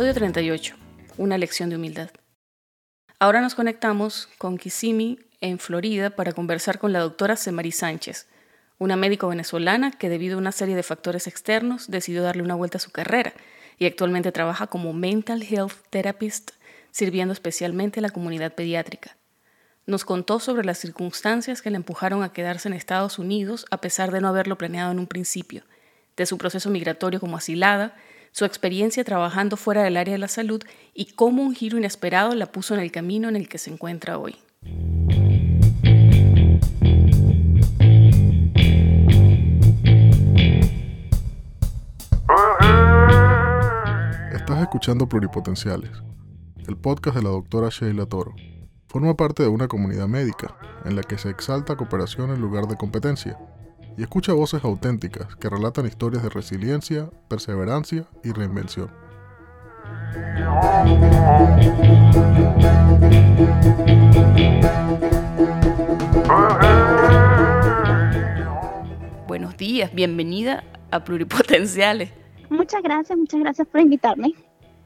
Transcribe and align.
Episodio 0.00 0.14
38. 0.14 0.76
Una 1.18 1.36
lección 1.36 1.68
de 1.68 1.76
humildad. 1.76 2.08
Ahora 3.18 3.42
nos 3.42 3.54
conectamos 3.54 4.30
con 4.38 4.56
Kissimmee, 4.56 5.18
en 5.42 5.58
Florida, 5.58 6.08
para 6.08 6.32
conversar 6.32 6.78
con 6.78 6.94
la 6.94 7.00
doctora 7.00 7.36
Semari 7.36 7.70
Sánchez, 7.70 8.26
una 8.78 8.96
médico 8.96 9.28
venezolana 9.28 9.90
que 9.90 10.08
debido 10.08 10.36
a 10.36 10.38
una 10.38 10.52
serie 10.52 10.74
de 10.74 10.82
factores 10.82 11.26
externos 11.26 11.90
decidió 11.90 12.22
darle 12.22 12.42
una 12.42 12.54
vuelta 12.54 12.78
a 12.78 12.80
su 12.80 12.90
carrera 12.90 13.34
y 13.78 13.84
actualmente 13.84 14.32
trabaja 14.32 14.68
como 14.68 14.94
Mental 14.94 15.42
Health 15.42 15.74
Therapist, 15.90 16.52
sirviendo 16.90 17.34
especialmente 17.34 18.00
a 18.00 18.02
la 18.02 18.08
comunidad 18.08 18.54
pediátrica. 18.54 19.18
Nos 19.84 20.06
contó 20.06 20.40
sobre 20.40 20.64
las 20.64 20.78
circunstancias 20.78 21.60
que 21.60 21.68
le 21.68 21.76
empujaron 21.76 22.22
a 22.22 22.32
quedarse 22.32 22.68
en 22.68 22.74
Estados 22.74 23.18
Unidos 23.18 23.66
a 23.70 23.82
pesar 23.82 24.12
de 24.12 24.22
no 24.22 24.28
haberlo 24.28 24.56
planeado 24.56 24.92
en 24.92 24.98
un 24.98 25.06
principio, 25.06 25.62
de 26.16 26.24
su 26.24 26.38
proceso 26.38 26.70
migratorio 26.70 27.20
como 27.20 27.36
asilada, 27.36 27.94
su 28.32 28.44
experiencia 28.44 29.04
trabajando 29.04 29.56
fuera 29.56 29.82
del 29.82 29.96
área 29.96 30.12
de 30.12 30.18
la 30.18 30.28
salud 30.28 30.62
y 30.94 31.06
cómo 31.12 31.42
un 31.42 31.54
giro 31.54 31.78
inesperado 31.78 32.34
la 32.34 32.46
puso 32.46 32.74
en 32.74 32.80
el 32.80 32.92
camino 32.92 33.28
en 33.28 33.36
el 33.36 33.48
que 33.48 33.58
se 33.58 33.70
encuentra 33.70 34.18
hoy. 34.18 34.36
Estás 44.32 44.62
escuchando 44.62 45.08
Pluripotenciales, 45.08 45.90
el 46.68 46.76
podcast 46.76 47.16
de 47.16 47.22
la 47.22 47.30
doctora 47.30 47.68
Sheila 47.70 48.06
Toro. 48.06 48.34
Forma 48.86 49.16
parte 49.16 49.42
de 49.42 49.48
una 49.48 49.68
comunidad 49.68 50.08
médica 50.08 50.56
en 50.84 50.96
la 50.96 51.02
que 51.02 51.18
se 51.18 51.30
exalta 51.30 51.76
cooperación 51.76 52.30
en 52.30 52.40
lugar 52.40 52.66
de 52.66 52.76
competencia 52.76 53.38
y 53.96 54.02
escucha 54.02 54.32
voces 54.32 54.64
auténticas 54.64 55.36
que 55.36 55.48
relatan 55.48 55.86
historias 55.86 56.22
de 56.22 56.28
resiliencia, 56.28 57.10
perseverancia 57.28 58.04
y 58.24 58.32
reinvención. 58.32 58.90
Buenos 69.26 69.56
días, 69.56 69.94
bienvenida 69.94 70.64
a 70.90 71.04
Pluripotenciales. 71.04 72.10
Muchas 72.48 72.82
gracias, 72.82 73.16
muchas 73.16 73.40
gracias 73.40 73.68
por 73.68 73.80
invitarme. 73.80 74.34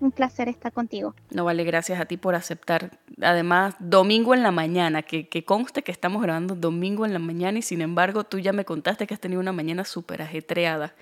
Un 0.05 0.13
placer 0.13 0.51
estar 0.51 0.71
contigo. 0.71 1.15
No 1.31 1.47
vale, 1.47 1.65
gracias 1.65 1.99
a 1.99 2.05
ti 2.05 2.19
por 2.19 2.35
aceptar. 2.35 2.99
Además, 3.23 3.75
domingo 3.79 4.35
en 4.35 4.43
la 4.43 4.51
mañana, 4.51 5.01
que, 5.01 5.29
que 5.31 5.47
conste 5.47 5.83
que 5.83 5.93
estamos 5.93 6.21
grabando 6.23 6.55
domingo 6.55 7.07
en 7.07 7.15
la 7.15 7.19
mañana 7.19 7.59
y 7.59 7.63
sin 7.63 7.81
embargo 7.81 8.25
tú 8.25 8.39
ya 8.39 8.53
me 8.53 8.67
contaste 8.67 9.07
que 9.07 9.15
has 9.15 9.21
tenido 9.21 9.41
una 9.41 9.53
mañana 9.53 9.87
súper 9.87 10.21
ajetreada. 10.21 10.95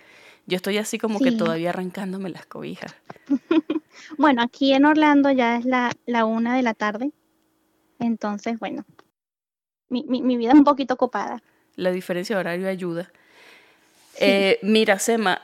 Yo 0.46 0.54
estoy 0.54 0.78
así 0.78 0.98
como 0.98 1.18
que 1.18 1.32
Sí. 1.32 1.36
todavía 1.36 1.70
arrancándome 1.70 2.30
las 2.30 2.46
cobijas. 2.46 2.94
Bueno, 4.18 4.42
aquí 4.42 4.72
en 4.72 4.84
Orlando 4.84 5.30
ya 5.30 5.56
es 5.56 5.64
la, 5.64 5.90
la 6.06 6.24
una 6.24 6.56
de 6.56 6.62
la 6.62 6.74
tarde. 6.74 7.10
Entonces, 7.98 8.58
bueno, 8.58 8.84
mi, 9.88 10.04
mi, 10.08 10.22
mi 10.22 10.36
vida 10.36 10.50
es 10.52 10.54
un 10.54 10.64
poquito 10.64 10.94
ocupada. 10.94 11.42
La 11.76 11.90
diferencia 11.90 12.36
de 12.36 12.40
horario 12.40 12.68
ayuda. 12.68 13.10
Eh, 14.18 14.58
mira, 14.62 14.98
Sema, 14.98 15.40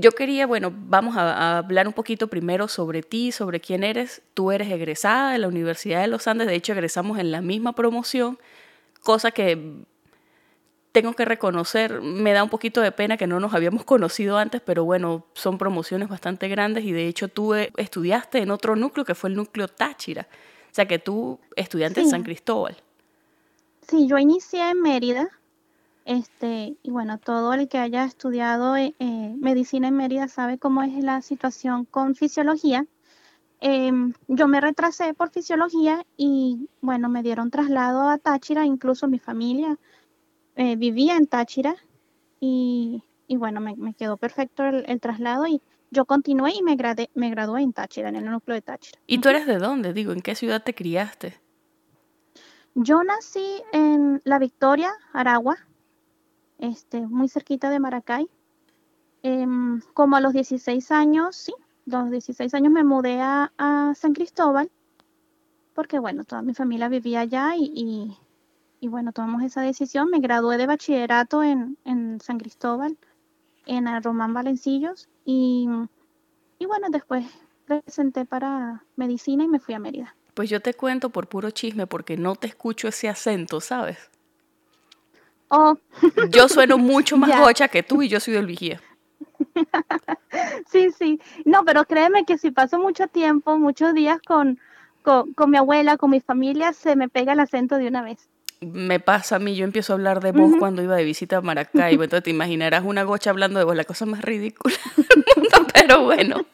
yo 0.00 0.12
quería, 0.12 0.46
bueno, 0.46 0.72
vamos 0.74 1.16
a, 1.16 1.32
a 1.32 1.58
hablar 1.58 1.86
un 1.86 1.92
poquito 1.92 2.28
primero 2.28 2.68
sobre 2.68 3.02
ti, 3.02 3.32
sobre 3.32 3.60
quién 3.60 3.84
eres. 3.84 4.22
Tú 4.34 4.50
eres 4.50 4.70
egresada 4.70 5.32
de 5.32 5.38
la 5.38 5.48
Universidad 5.48 6.00
de 6.00 6.08
los 6.08 6.26
Andes, 6.26 6.46
de 6.46 6.54
hecho 6.54 6.72
egresamos 6.72 7.18
en 7.18 7.30
la 7.30 7.40
misma 7.40 7.74
promoción, 7.74 8.38
cosa 9.02 9.30
que 9.30 9.84
tengo 10.92 11.12
que 11.12 11.24
reconocer, 11.24 12.00
me 12.00 12.32
da 12.32 12.42
un 12.42 12.48
poquito 12.48 12.80
de 12.80 12.92
pena 12.92 13.16
que 13.16 13.26
no 13.26 13.40
nos 13.40 13.54
habíamos 13.54 13.84
conocido 13.84 14.38
antes, 14.38 14.60
pero 14.60 14.84
bueno, 14.84 15.26
son 15.34 15.58
promociones 15.58 16.08
bastante 16.08 16.48
grandes 16.48 16.84
y 16.84 16.92
de 16.92 17.06
hecho 17.06 17.28
tú 17.28 17.54
eh, 17.54 17.70
estudiaste 17.76 18.38
en 18.38 18.50
otro 18.50 18.74
núcleo 18.74 19.04
que 19.04 19.14
fue 19.14 19.30
el 19.30 19.36
núcleo 19.36 19.68
Táchira, 19.68 20.26
o 20.70 20.74
sea 20.74 20.86
que 20.86 20.98
tú 20.98 21.38
estudiante 21.56 22.00
en. 22.00 22.10
San 22.10 22.22
Cristóbal. 22.22 22.76
Sí, 23.88 24.06
yo 24.08 24.18
inicié 24.18 24.70
en 24.70 24.82
Mérida. 24.82 25.28
Este, 26.08 26.78
y 26.82 26.90
bueno, 26.90 27.18
todo 27.18 27.52
el 27.52 27.68
que 27.68 27.76
haya 27.76 28.02
estudiado 28.06 28.76
eh, 28.76 28.94
eh, 28.98 29.34
medicina 29.38 29.88
en 29.88 29.96
Mérida 29.96 30.26
sabe 30.26 30.56
cómo 30.58 30.82
es 30.82 31.04
la 31.04 31.20
situación 31.20 31.84
con 31.84 32.14
fisiología. 32.14 32.86
Em, 33.60 34.14
yo 34.26 34.48
me 34.48 34.62
retrasé 34.62 35.12
por 35.12 35.28
fisiología 35.28 36.06
y 36.16 36.66
bueno, 36.80 37.10
me 37.10 37.22
dieron 37.22 37.50
traslado 37.50 38.08
a 38.08 38.16
Táchira, 38.16 38.64
incluso 38.64 39.06
mi 39.06 39.18
familia 39.18 39.76
eh, 40.56 40.76
vivía 40.76 41.16
en 41.18 41.26
Táchira 41.26 41.76
y, 42.40 43.02
y 43.26 43.36
bueno, 43.36 43.60
me, 43.60 43.76
me 43.76 43.92
quedó 43.92 44.16
perfecto 44.16 44.64
el, 44.64 44.84
el 44.88 45.00
traslado 45.00 45.46
y 45.46 45.60
yo 45.90 46.06
continué 46.06 46.52
y 46.54 46.62
me, 46.62 46.74
grade- 46.76 47.10
me 47.14 47.28
gradué 47.28 47.60
en 47.60 47.74
Táchira, 47.74 48.08
en 48.08 48.16
el 48.16 48.24
núcleo 48.24 48.54
de 48.54 48.62
Táchira. 48.62 48.98
¿Y 49.06 49.18
tú 49.18 49.28
eres 49.28 49.46
de 49.46 49.58
dónde? 49.58 49.92
Digo, 49.92 50.12
¿en 50.12 50.22
qué 50.22 50.34
ciudad 50.34 50.62
te 50.62 50.74
criaste? 50.74 51.38
Yo 52.74 53.02
nací 53.04 53.62
en 53.72 54.22
La 54.24 54.38
Victoria, 54.38 54.90
Aragua, 55.12 55.58
este, 56.58 57.00
muy 57.06 57.28
cerquita 57.28 57.70
de 57.70 57.80
Maracay. 57.80 58.28
Em, 59.22 59.80
como 59.94 60.16
a 60.16 60.20
los 60.20 60.32
16 60.32 60.90
años, 60.92 61.36
sí, 61.36 61.54
los 61.86 62.10
16 62.10 62.54
años 62.54 62.72
me 62.72 62.84
mudé 62.84 63.20
a, 63.20 63.50
San 63.94 64.12
Cristóbal, 64.12 64.70
porque 65.74 65.98
bueno, 65.98 66.24
toda 66.24 66.42
mi 66.42 66.54
familia 66.54 66.88
vivía 66.88 67.20
allá 67.20 67.56
y, 67.56 68.16
y, 68.80 68.88
bueno, 68.88 69.12
tomamos 69.12 69.42
esa 69.42 69.62
decisión. 69.62 70.10
Me 70.10 70.20
gradué 70.20 70.56
de 70.56 70.66
bachillerato 70.66 71.42
en, 71.42 71.78
en 71.84 72.20
San 72.20 72.38
Cristóbal, 72.38 72.96
en 73.66 74.02
Román 74.02 74.34
Valencillos, 74.34 75.08
y, 75.24 75.68
y 76.58 76.66
bueno, 76.66 76.88
después 76.90 77.24
presenté 77.66 78.24
para 78.24 78.84
medicina 78.96 79.44
y 79.44 79.48
me 79.48 79.58
fui 79.60 79.74
a 79.74 79.78
Mérida. 79.78 80.14
Pues 80.34 80.50
yo 80.50 80.60
te 80.60 80.74
cuento 80.74 81.10
por 81.10 81.28
puro 81.28 81.50
chisme 81.50 81.86
porque 81.86 82.16
no 82.16 82.36
te 82.36 82.46
escucho 82.46 82.88
ese 82.88 83.08
acento, 83.08 83.60
¿sabes? 83.60 84.10
Oh, 85.48 85.78
Yo 86.30 86.48
sueno 86.48 86.78
mucho 86.78 87.16
más 87.16 87.30
gocha 87.40 87.68
que 87.68 87.82
tú 87.82 88.02
y 88.02 88.08
yo 88.08 88.20
soy 88.20 88.34
del 88.34 88.46
vigía. 88.46 88.80
Sí, 90.70 90.90
sí. 90.96 91.20
No, 91.44 91.64
pero 91.64 91.84
créeme 91.84 92.24
que 92.24 92.38
si 92.38 92.50
paso 92.50 92.78
mucho 92.78 93.08
tiempo, 93.08 93.58
muchos 93.58 93.94
días 93.94 94.18
con, 94.26 94.58
con, 95.02 95.32
con 95.32 95.50
mi 95.50 95.56
abuela, 95.56 95.96
con 95.96 96.10
mi 96.10 96.20
familia, 96.20 96.72
se 96.72 96.96
me 96.96 97.08
pega 97.08 97.32
el 97.32 97.40
acento 97.40 97.76
de 97.78 97.88
una 97.88 98.02
vez. 98.02 98.28
Me 98.60 99.00
pasa 99.00 99.36
a 99.36 99.38
mí, 99.38 99.54
yo 99.54 99.64
empiezo 99.64 99.92
a 99.92 99.96
hablar 99.96 100.20
de 100.20 100.32
vos 100.32 100.52
cuando 100.58 100.82
iba 100.82 100.96
de 100.96 101.04
visita 101.04 101.36
a 101.38 101.40
Maracaibo, 101.40 102.02
entonces 102.02 102.24
te 102.24 102.30
imaginarás 102.30 102.84
una 102.84 103.04
gocha 103.04 103.30
hablando 103.30 103.58
de 103.58 103.64
vos, 103.64 103.76
la 103.76 103.84
cosa 103.84 104.04
más 104.04 104.20
ridícula 104.22 104.74
del 104.96 105.24
mundo, 105.36 105.66
pero 105.72 106.02
bueno. 106.02 106.44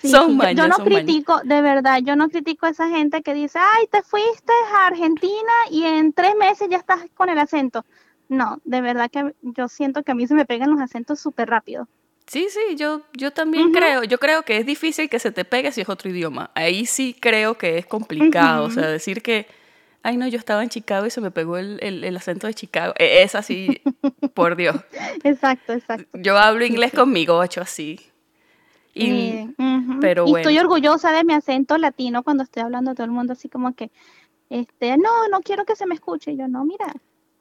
Sí, 0.00 0.08
son 0.10 0.26
sí, 0.26 0.32
yo- 0.32 0.36
mañas, 0.36 0.56
Yo 0.56 0.68
no 0.68 0.76
son 0.76 0.84
mañas. 0.88 1.04
critico, 1.04 1.40
de 1.44 1.62
verdad, 1.62 1.98
yo 2.02 2.16
no 2.16 2.28
critico 2.28 2.66
a 2.66 2.70
esa 2.70 2.88
gente 2.88 3.22
que 3.22 3.34
dice, 3.34 3.58
ay, 3.60 3.86
te 3.90 4.02
fuiste 4.02 4.52
a 4.74 4.86
Argentina 4.86 5.52
y 5.70 5.84
en 5.84 6.12
tres 6.12 6.34
meses 6.36 6.68
ya 6.70 6.78
estás 6.78 7.00
con 7.14 7.28
el 7.28 7.38
acento. 7.38 7.84
No, 8.28 8.58
de 8.64 8.80
verdad 8.80 9.10
que 9.10 9.34
yo 9.42 9.68
siento 9.68 10.02
que 10.02 10.12
a 10.12 10.14
mí 10.14 10.26
se 10.26 10.34
me 10.34 10.46
pegan 10.46 10.70
los 10.70 10.80
acentos 10.80 11.20
súper 11.20 11.48
rápido. 11.50 11.86
Sí, 12.26 12.46
sí, 12.48 12.76
yo, 12.76 13.02
yo 13.12 13.32
también 13.32 13.72
creo, 13.72 14.04
yo 14.04 14.18
creo 14.18 14.42
que 14.42 14.56
es 14.56 14.64
difícil 14.64 15.10
que 15.10 15.18
se 15.18 15.32
te 15.32 15.44
pegue 15.44 15.70
si 15.72 15.82
es 15.82 15.88
otro 15.88 16.08
idioma. 16.08 16.50
Ahí 16.54 16.86
sí 16.86 17.14
creo 17.20 17.58
que 17.58 17.76
es 17.78 17.84
complicado, 17.86 18.64
o 18.64 18.70
sea, 18.70 18.86
decir 18.86 19.22
que, 19.22 19.46
ay 20.02 20.16
no, 20.16 20.26
yo 20.28 20.38
estaba 20.38 20.62
en 20.62 20.70
Chicago 20.70 21.04
y 21.04 21.10
se 21.10 21.20
me 21.20 21.30
pegó 21.30 21.58
el, 21.58 21.78
el- 21.82 22.04
el 22.04 22.16
acento 22.16 22.46
de 22.46 22.54
Chicago, 22.54 22.94
e- 22.96 23.22
es 23.22 23.34
así, 23.34 23.82
por 24.34 24.56
Dios. 24.56 24.76
Exacto, 25.24 25.72
exacto. 25.74 26.06
Yo 26.18 26.38
hablo 26.38 26.64
inglés 26.64 26.92
con 26.92 27.12
mi 27.12 27.26
gocho 27.26 27.60
así. 27.60 28.00
Y, 28.94 29.10
Eh, 29.10 29.54
pero 30.00 30.26
y 30.26 30.34
estoy 30.36 30.58
orgullosa 30.58 31.12
de 31.12 31.24
mi 31.24 31.32
acento 31.32 31.78
latino 31.78 32.22
cuando 32.22 32.42
estoy 32.42 32.62
hablando 32.62 32.90
a 32.90 32.94
todo 32.94 33.04
el 33.04 33.10
mundo 33.12 33.32
así 33.32 33.48
como 33.48 33.74
que, 33.74 33.90
este, 34.50 34.96
no, 34.98 35.28
no 35.30 35.40
quiero 35.40 35.64
que 35.64 35.76
se 35.76 35.86
me 35.86 35.94
escuche. 35.94 36.32
Y 36.32 36.36
yo, 36.36 36.48
no, 36.48 36.64
mira, 36.64 36.94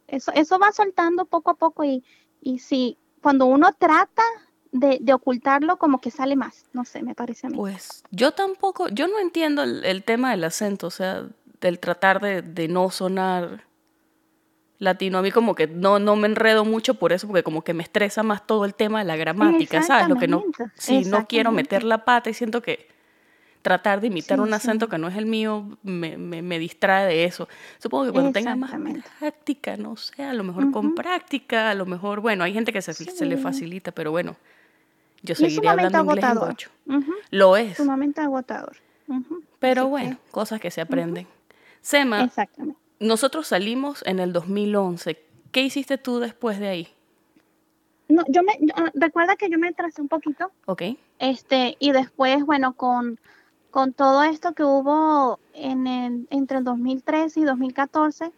eso, 0.08 0.32
eso 0.34 0.60
va 0.60 0.72
soltando 0.72 1.26
poco 1.26 1.52
a 1.52 1.56
poco 1.56 1.84
y, 1.84 2.04
y 2.42 2.60
si 2.60 2.98
cuando 3.22 3.46
uno 3.46 3.74
trata 3.78 4.24
de, 4.72 5.00
de 5.02 5.14
ocultarlo, 5.14 5.78
como 5.78 6.00
que 6.00 6.12
sale 6.12 6.36
más. 6.36 6.66
No 6.74 6.86
sé, 6.86 7.04
me 7.04 7.16
parece 7.16 7.48
a 7.48 7.50
mí. 7.50 7.58
Pues 7.58 8.04
yo 8.12 8.32
tampoco, 8.32 8.88
yo 8.88 9.08
no 9.08 9.20
entiendo 9.20 9.64
el, 9.64 9.84
el 9.84 10.04
tema 10.04 10.32
del 10.32 10.44
acento, 10.46 10.88
o 10.88 10.92
sea, 10.92 11.26
del 11.60 11.80
tratar 11.80 12.22
de, 12.22 12.42
de 12.42 12.68
no 12.70 12.90
sonar 12.90 13.66
latino. 14.82 15.20
A 15.20 15.22
mí 15.22 15.32
como 15.32 15.56
que 15.56 15.68
no, 15.68 16.00
no 16.00 16.16
me 16.18 16.28
enredo 16.28 16.66
mucho 16.66 16.96
por 16.96 17.14
eso, 17.14 17.28
porque 17.28 17.44
como 17.44 17.64
que 17.64 17.74
me 17.74 17.84
estresa 17.84 18.24
más 18.24 18.46
todo 18.46 18.66
el 18.66 18.74
tema 18.76 19.00
de 19.00 19.06
la 19.06 19.16
gramática, 19.16 19.82
¿sabes? 19.84 20.10
Lo 20.10 20.18
que 20.18 20.28
no, 20.28 20.44
si 20.76 21.06
no 21.06 21.28
quiero 21.28 21.52
meter 21.52 21.84
la 21.84 22.04
pata 22.04 22.30
y 22.30 22.34
siento 22.34 22.62
que 22.62 22.90
tratar 23.62 24.02
de 24.02 24.08
imitar 24.08 24.40
Sí, 24.40 24.44
un 24.44 24.54
acento 24.56 24.88
sí. 24.88 24.90
que 24.90 24.98
no 24.98 25.08
es 25.08 25.16
el 25.16 25.28
mío 25.28 25.78
me, 25.84 26.18
me, 26.18 26.42
me 26.42 26.58
distrae 26.58 27.06
de 27.06 27.26
eso. 27.26 27.48
Supongo 27.78 28.06
que 28.06 28.12
cuando 28.12 28.32
tenga 28.32 28.56
más 28.56 28.72
práctica, 29.20 29.78
no 29.78 29.96
sé, 29.98 30.24
a 30.24 30.34
lo 30.34 30.44
mejor 30.44 30.72
con 30.72 30.88
Ujú. 30.88 30.96
práctica, 30.96 31.70
a 31.70 31.76
lo 31.76 31.86
mejor, 31.86 32.20
bueno, 32.22 32.44
hay 32.44 32.54
gente 32.54 32.74
que 32.74 32.82
se, 32.82 32.94
se 32.96 33.26
le 33.26 33.38
Sí. 33.38 33.44
facilita, 33.44 33.92
pero 33.92 34.10
bueno, 34.10 34.36
yo 35.22 35.36
seguiré 35.36 35.70
hablando 35.70 36.00
inglés 36.00 36.18
en 36.18 36.26
agotador. 36.26 36.50
gocho. 36.54 36.70
Ujú, 36.88 37.14
Lo 37.30 37.56
es. 37.56 37.78
Sumamente 37.78 38.20
agotador. 38.20 38.78
Ujú, 39.08 39.44
Pero 39.60 39.82
así 39.82 39.86
que- 39.86 39.90
bueno, 39.92 40.18
cosas 40.32 40.60
que 40.60 40.72
se 40.72 40.82
aprenden. 40.82 41.28
Sema, 41.82 42.24
Exactamente. 42.24 42.81
Nosotros 43.02 43.48
salimos 43.48 44.02
en 44.06 44.20
el 44.20 44.32
2011. 44.32 45.18
¿Qué 45.52 45.62
hiciste 45.62 45.98
tú 45.98 46.20
después 46.20 46.60
de 46.60 46.70
ahí? 46.70 46.88
no, 48.12 48.24
yo 48.28 48.44
me, 48.44 48.54
ah, 48.76 48.92
recuerda 48.94 49.36
que 49.36 49.50
yo 49.50 49.58
me 49.58 49.74
tracé 49.74 50.02
un 50.02 50.08
poquito. 50.08 50.52
Ok. 50.66 50.84
Este, 51.20 51.78
y 51.80 51.92
después, 51.92 52.46
bueno, 52.46 52.74
con, 52.74 53.20
con 53.72 53.94
todo 53.94 54.24
esto 54.24 54.54
que 54.54 54.64
hubo 54.64 55.40
en 55.54 55.88
el, 55.88 56.28
entre 56.30 56.60
el 56.60 56.64
2013 56.64 57.40
y 57.40 57.44
2014, 57.44 58.32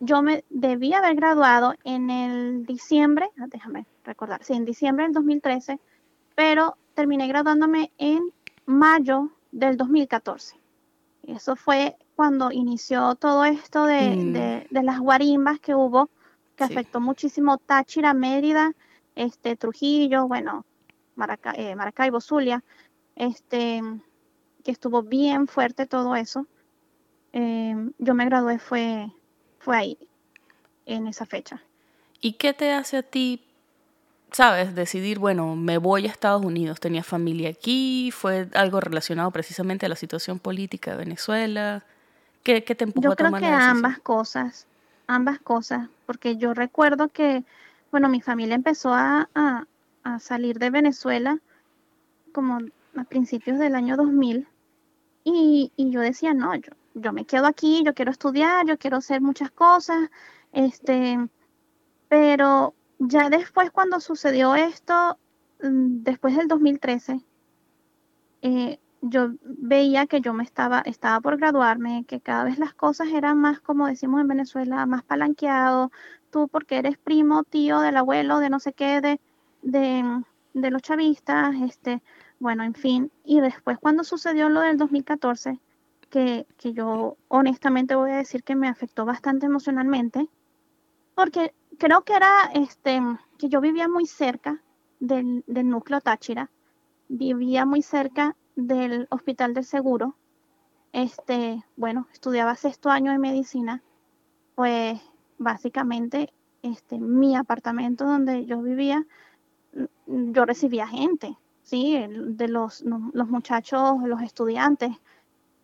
yo 0.00 0.22
me 0.22 0.44
debí 0.50 0.92
haber 0.92 1.16
graduado 1.16 1.74
en 1.84 2.10
el 2.10 2.64
diciembre, 2.64 3.30
ah, 3.38 3.46
déjame 3.48 3.86
recordar, 4.04 4.42
sí, 4.44 4.54
en 4.54 4.64
diciembre 4.64 5.04
del 5.04 5.14
2013, 5.14 5.78
pero 6.34 6.76
terminé 6.94 7.26
graduándome 7.26 7.90
en 7.98 8.32
mayo 8.66 9.30
del 9.50 9.76
2014. 9.76 10.56
Eso 11.26 11.56
fue 11.56 11.96
cuando 12.18 12.50
inició 12.50 13.14
todo 13.14 13.44
esto 13.44 13.86
de, 13.86 14.16
Mm. 14.16 14.32
de- 14.32 14.66
de 14.68 14.82
las 14.82 14.98
guarimbas 14.98 15.60
que 15.60 15.76
hubo, 15.76 16.10
que 16.56 16.66
Sí. 16.66 16.72
afectó 16.72 16.98
muchísimo 17.00 17.58
Táchira, 17.58 18.12
Mérida, 18.12 18.72
este, 19.14 19.54
Trujillo, 19.54 20.26
bueno, 20.26 20.66
Maraca, 21.14 21.52
eh, 21.54 21.76
Maracaibo, 21.76 22.20
Zulia, 22.20 22.64
este, 23.14 23.80
que 24.64 24.72
estuvo 24.72 25.04
bien 25.04 25.46
fuerte 25.46 25.86
todo 25.86 26.16
eso. 26.16 26.48
Eh, 27.32 27.76
yo 27.98 28.14
me 28.14 28.24
gradué 28.24 28.58
fue, 28.58 29.12
fue 29.60 29.76
ahí, 29.76 29.98
en 30.86 31.06
esa 31.06 31.24
fecha. 31.24 31.62
¿Y 32.20 32.32
qué 32.32 32.52
te 32.52 32.72
hace 32.72 32.96
a 32.96 33.02
ti, 33.04 33.44
sabes, 34.32 34.74
decidir, 34.74 35.20
bueno, 35.20 35.54
me 35.54 35.78
voy 35.78 36.06
a 36.08 36.10
Estados 36.10 36.44
Unidos? 36.44 36.80
¿Tenías 36.80 37.06
familia 37.06 37.50
aquí? 37.50 38.10
¿Fue 38.10 38.48
algo 38.54 38.80
relacionado 38.80 39.30
precisamente 39.30 39.86
a 39.86 39.88
la 39.88 39.94
situación 39.94 40.40
política 40.40 40.90
de 40.90 40.96
Venezuela? 40.96 41.84
¿Qué, 42.42 42.64
qué 42.64 42.74
te 42.74 42.84
empujó 42.84 43.06
Yo 43.08 43.12
a 43.12 43.16
creo 43.16 43.28
tomar 43.28 43.42
que 43.42 43.48
la 43.50 43.70
ambas 43.70 43.98
cosas, 44.00 44.66
ambas 45.06 45.38
cosas, 45.40 45.88
porque 46.06 46.36
yo 46.36 46.54
recuerdo 46.54 47.08
que, 47.08 47.44
bueno, 47.90 48.08
mi 48.08 48.20
familia 48.20 48.54
empezó 48.54 48.92
a, 48.92 49.28
a- 49.34 49.66
a 50.04 50.18
salir 50.18 50.58
de 50.58 50.70
Venezuela 50.70 51.38
como 52.32 52.58
a 52.96 53.04
principios 53.04 53.58
del 53.58 53.74
año 53.74 53.96
2000 53.96 54.46
y, 55.24 55.72
y 55.76 55.90
yo 55.90 56.00
decía, 56.00 56.32
no, 56.34 56.54
yo, 56.54 56.72
yo 56.94 57.12
me 57.12 57.24
quedo 57.24 57.46
aquí, 57.46 57.82
yo 57.84 57.94
quiero 57.94 58.10
estudiar, 58.10 58.66
yo 58.66 58.78
quiero 58.78 58.96
hacer 58.98 59.20
muchas 59.20 59.50
cosas, 59.50 60.10
este, 60.52 61.18
pero 62.08 62.74
ya 62.98 63.28
después 63.28 63.70
cuando 63.70 64.00
sucedió 64.00 64.54
esto, 64.54 65.18
mm, 65.62 66.02
después 66.02 66.36
del 66.36 66.48
2013, 66.48 67.20
eh, 68.42 68.78
yo 69.00 69.30
veía 69.42 70.06
que 70.06 70.20
yo 70.20 70.32
me 70.32 70.44
estaba, 70.44 70.80
estaba 70.80 71.20
por 71.20 71.36
graduarme, 71.36 72.04
que 72.06 72.20
cada 72.20 72.44
vez 72.44 72.58
las 72.58 72.74
cosas 72.74 73.08
eran 73.08 73.38
más, 73.38 73.60
como 73.60 73.86
decimos 73.86 74.20
en 74.20 74.28
Venezuela, 74.28 74.86
más 74.86 75.04
palanqueado. 75.04 75.90
Tú 76.30 76.48
porque 76.48 76.78
eres 76.78 76.98
primo, 76.98 77.44
tío 77.44 77.80
del 77.80 77.96
abuelo, 77.96 78.38
de 78.38 78.50
no 78.50 78.60
sé 78.60 78.72
qué, 78.72 79.00
de, 79.00 79.20
de, 79.62 80.22
de 80.54 80.70
los 80.70 80.82
chavistas, 80.82 81.54
este, 81.62 82.02
bueno, 82.38 82.64
en 82.64 82.74
fin. 82.74 83.10
Y 83.24 83.40
después 83.40 83.78
cuando 83.78 84.04
sucedió 84.04 84.48
lo 84.48 84.60
del 84.60 84.76
2014, 84.76 85.60
que, 86.10 86.46
que 86.58 86.72
yo 86.72 87.16
honestamente 87.28 87.94
voy 87.94 88.10
a 88.10 88.16
decir 88.16 88.42
que 88.42 88.56
me 88.56 88.68
afectó 88.68 89.04
bastante 89.04 89.46
emocionalmente, 89.46 90.28
porque 91.14 91.54
creo 91.78 92.02
que 92.02 92.14
era, 92.14 92.50
este, 92.54 93.00
que 93.38 93.48
yo 93.48 93.60
vivía 93.60 93.88
muy 93.88 94.06
cerca 94.06 94.62
del, 95.00 95.44
del 95.46 95.68
núcleo 95.68 96.00
Táchira 96.00 96.50
vivía 97.08 97.64
muy 97.64 97.82
cerca 97.82 98.36
del 98.58 99.06
Hospital 99.10 99.54
del 99.54 99.64
Seguro. 99.64 100.16
Este, 100.92 101.64
bueno, 101.76 102.08
estudiaba 102.12 102.56
sexto 102.56 102.90
año 102.90 103.12
de 103.12 103.18
medicina, 103.18 103.82
pues 104.56 105.00
básicamente 105.38 106.32
este, 106.62 106.98
mi 106.98 107.36
apartamento 107.36 108.04
donde 108.04 108.46
yo 108.46 108.60
vivía, 108.60 109.06
mm, 110.06 110.32
yo 110.32 110.44
recibía 110.44 110.88
gente, 110.88 111.38
¿sí? 111.62 112.04
De 112.08 112.48
los, 112.48 112.82
los 113.12 113.28
muchachos, 113.28 114.02
los 114.02 114.22
estudiantes, 114.22 114.90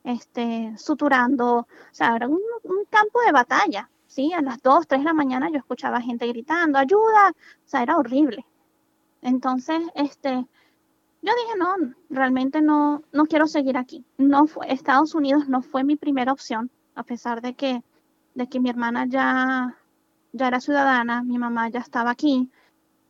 este, 0.04 0.74
suturando, 0.78 1.56
o 1.60 1.66
sea, 1.90 2.14
era 2.14 2.28
un 2.28 2.40
campo 2.90 3.20
de 3.26 3.32
batalla, 3.32 3.90
¿sí? 4.06 4.32
A 4.32 4.40
las 4.42 4.62
2, 4.62 4.86
3 4.86 5.00
de 5.00 5.04
la 5.06 5.14
mañana 5.14 5.50
yo 5.50 5.58
escuchaba 5.58 6.00
gente 6.00 6.28
gritando, 6.28 6.78
ayuda, 6.78 7.30
o 7.30 7.68
sea, 7.68 7.82
era 7.82 7.96
horrible. 7.98 8.46
Entonces, 9.22 9.80
este, 9.94 10.46
yo 11.24 11.32
dije, 11.32 11.58
no, 11.58 11.94
realmente 12.10 12.60
no, 12.60 13.02
no 13.10 13.24
quiero 13.24 13.46
seguir 13.46 13.78
aquí. 13.78 14.04
No 14.18 14.46
fue, 14.46 14.70
Estados 14.70 15.14
Unidos 15.14 15.48
no 15.48 15.62
fue 15.62 15.82
mi 15.82 15.96
primera 15.96 16.32
opción, 16.32 16.70
a 16.94 17.02
pesar 17.02 17.40
de 17.40 17.54
que, 17.54 17.82
de 18.34 18.46
que 18.46 18.60
mi 18.60 18.68
hermana 18.68 19.06
ya, 19.06 19.78
ya 20.32 20.48
era 20.48 20.60
ciudadana, 20.60 21.22
mi 21.22 21.38
mamá 21.38 21.70
ya 21.70 21.80
estaba 21.80 22.10
aquí. 22.10 22.50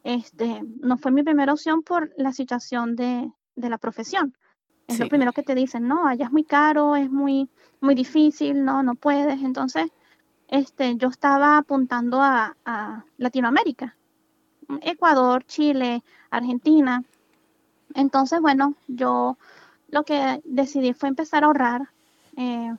Este, 0.04 0.62
no 0.80 0.96
fue 0.96 1.10
mi 1.10 1.24
primera 1.24 1.52
opción 1.52 1.82
por 1.82 2.12
la 2.16 2.32
situación 2.32 2.94
de, 2.94 3.32
de 3.56 3.68
la 3.68 3.78
profesión. 3.78 4.36
Es 4.86 5.00
lo 5.00 5.08
primero 5.08 5.32
que 5.32 5.42
te 5.42 5.56
dicen, 5.56 5.88
no, 5.88 6.06
allá 6.06 6.26
es 6.26 6.32
muy 6.32 6.44
caro, 6.44 6.94
es 6.94 7.10
muy, 7.10 7.48
muy 7.80 7.96
difícil, 7.96 8.64
no, 8.64 8.84
no 8.84 8.94
puedes. 8.94 9.42
Entonces, 9.42 9.90
este, 10.46 10.96
yo 10.96 11.08
estaba 11.08 11.56
apuntando 11.56 12.22
a, 12.22 12.56
a 12.64 13.04
Latinoamérica, 13.16 13.96
Ecuador, 14.82 15.44
Chile, 15.46 16.04
Argentina. 16.30 17.02
Entonces, 17.94 18.40
bueno, 18.40 18.74
yo 18.88 19.38
lo 19.88 20.04
que 20.04 20.40
decidí 20.44 20.94
fue 20.94 21.08
empezar 21.10 21.44
a 21.44 21.46
ahorrar, 21.48 21.90
eh, 22.36 22.72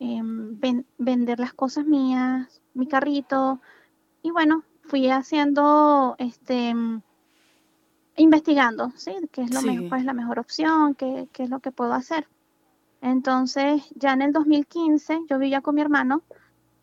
em, 0.00 0.58
ven- 0.60 0.86
vender 0.98 1.40
las 1.40 1.54
cosas 1.54 1.86
mías, 1.86 2.62
mi 2.74 2.86
carrito, 2.88 3.60
y 4.22 4.30
bueno, 4.32 4.64
fui 4.84 5.10
haciendo, 5.10 6.16
este, 6.18 6.74
mm, 6.74 7.02
investigando, 8.16 8.90
¿sí? 8.96 9.12
¿Qué 9.32 9.42
es 9.42 9.50
lo 9.50 9.60
Sí. 9.62 9.68
mejor, 9.68 9.88
cuál 9.88 10.00
es 10.00 10.06
la 10.06 10.12
mejor 10.14 10.38
opción? 10.38 10.94
¿Qué, 10.94 11.28
qué 11.32 11.44
es 11.44 11.50
lo 11.50 11.60
que 11.60 11.72
puedo 11.72 11.92
hacer? 11.94 12.26
Entonces, 13.02 13.82
ya 13.96 14.12
en 14.14 14.22
el 14.22 14.32
2015, 14.32 15.20
yo 15.28 15.38
vivía 15.38 15.60
con 15.62 15.74
mi 15.76 15.82
hermano. 15.82 16.22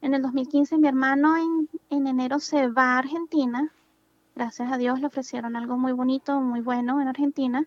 En 0.01 0.13
el 0.13 0.21
2015, 0.21 0.77
mi 0.77 0.87
hermano 0.87 1.37
en, 1.37 1.69
en 1.89 2.07
enero 2.07 2.39
se 2.39 2.69
va 2.69 2.95
a 2.95 2.99
Argentina. 2.99 3.71
Gracias 4.35 4.71
a 4.71 4.77
Dios 4.77 4.99
le 4.99 5.07
ofrecieron 5.07 5.55
algo 5.55 5.77
muy 5.77 5.93
bonito, 5.93 6.41
muy 6.41 6.59
bueno 6.59 7.01
en 7.01 7.07
Argentina 7.07 7.63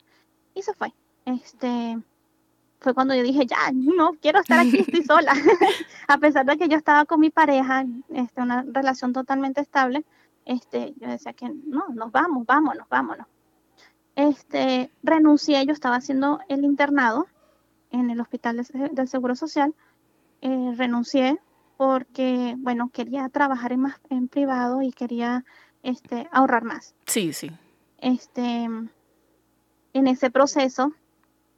y 0.55 0.63
se 0.63 0.75
fue. 0.75 0.93
Este, 1.25 1.99
fue 2.81 2.95
cuando 2.95 3.15
yo 3.15 3.23
dije, 3.23 3.47
ya, 3.47 3.73
no 3.73 4.13
quiero 4.21 4.41
estar 4.41 4.61
aquí, 4.61 4.81
estoy 4.81 5.03
sola. 5.07 5.33
a 6.09 6.19
pesar 6.19 6.45
de 6.47 6.59
que 6.59 6.69
yo 6.69 6.77
estaba 6.77 7.07
con 7.07 7.21
mi 7.21 7.31
pareja, 7.31 7.85
este, 8.11 8.43
una 8.43 8.63
relación 8.63 9.13
totalmente 9.13 9.61
estable, 9.61 10.05
este, 10.45 10.95
yo 10.99 11.09
decía 11.09 11.33
que 11.33 11.49
no, 11.49 11.87
nos 11.95 12.13
vamos, 12.13 12.47
vámonos, 12.47 12.89
vámonos. 12.89 13.27
Este, 14.15 14.91
renuncié, 15.03 15.65
yo 15.65 15.73
estaba 15.73 15.97
haciendo 15.97 16.41
el 16.49 16.65
internado 16.65 17.27
en 17.91 18.11
el 18.11 18.21
hospital 18.21 18.57
de 18.57 18.91
del 18.93 19.09
Seguro 19.09 19.35
Social, 19.37 19.75
eh, 20.41 20.75
renuncié 20.77 21.39
porque, 21.77 22.57
bueno, 22.59 22.91
quería 22.93 23.29
trabajar 23.29 23.73
en 23.73 23.81
más 23.81 24.01
en 24.11 24.29
privado 24.29 24.83
y 24.83 24.93
quería 24.93 25.45
este, 25.89 26.29
ahorrar 26.33 26.65
más. 26.65 26.95
Sí, 27.07 27.33
sí. 27.33 27.51
Este, 27.99 28.65
en 29.93 30.07
ese 30.07 30.31
proceso 30.31 30.93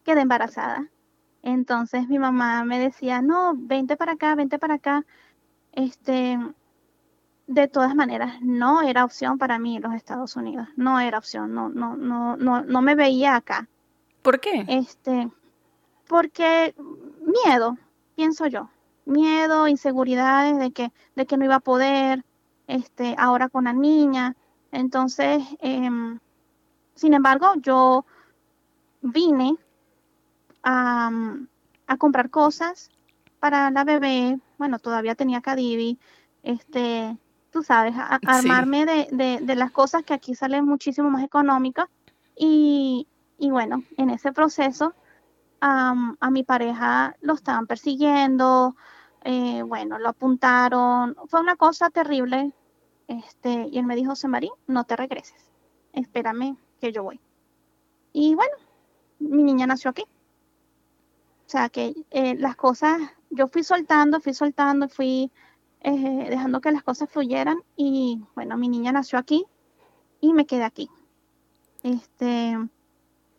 quedé 0.05 0.23
embarazada. 0.23 0.89
Entonces 1.43 2.09
mi 2.09 2.19
mamá 2.19 2.65
me 2.65 2.79
decía, 2.79 3.23
no, 3.23 3.55
vente 3.57 3.97
para 3.97 4.13
acá, 4.13 4.35
vente 4.35 4.59
para 4.59 4.75
acá. 4.75 5.05
Este, 5.73 6.39
de 7.47 7.69
todas 7.69 7.95
maneras, 7.95 8.41
no 8.41 8.83
era 8.83 9.05
opción 9.05 9.39
para 9.39 9.59
mí 9.59 9.79
los 9.81 9.95
Estados 9.95 10.37
Unidos, 10.37 10.69
no 10.77 11.01
era 11.01 11.19
opción, 11.19 11.53
no, 11.53 11.69
no, 11.69 11.97
no, 11.97 12.37
no, 12.37 12.63
no 12.63 12.83
me 12.83 12.95
veía 12.95 13.35
acá. 13.35 13.69
¿Por 14.23 14.39
qué? 14.39 14.65
Este, 14.69 15.29
porque 16.07 16.75
miedo, 17.45 17.77
pienso 18.15 18.47
yo, 18.47 18.71
miedo, 19.05 19.67
inseguridades 19.67 20.59
de 20.59 20.71
que, 20.71 20.93
de 21.17 21.27
que 21.27 21.37
no 21.37 21.45
iba 21.45 21.57
a 21.57 21.61
poder, 21.61 22.25
este, 22.71 23.15
ahora 23.19 23.49
con 23.49 23.65
la 23.65 23.73
niña. 23.73 24.37
Entonces, 24.73 25.43
em, 25.61 26.19
sin 26.95 27.15
embargo, 27.15 27.55
yo 27.57 28.05
vine 29.03 29.57
a, 30.63 31.11
a 31.87 31.97
comprar 31.97 32.31
cosas 32.31 32.91
para 33.39 33.71
la 33.71 33.85
bebé. 33.85 34.39
Bueno, 34.59 34.79
todavía 34.79 35.15
tenía 35.15 35.41
Cadivi, 35.41 35.99
este, 36.43 37.19
tú 37.51 37.63
sabes, 37.63 37.95
a- 37.97 38.15
a- 38.17 38.21
Sí. 38.23 38.39
armarme 38.39 38.87
de, 38.87 39.09
de, 39.11 39.41
de 39.43 39.57
las 39.57 39.71
cosas 39.73 40.05
que 40.05 40.15
aquí 40.15 40.35
salen 40.35 40.65
muchísimo 40.65 41.11
más 41.11 41.25
económicas. 41.25 41.87
Y, 42.37 43.09
y 43.39 43.51
bueno, 43.51 43.83
en 43.97 44.11
ese 44.11 44.33
proceso 44.33 44.95
a 45.63 46.31
mi 46.31 46.43
pareja 46.43 47.17
lo 47.21 47.35
estaban 47.35 47.67
persiguiendo, 47.67 48.75
eh, 49.23 49.63
bueno, 49.63 49.99
lo 49.99 50.09
apuntaron, 50.09 51.17
fue 51.29 51.41
una 51.41 51.57
cosa 51.57 51.91
terrible. 51.91 52.55
Este, 53.11 53.67
y 53.73 53.77
él 53.77 53.87
me 53.87 53.97
dijo, 53.97 54.13
Marí, 54.29 54.53
no 54.69 54.85
te 54.85 54.95
regreses, 54.95 55.51
espérame 55.93 56.57
que 56.81 56.93
yo 56.93 57.03
voy. 57.03 57.19
Y 58.13 58.37
bueno, 58.37 58.53
mi 59.19 59.43
niña 59.43 59.67
nació 59.67 59.91
aquí. 59.91 60.05
O 61.45 61.49
sea 61.51 61.69
que 61.71 61.93
eh, 62.13 62.37
las 62.37 62.55
cosas, 62.55 63.01
yo 63.31 63.49
fui 63.49 63.65
soltando, 63.65 64.21
fui 64.21 64.33
soltando, 64.33 64.89
fui 64.89 65.33
eh, 65.81 66.27
dejando 66.31 66.61
que 66.61 66.71
las 66.71 66.85
cosas 66.85 67.11
fluyeran 67.11 67.59
y 67.77 68.23
bueno, 68.37 68.57
mi 68.57 68.69
niña 68.69 68.93
nació 68.93 69.19
aquí. 69.19 69.45
y 70.21 70.33
me 70.33 70.47
quedé 70.47 70.63
aquí. 70.63 70.89
Este, 71.83 72.57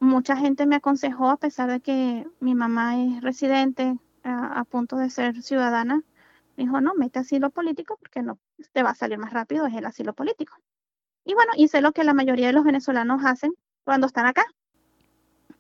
mucha 0.02 0.36
gente 0.36 0.66
me 0.66 0.76
aconsejó, 0.76 1.30
a 1.30 1.38
pesar 1.38 1.70
de 1.72 1.80
que 1.80 2.28
mi 2.42 2.56
mamá 2.56 3.02
es 3.02 3.22
residente 3.22 3.98
a, 4.24 4.66
punto 4.66 4.98
de 4.98 5.10
ser 5.10 5.42
ciudadana, 5.44 6.04
me 6.58 6.64
dijo, 6.66 6.82
no, 6.82 6.94
mete 6.96 7.20
asilo 7.20 7.52
político 7.52 7.96
porque 7.98 8.22
no 8.22 8.38
te 8.72 8.84
va 8.84 8.92
a 8.92 8.96
salir 8.96 9.18
más 9.18 9.34
rápido, 9.34 9.66
es 9.66 9.74
el 9.74 9.86
asilo 9.86 10.14
político. 10.14 10.56
Y 11.26 11.34
bueno, 11.34 11.52
hice 11.56 11.82
lo 11.82 11.92
que 11.92 12.04
la 12.04 12.14
mayoría 12.14 12.48
de 12.48 12.54
los 12.54 12.64
venezolanos 12.64 13.22
hacen 13.26 13.54
cuando 13.84 14.08
están 14.08 14.26
acá. 14.26 14.44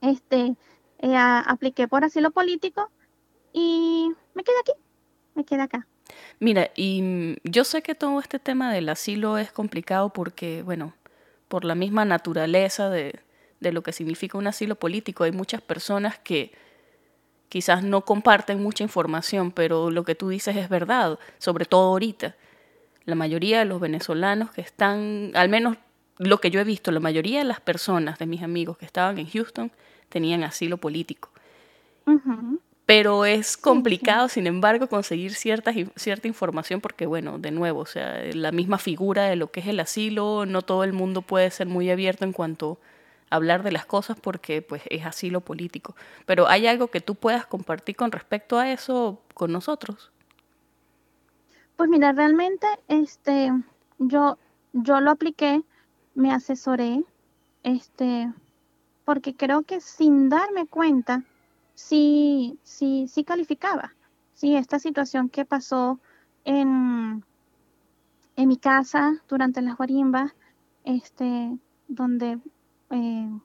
Este, 0.01 0.55
eh, 0.99 1.15
apliqué 1.17 1.87
por 1.87 2.03
asilo 2.03 2.31
político 2.31 2.89
y 3.53 4.11
me 4.33 4.43
quedé 4.43 4.55
aquí, 4.61 4.73
me 5.35 5.45
quedé 5.45 5.61
acá. 5.61 5.87
Mira, 6.39 6.71
y 6.75 7.01
mm, 7.01 7.35
yo 7.43 7.63
sé 7.63 7.81
que 7.81 7.95
todo 7.95 8.19
este 8.19 8.39
tema 8.39 8.73
del 8.73 8.89
asilo 8.89 9.37
es 9.37 9.51
complicado 9.51 10.11
porque, 10.11 10.63
bueno, 10.63 10.93
por 11.47 11.65
la 11.65 11.75
misma 11.75 12.05
naturaleza 12.05 12.89
de, 12.89 13.19
de 13.59 13.71
lo 13.71 13.83
que 13.83 13.93
significa 13.93 14.37
un 14.37 14.47
asilo 14.47 14.75
político, 14.75 15.23
hay 15.23 15.31
muchas 15.31 15.61
personas 15.61 16.17
que 16.19 16.51
quizás 17.51 17.83
no 17.83 18.05
comparten 18.05 18.63
mucha 18.63 18.83
información, 18.83 19.51
pero 19.51 19.91
lo 19.91 20.03
que 20.03 20.15
tú 20.15 20.29
dices 20.29 20.55
es 20.55 20.69
verdad, 20.69 21.19
sobre 21.37 21.65
todo 21.65 21.89
ahorita. 21.89 22.35
La 23.05 23.15
mayoría 23.15 23.59
de 23.59 23.65
los 23.65 23.79
venezolanos 23.79 24.51
que 24.51 24.61
están, 24.61 25.31
al 25.33 25.49
menos 25.49 25.77
lo 26.17 26.39
que 26.39 26.51
yo 26.51 26.59
he 26.59 26.63
visto, 26.63 26.91
la 26.91 26.99
mayoría 26.99 27.39
de 27.39 27.45
las 27.45 27.59
personas 27.59 28.19
de 28.19 28.27
mis 28.27 28.43
amigos 28.43 28.77
que 28.77 28.85
estaban 28.85 29.17
en 29.17 29.27
Houston 29.27 29.71
tenían 30.09 30.43
asilo 30.43 30.77
político. 30.77 31.29
Pero 32.85 33.25
es 33.25 33.57
complicado, 33.57 34.27
sin 34.27 34.47
embargo, 34.47 34.87
conseguir 34.87 35.33
cierta, 35.33 35.71
cierta 35.95 36.27
información 36.27 36.81
porque, 36.81 37.05
bueno, 37.05 37.39
de 37.39 37.51
nuevo, 37.51 37.79
o 37.79 37.85
sea, 37.85 38.21
la 38.33 38.51
misma 38.51 38.77
figura 38.77 39.25
de 39.25 39.35
lo 39.35 39.51
que 39.51 39.61
es 39.61 39.67
el 39.67 39.79
asilo, 39.79 40.45
no 40.45 40.61
todo 40.61 40.83
el 40.83 40.93
mundo 40.93 41.21
puede 41.21 41.49
ser 41.51 41.67
muy 41.67 41.89
abierto 41.89 42.25
en 42.25 42.33
cuanto 42.33 42.79
hablar 43.29 43.63
de 43.63 43.71
las 43.71 43.85
cosas 43.85 44.17
porque 44.19 44.61
pues 44.61 44.83
es 44.89 45.05
así 45.05 45.29
lo 45.29 45.41
político. 45.41 45.95
Pero 46.25 46.47
¿hay 46.49 46.67
algo 46.67 46.89
que 46.89 47.01
tú 47.01 47.15
puedas 47.15 47.45
compartir 47.45 47.95
con 47.95 48.11
respecto 48.11 48.59
a 48.59 48.71
eso 48.71 49.21
con 49.33 49.51
nosotros? 49.51 50.10
Pues 51.81 51.89
mira, 51.89 52.11
realmente 52.11 52.67
este 52.89 53.51
yo 53.97 54.37
yo 54.71 54.99
lo 55.01 55.09
apliqué, 55.09 55.63
me 56.13 56.31
asesoré, 56.31 57.03
este 57.63 58.31
porque 59.03 59.35
creo 59.35 59.63
que 59.63 59.81
sin 59.81 60.29
darme 60.29 60.67
cuenta 60.67 61.23
sí 61.73 62.59
sí 62.61 63.07
sí 63.07 63.23
calificaba. 63.23 63.95
Sí, 64.35 64.55
esta 64.55 64.77
situación 64.77 65.27
que 65.27 65.43
pasó 65.43 65.99
en 66.45 67.25
en 68.35 68.47
mi 68.47 68.57
casa 68.57 69.13
durante 69.27 69.63
las 69.63 69.75
guarimbas, 69.75 70.35
este 70.83 71.57
donde 71.87 72.39
eh, 72.91 73.39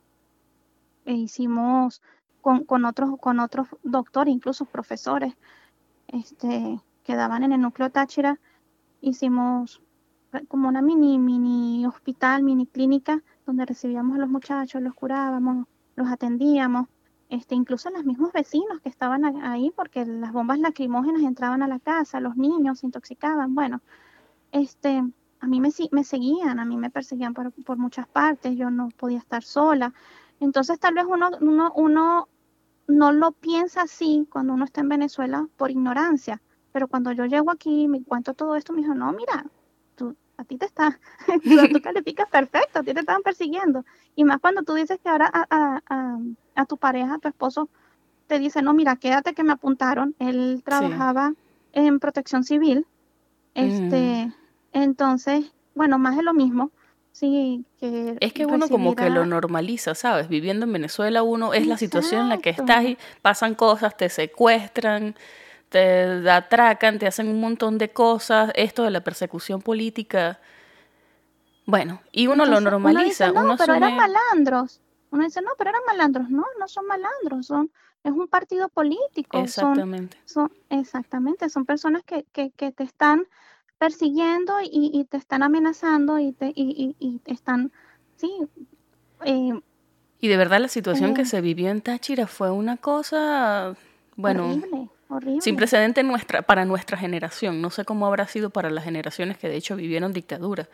e 1.07 1.13
hicimos 1.15 2.03
con, 2.43 2.65
con, 2.67 2.85
otros, 2.85 3.19
con 3.19 3.41
otros 3.41 3.69
doctores, 3.83 4.35
incluso 4.35 4.67
profesores, 4.67 5.33
este, 6.09 6.79
que 7.07 7.15
daban 7.15 7.45
en 7.45 7.53
el 7.53 7.61
núcleo 7.61 7.91
Táchira, 7.91 8.41
hicimos 9.01 9.81
como 10.49 10.69
una 10.69 10.83
mini, 10.83 11.21
mini 11.21 11.87
hospital, 11.87 12.43
mini 12.43 12.67
clínica, 12.67 13.23
donde 13.47 13.65
recibíamos 13.65 14.17
a 14.17 14.19
los 14.19 14.29
muchachos, 14.29 14.83
los 14.83 14.93
curábamos, 14.93 15.69
los 15.95 16.09
atendíamos, 16.11 16.89
este, 17.29 17.55
incluso 17.55 17.91
los 17.91 18.05
mismos 18.05 18.33
vecinos 18.33 18.81
que 18.81 18.89
estaban 18.89 19.25
ahí, 19.45 19.73
porque 19.75 20.05
las 20.05 20.33
bombas 20.33 20.59
lacrimógenas 20.59 21.23
entraban 21.23 21.63
a 21.63 21.69
la 21.69 21.79
casa, 21.79 22.19
los 22.19 22.37
niños 22.37 22.81
se 22.81 22.87
intoxicaban, 22.87 23.55
bueno, 23.55 23.83
este, 24.51 25.01
a 25.39 25.47
mí 25.47 25.61
me, 25.61 25.71
me 25.93 26.03
seguían, 26.03 26.59
a 26.59 26.65
mí 26.65 26.77
me 26.77 26.91
perseguían 26.91 27.35
por, 27.35 27.53
por, 27.53 27.79
muchas 27.79 28.09
partes, 28.09 28.57
yo 28.57 28.69
no 28.71 28.89
podía 28.89 29.19
estar 29.19 29.45
sola. 29.45 29.95
Entonces 30.41 30.81
tal 30.81 30.95
vez 30.95 31.05
uno, 31.09 31.31
uno, 31.41 31.73
uno 31.77 32.29
no 32.89 33.13
lo 33.13 33.31
piensa 33.31 33.83
así 33.83 34.27
cuando 34.29 34.55
uno 34.55 34.65
está 34.65 34.81
en 34.81 34.89
Venezuela 34.89 35.49
por 35.57 35.71
ignorancia, 35.71 36.43
pero 36.77 36.89
cuando 36.89 37.11
yo 37.11 37.25
llego 37.25 37.51
aquí 37.51 37.85
y 37.85 37.89
me 37.89 38.03
cuento 38.03 38.35
todo 38.35 38.55
esto, 38.55 38.75
me 38.75 38.83
dijo, 38.83 38.95
no, 38.95 39.11
mira, 39.11 39.47
tú, 39.95 40.15
a 40.37 40.45
ti 40.45 40.59
te 40.59 40.67
está, 40.67 41.01
tú, 41.73 41.81
calificas 41.81 42.29
perfecto, 42.29 42.81
a 42.81 42.83
ti 42.83 42.93
te 42.93 43.01
están 43.01 43.23
persiguiendo. 43.23 43.87
Y 44.15 44.25
más 44.25 44.41
cuando 44.41 44.63
tú 44.63 44.75
dices 44.75 44.99
que 45.03 45.09
ahora 45.09 45.31
a, 45.33 45.81
a, 45.89 46.19
a, 46.55 46.67
tu 46.67 46.77
pareja, 46.77 47.15
a 47.15 47.19
tu 47.19 47.29
esposo, 47.29 47.71
te 48.27 48.39
dice, 48.39 48.61
no, 48.61 48.75
mira, 48.75 48.97
quédate 48.97 49.33
que 49.33 49.43
me 49.43 49.55
apuntaron, 49.55 50.15
él 50.19 50.61
trabajaba 50.67 51.33
en 51.73 51.99
protección 51.99 52.45
civil, 52.45 52.87
este... 53.55 54.31
Entonces, 54.75 55.51
bueno, 55.75 55.99
más 55.99 56.19
de 56.19 56.25
lo 56.25 56.35
mismo. 56.35 56.73
Sí, 57.13 57.65
que 57.81 58.19
es 58.21 58.35
que 58.35 58.45
uno 58.45 58.69
como 58.69 58.95
que 58.95 59.09
lo 59.09 59.25
normaliza, 59.25 59.95
¿sabes? 59.95 60.29
Viviendo 60.29 60.67
en 60.67 60.75
Venezuela 60.75 61.23
uno 61.23 61.55
es 61.55 61.67
la 61.67 61.79
situación 61.79 62.25
en 62.25 62.29
la 62.29 62.37
que 62.37 62.51
estás 62.51 62.85
y 62.85 62.99
pasan 63.23 63.55
cosas, 63.55 63.97
te 63.97 64.11
secuestran, 64.11 65.15
te 65.69 66.31
atracan, 66.31 66.99
te 66.99 67.07
hacen 67.07 67.29
un 67.29 67.41
montón 67.41 67.79
de 67.79 67.91
cosas, 67.91 68.53
esto 68.55 68.85
de 68.85 68.91
la 68.91 69.03
persecución 69.03 69.63
política. 69.63 70.41
Bueno, 71.67 72.01
y 72.13 72.27
uno 72.27 72.47
lo 72.47 72.61
normaliza. 72.61 73.31
Uno 73.33 73.43
no, 73.43 73.57
pero 73.57 73.75
eran 73.75 73.97
malandros. 73.97 74.81
Uno 75.11 75.25
dice, 75.25 75.41
no, 75.43 75.51
pero 75.59 75.71
eran 75.71 75.83
malandros. 75.87 76.31
No, 76.31 76.45
no 76.59 76.69
son 76.69 76.87
malandros, 76.87 77.47
son 77.47 77.71
es 78.05 78.13
un 78.13 78.29
partido 78.29 78.69
político. 78.69 79.39
Exactamente. 79.39 80.17
Son, 80.25 80.53
exactamente, 80.71 81.49
son 81.51 81.65
personas 81.65 82.05
que, 82.05 82.25
que, 82.33 82.51
que 82.51 82.71
te 82.71 82.85
están 82.85 83.27
persiguiendo 83.79 84.55
y, 84.63 85.05
te 85.11 85.17
están 85.17 85.43
amenazando 85.43 86.19
y 86.19 86.33
te, 86.33 86.53
y, 86.55 87.21
están, 87.27 87.73
sí. 88.17 88.31
Eh, 89.25 89.61
y 90.21 90.29
de 90.29 90.37
verdad 90.37 90.61
la 90.61 90.69
situación 90.69 91.15
que 91.15 91.23
eh. 91.23 91.27
se 91.27 91.41
vivió 91.41 91.69
en 91.69 91.83
Táchira 91.83 92.27
fue 92.27 92.51
una 92.51 92.77
cosa, 92.79 93.77
bueno, 94.17 94.89
sin 95.41 95.57
precedente 95.57 96.03
nuestra, 96.03 96.43
para 96.43 96.65
nuestra 96.65 96.97
generación. 96.97 97.61
No 97.61 97.71
sé 97.71 97.85
cómo 97.85 98.07
habrá 98.07 98.27
sido 98.27 98.51
para 98.51 98.71
las 98.71 98.85
generaciones 98.85 99.39
que 99.39 99.49
de 99.49 99.57
hecho 99.57 99.77
vivieron 99.77 100.13
dictadura, 100.13 100.69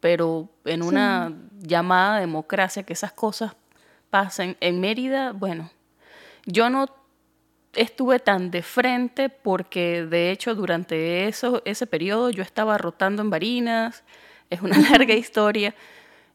pero 0.00 0.48
en 0.64 0.82
una 0.82 1.32
llamada 1.60 2.20
democracia 2.20 2.82
que 2.82 2.92
esas 2.92 3.12
cosas 3.12 3.56
pasen 4.10 4.56
en 4.60 4.80
Mérida, 4.80 5.32
bueno, 5.32 5.70
yo 6.46 6.70
no 6.70 6.86
estuve 7.74 8.18
tan 8.18 8.50
de 8.50 8.62
frente 8.62 9.28
porque 9.28 10.06
de 10.06 10.30
hecho 10.30 10.54
durante 10.54 11.26
eso, 11.26 11.62
ese 11.64 11.86
periodo 11.86 12.30
yo 12.30 12.42
estaba 12.42 12.78
rotando 12.78 13.22
en 13.22 13.30
Barinas, 13.30 14.04
es 14.50 14.62
una 14.62 14.78
larga 14.90 15.14
historia, 15.14 15.74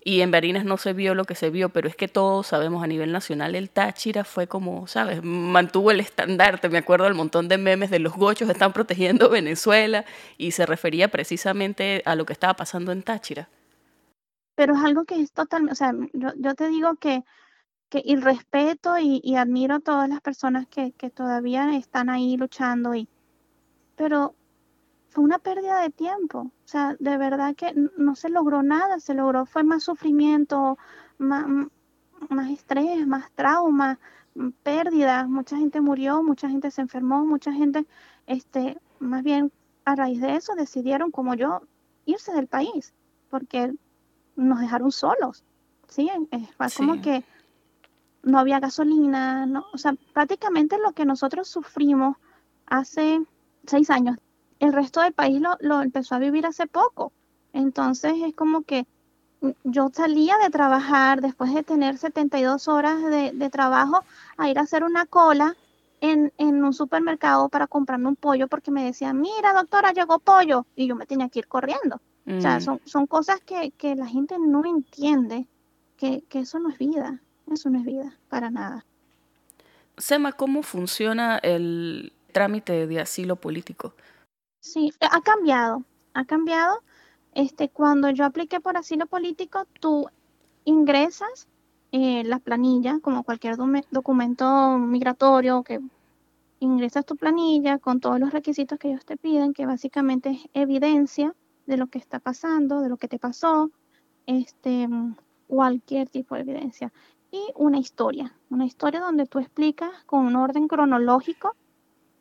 y 0.03 0.21
en 0.21 0.31
Barinas 0.31 0.65
no 0.65 0.77
se 0.77 0.93
vio 0.93 1.15
lo 1.15 1.25
que 1.25 1.35
se 1.35 1.49
vio, 1.49 1.69
pero 1.69 1.87
es 1.87 1.95
que 1.95 2.07
todos 2.07 2.47
sabemos 2.47 2.83
a 2.83 2.87
nivel 2.87 3.11
nacional 3.11 3.55
el 3.55 3.69
Táchira 3.69 4.23
fue 4.23 4.47
como, 4.47 4.87
¿sabes? 4.87 5.23
Mantuvo 5.23 5.91
el 5.91 5.99
estandarte, 5.99 6.69
me 6.69 6.77
acuerdo 6.77 7.05
del 7.05 7.15
montón 7.15 7.47
de 7.47 7.57
memes 7.57 7.89
de 7.89 7.99
los 7.99 8.13
gochos 8.13 8.49
están 8.49 8.73
protegiendo 8.73 9.29
Venezuela 9.29 10.05
y 10.37 10.51
se 10.51 10.65
refería 10.65 11.09
precisamente 11.09 12.01
a 12.05 12.15
lo 12.15 12.25
que 12.25 12.33
estaba 12.33 12.55
pasando 12.55 12.91
en 12.91 13.03
Táchira. 13.03 13.49
Pero 14.55 14.73
es 14.73 14.83
algo 14.83 15.05
que 15.05 15.21
es 15.21 15.31
totalmente, 15.31 15.73
o 15.73 15.75
sea, 15.75 15.93
yo, 16.13 16.29
yo 16.37 16.55
te 16.55 16.67
digo 16.69 16.95
que 16.95 17.23
que, 17.89 18.01
y 18.05 18.15
respeto 18.15 18.97
y, 18.99 19.35
admiro 19.35 19.75
a 19.75 19.79
todas 19.79 20.07
las 20.07 20.21
personas 20.21 20.67
que, 20.67 20.93
todavía 21.13 21.75
están 21.75 22.09
ahí 22.09 22.37
luchando, 22.37 22.93
y, 22.95 23.09
pero 23.95 24.35
fue 25.09 25.23
una 25.23 25.39
pérdida 25.39 25.81
de 25.81 25.89
tiempo. 25.89 26.39
O 26.39 26.67
sea, 26.67 26.95
de 26.99 27.17
verdad 27.17 27.55
que 27.55 27.73
no 27.97 28.15
se 28.15 28.29
logró 28.29 28.63
nada, 28.63 28.99
se 28.99 29.13
logró, 29.13 29.45
fue 29.45 29.63
más 29.63 29.83
sufrimiento, 29.83 30.77
más, 31.17 31.45
más 32.29 32.49
estrés, 32.51 33.05
más 33.07 33.31
trauma, 33.31 33.99
pérdidas, 34.63 35.27
mucha 35.27 35.57
gente 35.57 35.81
murió, 35.81 36.23
mucha 36.23 36.49
gente 36.49 36.71
se 36.71 36.81
enfermó, 36.81 37.25
mucha 37.25 37.51
gente, 37.51 37.85
este, 38.27 38.79
más 38.99 39.23
bien 39.23 39.51
a 39.85 39.95
raíz 39.95 40.21
de 40.21 40.35
eso 40.35 40.53
decidieron, 40.55 41.11
como 41.11 41.33
yo, 41.33 41.61
irse 42.05 42.31
del 42.31 42.47
país, 42.47 42.93
porque 43.29 43.73
nos 44.35 44.59
dejaron 44.59 44.91
solos. 44.91 45.43
Sí, 45.87 46.09
es 46.31 46.75
como 46.77 47.01
que 47.01 47.23
no 48.21 48.37
había 48.37 48.59
gasolina, 48.59 49.47
no, 49.47 49.65
o 49.73 49.77
sea, 49.77 49.95
prácticamente 50.13 50.77
lo 50.77 50.91
que 50.91 51.05
nosotros 51.05 51.47
sufrimos 51.47 52.17
hace 52.67 53.23
seis 53.65 53.89
años, 53.89 54.17
el 54.59 54.73
resto 54.73 55.01
del 55.01 55.13
país 55.13 55.41
lo, 55.41 55.57
lo 55.59 55.81
empezó 55.81 56.15
a 56.15 56.19
vivir 56.19 56.45
hace 56.45 56.67
poco. 56.67 57.11
Entonces 57.53 58.13
es 58.23 58.33
como 58.35 58.61
que 58.61 58.85
yo 59.63 59.89
salía 59.93 60.37
de 60.37 60.49
trabajar 60.49 61.21
después 61.21 61.53
de 61.53 61.63
tener 61.63 61.97
72 61.97 62.67
horas 62.67 63.01
de, 63.03 63.31
de 63.31 63.49
trabajo 63.49 64.03
a 64.37 64.49
ir 64.49 64.59
a 64.59 64.63
hacer 64.63 64.83
una 64.83 65.05
cola 65.05 65.55
en, 66.01 66.31
en, 66.37 66.63
un 66.63 66.73
supermercado 66.73 67.49
para 67.49 67.67
comprarme 67.67 68.07
un 68.09 68.15
pollo 68.15 68.47
porque 68.47 68.71
me 68.71 68.83
decían, 68.83 69.19
mira 69.19 69.53
doctora, 69.53 69.91
llegó 69.91 70.19
pollo 70.19 70.65
y 70.75 70.87
yo 70.87 70.95
me 70.95 71.05
tenía 71.05 71.29
que 71.29 71.39
ir 71.39 71.47
corriendo. 71.47 72.01
O 72.27 72.41
sea, 72.41 72.57
mm. 72.57 72.61
son, 72.61 72.81
son 72.85 73.07
cosas 73.07 73.39
que, 73.41 73.71
que, 73.71 73.95
la 73.95 74.05
gente 74.05 74.35
no 74.39 74.63
entiende, 74.65 75.47
que, 75.97 76.21
que 76.29 76.39
eso 76.39 76.59
no 76.59 76.69
es 76.69 76.77
vida. 76.77 77.19
Eso 77.51 77.69
no 77.69 77.79
es 77.79 77.85
vida, 77.85 78.15
para 78.29 78.51
nada. 78.51 78.85
Sema, 79.97 80.33
¿cómo 80.33 80.61
funciona 80.61 81.39
el 81.39 82.13
trámite 82.31 82.85
de 82.85 82.99
asilo 82.99 83.35
político? 83.35 83.93
Sí, 84.71 84.93
ha 85.01 85.21
cambiado, 85.21 85.83
ha 86.13 86.25
cambiado. 86.25 86.83
Este, 87.33 87.69
cuando 87.69 88.11
yo 88.11 88.23
apliqué 88.23 88.59
por 88.59 88.77
asilo 88.77 89.07
político, 89.07 89.65
tú 89.79 90.05
ingresas 90.63 91.47
eh, 91.91 92.23
la 92.23 92.37
planilla, 92.37 92.99
como 93.01 93.23
cualquier 93.23 93.55
documento 93.89 94.77
migratorio, 94.77 95.63
que 95.63 95.79
ingresas 96.59 97.03
tu 97.03 97.15
planilla 97.15 97.79
con 97.79 97.99
todos 97.99 98.19
los 98.19 98.31
requisitos 98.31 98.77
que 98.77 98.89
ellos 98.89 99.05
te 99.05 99.17
piden, 99.17 99.53
que 99.53 99.65
básicamente 99.65 100.29
es 100.29 100.41
evidencia 100.53 101.35
de 101.65 101.77
lo 101.77 101.87
que 101.87 101.97
está 101.97 102.19
pasando, 102.19 102.81
de 102.81 102.89
lo 102.89 102.97
que 102.97 103.07
te 103.07 103.17
pasó, 103.17 103.71
este, 104.27 104.87
cualquier 105.47 106.09
tipo 106.09 106.35
de 106.35 106.41
evidencia. 106.41 106.93
Y 107.31 107.41
una 107.55 107.79
historia, 107.79 108.35
una 108.51 108.67
historia 108.67 108.99
donde 108.99 109.25
tú 109.25 109.39
explicas 109.39 109.89
con 110.05 110.27
un 110.27 110.35
orden 110.35 110.67
cronológico 110.67 111.55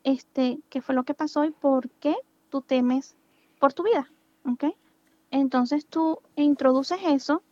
este, 0.03 0.59
qué 0.69 0.81
fue 0.81 0.95
lo 0.95 1.03
que 1.03 1.13
pasó 1.13 1.45
y 1.45 1.51
por 1.51 1.89
qué 1.89 2.15
tú 2.49 2.61
temes 2.61 3.15
por 3.59 3.73
tu 3.73 3.83
vida. 3.83 4.09
¿ok? 4.45 4.65
Entonces 5.31 5.85
tú 5.85 6.19
introduces 6.35 6.99
eso 7.05 7.43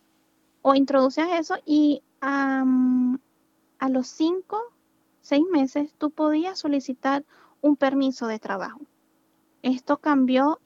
o 0.62 0.74
introduces 0.74 1.26
eso 1.32 1.56
y 1.64 2.02
a 2.20 2.64
los 3.88 4.08
cinco, 4.08 4.60
seis 5.20 5.44
meses, 5.52 5.92
tú 5.98 6.10
podías 6.10 6.58
solicitar 6.58 7.24
un 7.60 7.76
permiso 7.76 8.26
de 8.26 8.40
trabajo. 8.40 8.80
Esto 9.62 9.98
cambió 9.98 10.58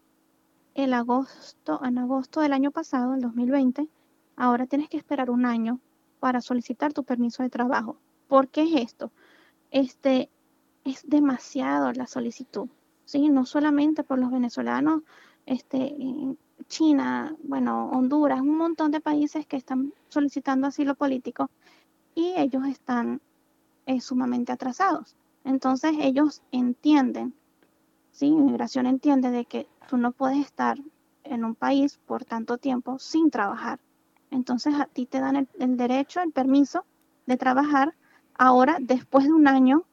el 0.74 0.94
agosto, 0.94 1.80
en 1.84 1.98
agosto 1.98 2.40
del 2.40 2.54
año 2.54 2.70
pasado, 2.70 3.14
el 3.14 3.20
2020. 3.20 3.88
Ahora 4.36 4.66
tienes 4.66 4.88
que 4.88 4.96
esperar 4.96 5.30
un 5.30 5.44
año 5.44 5.78
para 6.20 6.40
solicitar 6.40 6.94
tu 6.94 7.04
permiso 7.04 7.42
de 7.42 7.50
trabajo. 7.50 7.96
¿Por 8.28 8.48
qué 8.48 8.62
es 8.62 8.80
esto? 8.80 9.12
Este, 9.70 10.30
es 10.84 11.06
demasiado 11.06 11.92
la 11.92 12.06
solicitud, 12.06 12.68
¿sí? 13.12 13.28
No 13.28 13.44
solamente 13.44 14.04
por 14.04 14.18
los 14.18 14.30
venezolanos, 14.30 15.02
este, 15.44 15.94
China, 16.66 17.36
bueno, 17.42 17.90
Honduras, 17.90 18.40
un 18.40 18.56
montón 18.56 18.90
de 18.90 19.02
países 19.02 19.46
que 19.46 19.58
están 19.58 19.92
solicitando 20.08 20.66
asilo 20.66 20.94
político 20.94 21.50
y 22.14 22.32
ellos 22.38 22.66
están 22.66 23.20
eh, 23.84 24.00
sumamente 24.00 24.50
atrasados. 24.52 25.14
Entonces 25.44 25.92
ellos 26.00 26.40
entienden, 26.52 27.34
¿sí? 28.12 28.28
Inmigración 28.28 28.86
entiende 28.86 29.30
de 29.30 29.44
que 29.44 29.68
tú 29.88 29.98
no 29.98 30.12
puedes 30.12 30.38
estar 30.38 30.78
en 31.24 31.44
un 31.44 31.54
país 31.54 32.00
por 32.06 32.24
tanto 32.24 32.56
tiempo 32.56 32.98
sin 32.98 33.30
trabajar. 33.30 33.78
Entonces 34.30 34.74
a 34.74 34.86
ti 34.86 35.04
te 35.04 35.20
dan 35.20 35.48
el, 35.58 35.76
derecho, 35.76 36.22
el 36.22 36.32
permiso 36.32 36.86
de 37.26 37.36
trabajar 37.36 37.94
ahora 38.38 38.78
después 38.80 39.26
de 39.26 39.34
un 39.34 39.48
año 39.48 39.84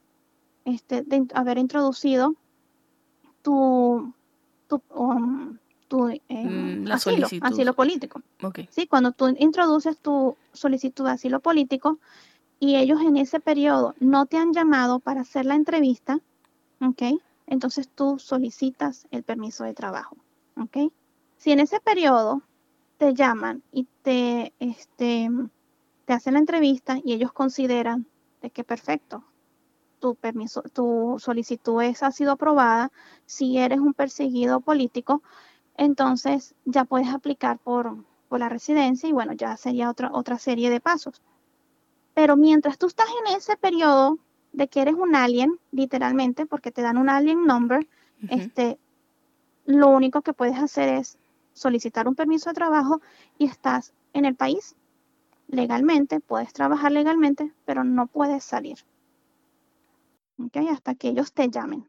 este, 0.64 1.02
de 1.02 1.28
haber 1.34 1.58
introducido 1.58 2.36
tu, 3.41 4.13
tu, 4.67 4.81
um, 4.93 5.58
tu 5.88 6.10
eh, 6.10 6.19
mm, 6.29 6.91
asilo, 6.91 7.27
asilo, 7.41 7.74
político. 7.74 8.22
Sí, 8.69 8.88
cuando 8.88 9.12
tú 9.12 9.27
introduces 9.39 9.98
tu 10.00 10.38
solicitud 10.53 11.05
de 11.05 11.12
asilo 11.12 11.39
político 11.39 12.00
y 12.60 12.75
ellos 12.75 13.01
en 13.01 13.17
ese 13.17 13.39
periodo 13.39 13.96
no 14.00 14.25
te 14.25 14.38
han 14.38 14.53
llamado 14.53 15.00
para 15.00 15.22
hacer 15.22 15.46
la 15.46 15.55
entrevista, 15.55 16.19
¿ok? 16.81 17.19
Entonces 17.48 17.89
tú 17.89 18.19
solicitas 18.19 19.08
el 19.12 19.24
permiso 19.24 19.63
de 19.63 19.74
trabajo, 19.74 20.15
¿ok? 20.55 20.91
Si 21.38 21.51
en 21.51 21.60
ese 21.60 21.79
periodo 21.79 22.41
te 22.98 23.13
llaman 23.13 23.63
y 23.72 23.88
te, 24.03 24.53
este, 24.60 25.29
te 26.05 26.13
hacen 26.13 26.34
la 26.34 26.39
entrevista 26.39 27.00
y 27.03 27.13
ellos 27.13 27.31
consideran 27.31 28.05
de 28.41 28.50
que 28.51 28.63
perfecto, 28.63 29.24
tu 30.00 30.15
permiso, 30.15 30.62
tu 30.74 31.18
solicitud 31.20 31.82
es, 31.82 32.03
ha 32.03 32.12
sido 32.12 32.32
aprobada, 32.32 32.91
si 33.25 33.58
eres 33.58 33.79
un 33.79 33.94
perseguido 33.94 34.60
político, 34.62 35.22
entonces 35.77 36.56
ya 36.65 36.86
puedes 36.86 37.10
aplicar 37.10 37.58
por, 37.60 37.98
la 38.32 38.50
residencia 38.50 39.10
y 39.10 39.12
bueno, 39.12 39.34
ya 39.34 39.57
sería 39.57 39.90
otra, 39.90 40.12
otra 40.14 40.38
serie 40.38 40.70
de 40.70 40.79
pasos. 40.79 41.20
Pero 42.14 42.38
mientras 42.38 42.77
tú 42.77 42.85
estás 42.85 43.07
en 43.25 43.35
ese 43.35 43.57
periodo 43.57 44.20
de 44.51 44.68
que 44.68 44.81
eres 44.81 44.94
un 44.94 45.16
alien, 45.16 45.59
literalmente, 45.72 46.46
porque 46.46 46.72
te 46.72 46.83
dan 46.83 46.98
un 46.98 47.09
alien 47.09 47.46
number, 47.46 47.88
este, 48.29 48.77
lo 49.66 49.88
único 49.90 50.22
que 50.22 50.33
puedes 50.33 50.57
hacer 50.57 50.90
es 50.90 51.18
solicitar 51.53 52.07
un 52.07 52.16
permiso 52.16 52.50
de 52.50 52.55
trabajo 52.55 53.01
y 53.38 53.46
estás 53.46 53.94
en 54.14 54.25
el 54.25 54.35
país 54.35 54.75
legalmente, 55.48 56.20
puedes 56.20 56.53
trabajar 56.53 56.92
legalmente, 56.92 57.51
pero 57.66 57.83
no 57.83 58.07
puedes 58.07 58.44
salir. 58.44 58.77
¿Okay? 60.46 60.68
Hasta 60.70 60.96
que 60.96 61.10
ellos 61.10 61.34
te 61.34 61.50
llamen. 61.50 61.88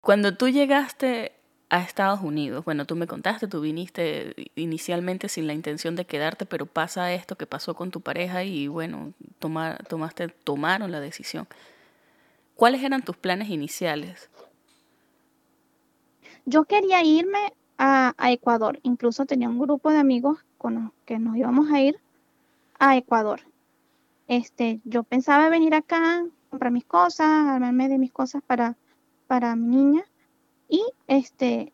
Cuando 0.00 0.36
tú 0.36 0.48
llegaste 0.48 1.36
a 1.68 1.80
Estados 1.80 2.20
Unidos. 2.20 2.64
Bueno, 2.64 2.84
tú 2.84 2.96
me 2.96 3.06
contaste, 3.06 3.48
tú 3.48 3.60
viniste 3.60 4.50
inicialmente 4.54 5.28
sin 5.28 5.46
la 5.46 5.54
intención 5.54 5.96
de 5.96 6.04
quedarte, 6.04 6.46
pero 6.46 6.66
pasa 6.66 7.12
esto 7.12 7.36
que 7.36 7.46
pasó 7.46 7.74
con 7.74 7.90
tu 7.90 8.00
pareja 8.00 8.44
y 8.44 8.68
bueno, 8.68 9.12
tomaste, 9.38 10.28
tomaron 10.28 10.92
la 10.92 11.00
decisión. 11.00 11.46
¿Cuáles 12.54 12.82
eran 12.82 13.02
tus 13.02 13.16
planes 13.16 13.50
iniciales? 13.50 14.30
Yo 16.44 16.64
quería 16.64 17.02
irme 17.02 17.52
a, 17.76 18.14
Ecuador. 18.30 18.78
Incluso 18.82 19.26
tenía 19.26 19.48
un 19.48 19.58
grupo 19.58 19.90
de 19.90 19.98
amigos 19.98 20.38
con 20.56 20.74
los 20.74 20.90
que 21.04 21.18
nos 21.18 21.36
íbamos 21.36 21.70
a 21.70 21.80
ir 21.80 21.98
a 22.78 22.96
Ecuador. 22.96 23.40
Este, 24.28 24.80
yo 24.84 25.02
pensaba 25.02 25.48
venir 25.48 25.74
acá, 25.74 26.24
comprar 26.46 26.72
mis 26.72 26.84
cosas, 26.84 27.28
armarme 27.28 27.88
de 27.88 27.98
mis 27.98 28.12
cosas 28.12 28.42
para, 28.46 28.76
para 29.26 29.56
mi 29.56 29.76
niña 29.76 30.04
y 30.68 30.82
este, 31.06 31.72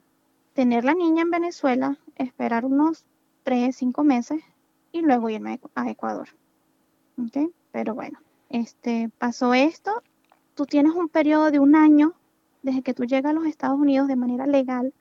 tener 0.55 0.85
la 0.85 0.95
niña 0.95 1.23
en 1.23 1.31
Venezuela, 1.31 1.99
esperar 2.17 2.65
unos 2.65 3.05
tres, 3.43 3.77
cinco 3.77 4.05
meses 4.05 4.43
y 4.93 5.01
luego 5.01 5.31
irme 5.31 5.59
a 5.75 5.91
Ecuador. 5.91 6.29
¿Okay? 7.27 7.51
Pero 7.71 7.95
bueno, 7.95 8.19
este, 8.49 9.11
pasó 9.19 9.55
esto. 9.55 10.03
Tú 10.55 10.67
tienes 10.67 10.93
un 10.93 11.09
periodo 11.09 11.51
de 11.51 11.59
un 11.59 11.75
año 11.75 12.15
desde 12.63 12.83
que 12.83 12.95
tú 12.95 13.05
llegas 13.05 13.31
a 13.31 13.35
los 13.35 13.47
Estados 13.47 13.79
Unidos 13.79 14.09
de 14.09 14.17
manera 14.17 14.47
legal. 14.47 14.93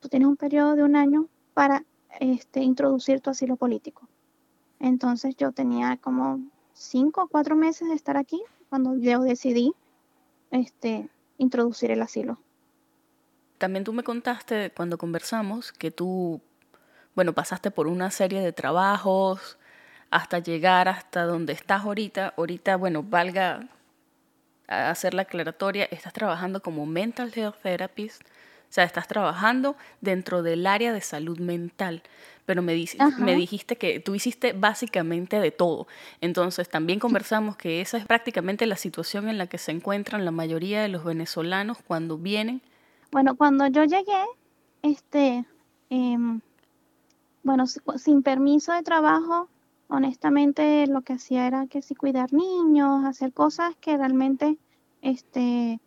Tú 0.00 0.08
tienes 0.08 0.28
un 0.28 0.36
periodo 0.36 0.74
de 0.74 0.82
un 0.82 0.96
año 0.96 1.26
para 1.54 1.84
este, 2.20 2.60
introducir 2.62 3.20
tu 3.20 3.30
asilo 3.30 3.56
político. 3.56 4.08
Entonces 4.80 5.36
yo 5.36 5.52
tenía 5.52 5.96
como 5.96 6.40
cinco 6.72 7.24
o 7.24 7.28
cuatro 7.28 7.56
meses 7.56 7.88
de 7.88 7.94
estar 7.94 8.16
aquí 8.16 8.40
cuando 8.68 8.96
yo 8.96 9.20
decidí 9.20 9.72
este, 10.50 11.08
introducir 11.38 11.90
el 11.90 12.02
asilo. 12.02 12.38
También 13.58 13.84
tú 13.84 13.92
me 13.92 14.04
contaste 14.04 14.70
cuando 14.70 14.98
conversamos 14.98 15.72
que 15.72 15.90
tú, 15.90 16.40
bueno, 17.14 17.32
pasaste 17.32 17.70
por 17.70 17.86
una 17.86 18.10
serie 18.10 18.40
de 18.40 18.52
trabajos 18.52 19.58
hasta 20.10 20.38
llegar 20.38 20.88
hasta 20.88 21.24
donde 21.24 21.52
estás 21.52 21.84
ahorita. 21.84 22.34
Ahorita, 22.36 22.76
bueno, 22.76 23.02
valga 23.02 23.68
hacer 24.68 25.14
la 25.14 25.22
aclaratoria, 25.22 25.84
estás 25.90 26.12
trabajando 26.12 26.60
como 26.60 26.86
mental 26.86 27.32
health 27.34 27.56
therapist, 27.62 28.22
o 28.68 28.72
sea, 28.72 28.84
estás 28.84 29.08
trabajando 29.08 29.76
dentro 30.00 30.42
del 30.42 30.66
área 30.66 30.92
de 30.92 31.00
salud 31.00 31.38
mental, 31.38 32.02
pero 32.44 32.62
me, 32.62 32.74
me 33.18 33.34
dijiste 33.34 33.76
que 33.76 34.00
tú 34.00 34.14
hiciste 34.14 34.52
básicamente 34.52 35.40
de 35.40 35.50
todo. 35.50 35.86
Entonces, 36.20 36.68
también 36.68 36.98
conversamos 36.98 37.56
que 37.56 37.80
esa 37.80 37.96
es 37.96 38.06
prácticamente 38.06 38.66
la 38.66 38.76
situación 38.76 39.28
en 39.28 39.38
la 39.38 39.46
que 39.46 39.58
se 39.58 39.72
encuentran 39.72 40.24
la 40.24 40.30
mayoría 40.30 40.82
de 40.82 40.88
los 40.88 41.04
venezolanos 41.04 41.78
cuando 41.86 42.18
vienen. 42.18 42.62
Bueno, 43.10 43.36
cuando 43.36 43.66
yo 43.68 43.84
llegué, 43.84 44.24
este, 44.82 45.44
em, 45.88 46.40
bueno, 47.42 47.66
sin 47.66 48.22
permiso 48.22 48.72
de 48.72 48.82
trabajo, 48.82 49.48
honestamente 49.88 50.86
lo 50.86 51.00
que 51.00 51.14
hacía 51.14 51.46
era 51.46 51.66
que 51.66 51.80
si 51.80 51.94
cuidar 51.94 52.32
niños, 52.32 53.04
hacer 53.06 53.32
cosas 53.32 53.74
que 53.80 53.96
realmente, 53.96 54.58
este, 55.00 55.80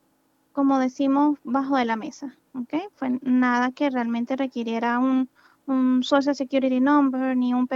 como 0.54 0.80
decimos, 0.80 1.38
bajo 1.44 1.78
de 1.78 1.86
la 1.86 1.96
mesa, 1.96 2.36
¿ok? 2.54 2.74
Fue 2.96 3.20
nada 3.22 3.72
que 3.72 3.90
realmente 3.90 4.36
requiriera 4.36 5.00
un, 5.00 5.30
un 5.66 6.04
Social 6.04 6.36
Security 6.36 6.80
Number, 6.80 7.36
ni 7.36 7.54
un, 7.54 7.68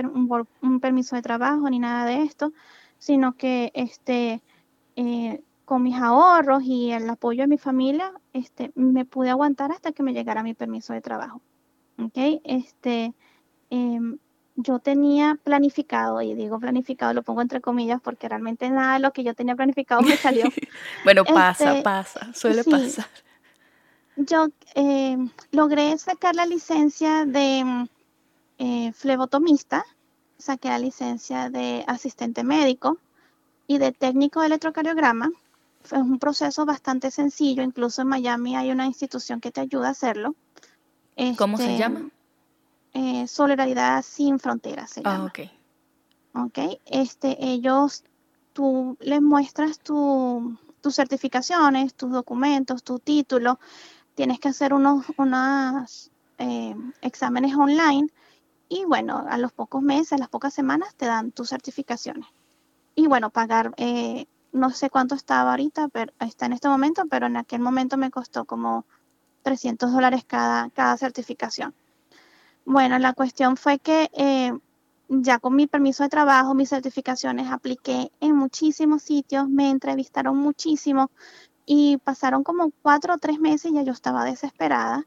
un, 0.61 0.79
permiso 0.79 1.15
de 1.15 1.21
trabajo, 1.21 1.69
ni 1.69 1.79
nada 1.79 2.05
de 2.05 2.23
esto, 2.23 2.53
sino 2.97 3.33
que, 3.33 3.71
este, 3.73 4.41
eh, 4.95 5.41
con 5.65 5.83
mis 5.83 5.95
ahorros 5.95 6.63
y 6.63 6.91
el 6.91 7.09
apoyo 7.09 7.43
de 7.43 7.47
mi 7.47 7.57
familia, 7.57 8.13
este, 8.33 8.71
me 8.75 9.05
pude 9.05 9.29
aguantar 9.29 9.71
hasta 9.71 9.91
que 9.91 10.03
me 10.03 10.13
llegara 10.13 10.43
mi 10.43 10.53
permiso 10.53 10.93
de 10.93 11.01
trabajo. 11.01 11.41
¿Ok? 11.97 12.41
Este, 12.43 13.13
em, 13.69 14.17
yo 14.55 14.79
tenía 14.79 15.37
planificado, 15.43 16.21
y 16.21 16.33
digo 16.33 16.59
planificado, 16.59 17.13
lo 17.13 17.23
pongo 17.23 17.41
entre 17.41 17.61
comillas, 17.61 17.99
porque 18.01 18.29
realmente 18.29 18.69
nada 18.69 18.93
de 18.93 18.99
lo 18.99 19.11
que 19.11 19.23
yo 19.23 19.33
tenía 19.33 19.55
planificado 19.55 20.01
me 20.01 20.15
salió. 20.17 20.45
bueno, 21.03 21.25
pasa, 21.25 21.71
este, 21.71 21.83
pasa, 21.83 22.33
suele 22.33 22.63
pasar. 22.63 23.05
Yo 24.17 24.47
em, 24.75 25.29
logré 25.51 25.97
sacar 25.97 26.35
la 26.35 26.45
licencia 26.45 27.25
de 27.25 27.87
eh, 28.57 28.91
flebotomista, 28.93 29.85
saqué 30.37 30.69
la 30.69 30.79
licencia 30.79 31.49
de 31.49 31.83
asistente 31.87 32.43
médico 32.43 32.97
y 33.67 33.77
de 33.77 33.91
técnico 33.91 34.39
de 34.41 34.47
electrocardiograma 34.47 35.31
es 35.83 35.91
un 35.91 36.17
proceso 36.17 36.65
bastante 36.65 37.11
sencillo, 37.11 37.61
incluso 37.61 38.01
en 38.01 38.07
Miami 38.07 38.55
hay 38.55 38.71
una 38.71 38.85
institución 38.87 39.39
que 39.39 39.51
te 39.51 39.61
ayuda 39.61 39.89
a 39.89 39.91
hacerlo. 39.91 40.35
¿Cómo 41.37 41.57
se 41.57 41.63
este, 41.65 41.77
llama? 41.77 42.09
eh, 42.93 43.27
Solidaridad 43.27 44.01
Sin 44.01 44.39
Fronteras. 44.39 44.89
Se 44.89 45.01
Ah, 45.03 45.11
llama. 45.11 45.25
ok. 45.25 45.39
¿ok? 46.45 46.79
Este, 46.85 47.37
ellos, 47.45 48.03
tú 48.53 48.97
les 48.99 49.21
muestras 49.21 49.79
tu- 49.79 50.57
tus 50.81 50.95
certificaciones, 50.95 51.93
tus 51.93 52.11
documentos, 52.11 52.83
tu 52.83 52.99
título, 52.99 53.59
tienes 54.15 54.39
que 54.39 54.49
hacer 54.49 54.73
unos 54.73 55.05
unas, 55.17 56.11
eh, 56.37 56.75
exámenes 57.01 57.55
online 57.55 58.09
y 58.67 58.85
bueno, 58.85 59.25
a 59.29 59.37
los 59.37 59.53
pocos 59.53 59.81
meses, 59.81 60.13
a 60.13 60.17
las 60.17 60.29
pocas 60.29 60.53
semanas 60.53 60.95
te 60.95 61.05
dan 61.05 61.31
tus 61.31 61.49
certificaciones. 61.49 62.27
Y 62.95 63.07
bueno, 63.07 63.29
pagar, 63.29 63.73
eh, 63.77 64.25
no 64.51 64.71
sé 64.71 64.89
cuánto 64.89 65.15
estaba 65.15 65.51
ahorita, 65.51 65.89
pero 65.89 66.11
está 66.19 66.47
en 66.47 66.53
este 66.53 66.69
momento, 66.69 67.03
pero 67.09 67.27
en 67.27 67.37
aquel 67.37 67.61
momento 67.61 67.97
me 67.97 68.09
costó 68.09 68.45
como 68.45 68.85
300 69.43 69.91
dólares 69.91 70.23
cada, 70.25 70.69
cada 70.71 70.97
certificación. 70.97 71.75
Bueno, 72.65 72.97
la 72.97 73.13
cuestión 73.13 73.57
fue 73.57 73.77
que 73.79 74.09
eh, 74.13 74.51
ya 75.09 75.39
con 75.39 75.55
mi 75.55 75.67
permiso 75.67 76.03
de 76.03 76.09
trabajo, 76.09 76.55
mis 76.55 76.69
certificaciones, 76.69 77.51
apliqué 77.51 78.11
en 78.19 78.35
muchísimos 78.35 79.03
sitios, 79.03 79.47
me 79.47 79.69
entrevistaron 79.69 80.37
muchísimo 80.37 81.11
y 81.65 81.97
pasaron 81.97 82.43
como 82.43 82.71
cuatro 82.81 83.15
o 83.15 83.17
tres 83.17 83.39
meses 83.39 83.71
y 83.71 83.75
ya 83.75 83.83
yo 83.83 83.91
estaba 83.93 84.23
desesperada. 84.23 85.05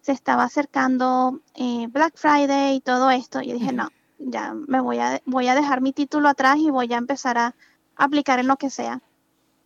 Se 0.00 0.12
estaba 0.12 0.44
acercando 0.44 1.40
eh, 1.54 1.86
Black 1.90 2.14
Friday 2.16 2.76
y 2.76 2.80
todo 2.80 3.10
esto 3.10 3.42
y 3.42 3.52
dije, 3.52 3.72
no, 3.72 3.90
ya 4.18 4.54
me 4.54 4.80
voy 4.80 4.98
a, 4.98 5.20
voy 5.26 5.48
a 5.48 5.54
dejar 5.54 5.80
mi 5.80 5.92
título 5.92 6.28
atrás 6.28 6.56
y 6.58 6.70
voy 6.70 6.92
a 6.92 6.98
empezar 6.98 7.36
a 7.36 7.54
aplicar 7.96 8.38
en 8.38 8.46
lo 8.46 8.56
que 8.56 8.70
sea. 8.70 9.02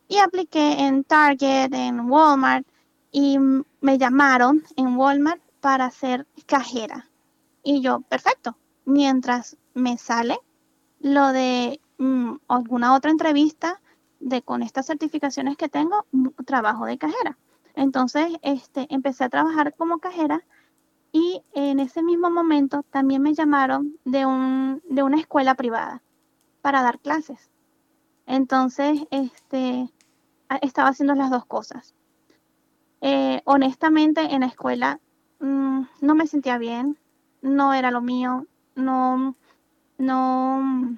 Y 0.09 0.18
apliqué 0.18 0.81
en 0.81 1.05
Target, 1.05 1.72
en 1.72 2.00
Walmart 2.00 2.66
y 3.12 3.38
me 3.38 3.98
llamaron 3.98 4.64
en 4.76 4.96
Walmart 4.96 5.40
para 5.61 5.90
ser 5.90 6.26
cajera. 6.46 7.09
Y 7.62 7.81
yo, 7.81 8.00
perfecto. 8.00 8.57
Mientras 8.85 9.57
me 9.74 9.96
sale 9.96 10.38
lo 10.98 11.28
de 11.28 11.81
mm, 11.98 12.35
alguna 12.48 12.94
otra 12.94 13.11
entrevista 13.11 13.81
de 14.22 14.40
con 14.42 14.62
estas 14.62 14.87
certificaciones 14.87 15.56
que 15.56 15.68
tengo, 15.68 16.06
trabajo 16.46 16.87
de 16.87 16.96
cajera. 16.96 17.37
Entonces, 17.74 18.28
este, 18.42 18.87
empecé 18.90 19.24
a 19.24 19.28
trabajar 19.28 19.74
como 19.74 19.98
cajera 19.98 20.44
y 21.11 21.42
en 21.52 21.80
ese 21.80 22.02
mismo 22.02 22.30
momento 22.30 22.85
también 22.90 23.20
me 23.22 23.35
llamaron 23.35 23.98
de 24.04 24.24
un, 24.24 24.82
de 24.88 25.02
una 25.02 25.18
escuela 25.18 25.54
privada 25.54 26.02
para 26.62 26.82
dar 26.82 27.00
clases. 27.00 27.50
Entonces, 28.26 29.02
este, 29.11 29.90
estaba 30.62 30.90
haciendo 30.90 31.14
las 31.14 31.30
dos 31.30 31.44
cosas. 31.44 31.94
Eh, 33.00 33.42
honestamente, 33.44 34.20
en 34.22 34.40
la 34.40 34.46
escuela 34.46 35.00
mm, 35.40 35.82
no 36.00 36.14
me 36.14 36.26
sentía 36.28 36.56
bien, 36.58 36.96
no 37.40 37.74
era 37.74 37.90
lo 37.90 38.00
mío, 38.00 38.46
no, 38.76 39.35
no, 39.98 40.96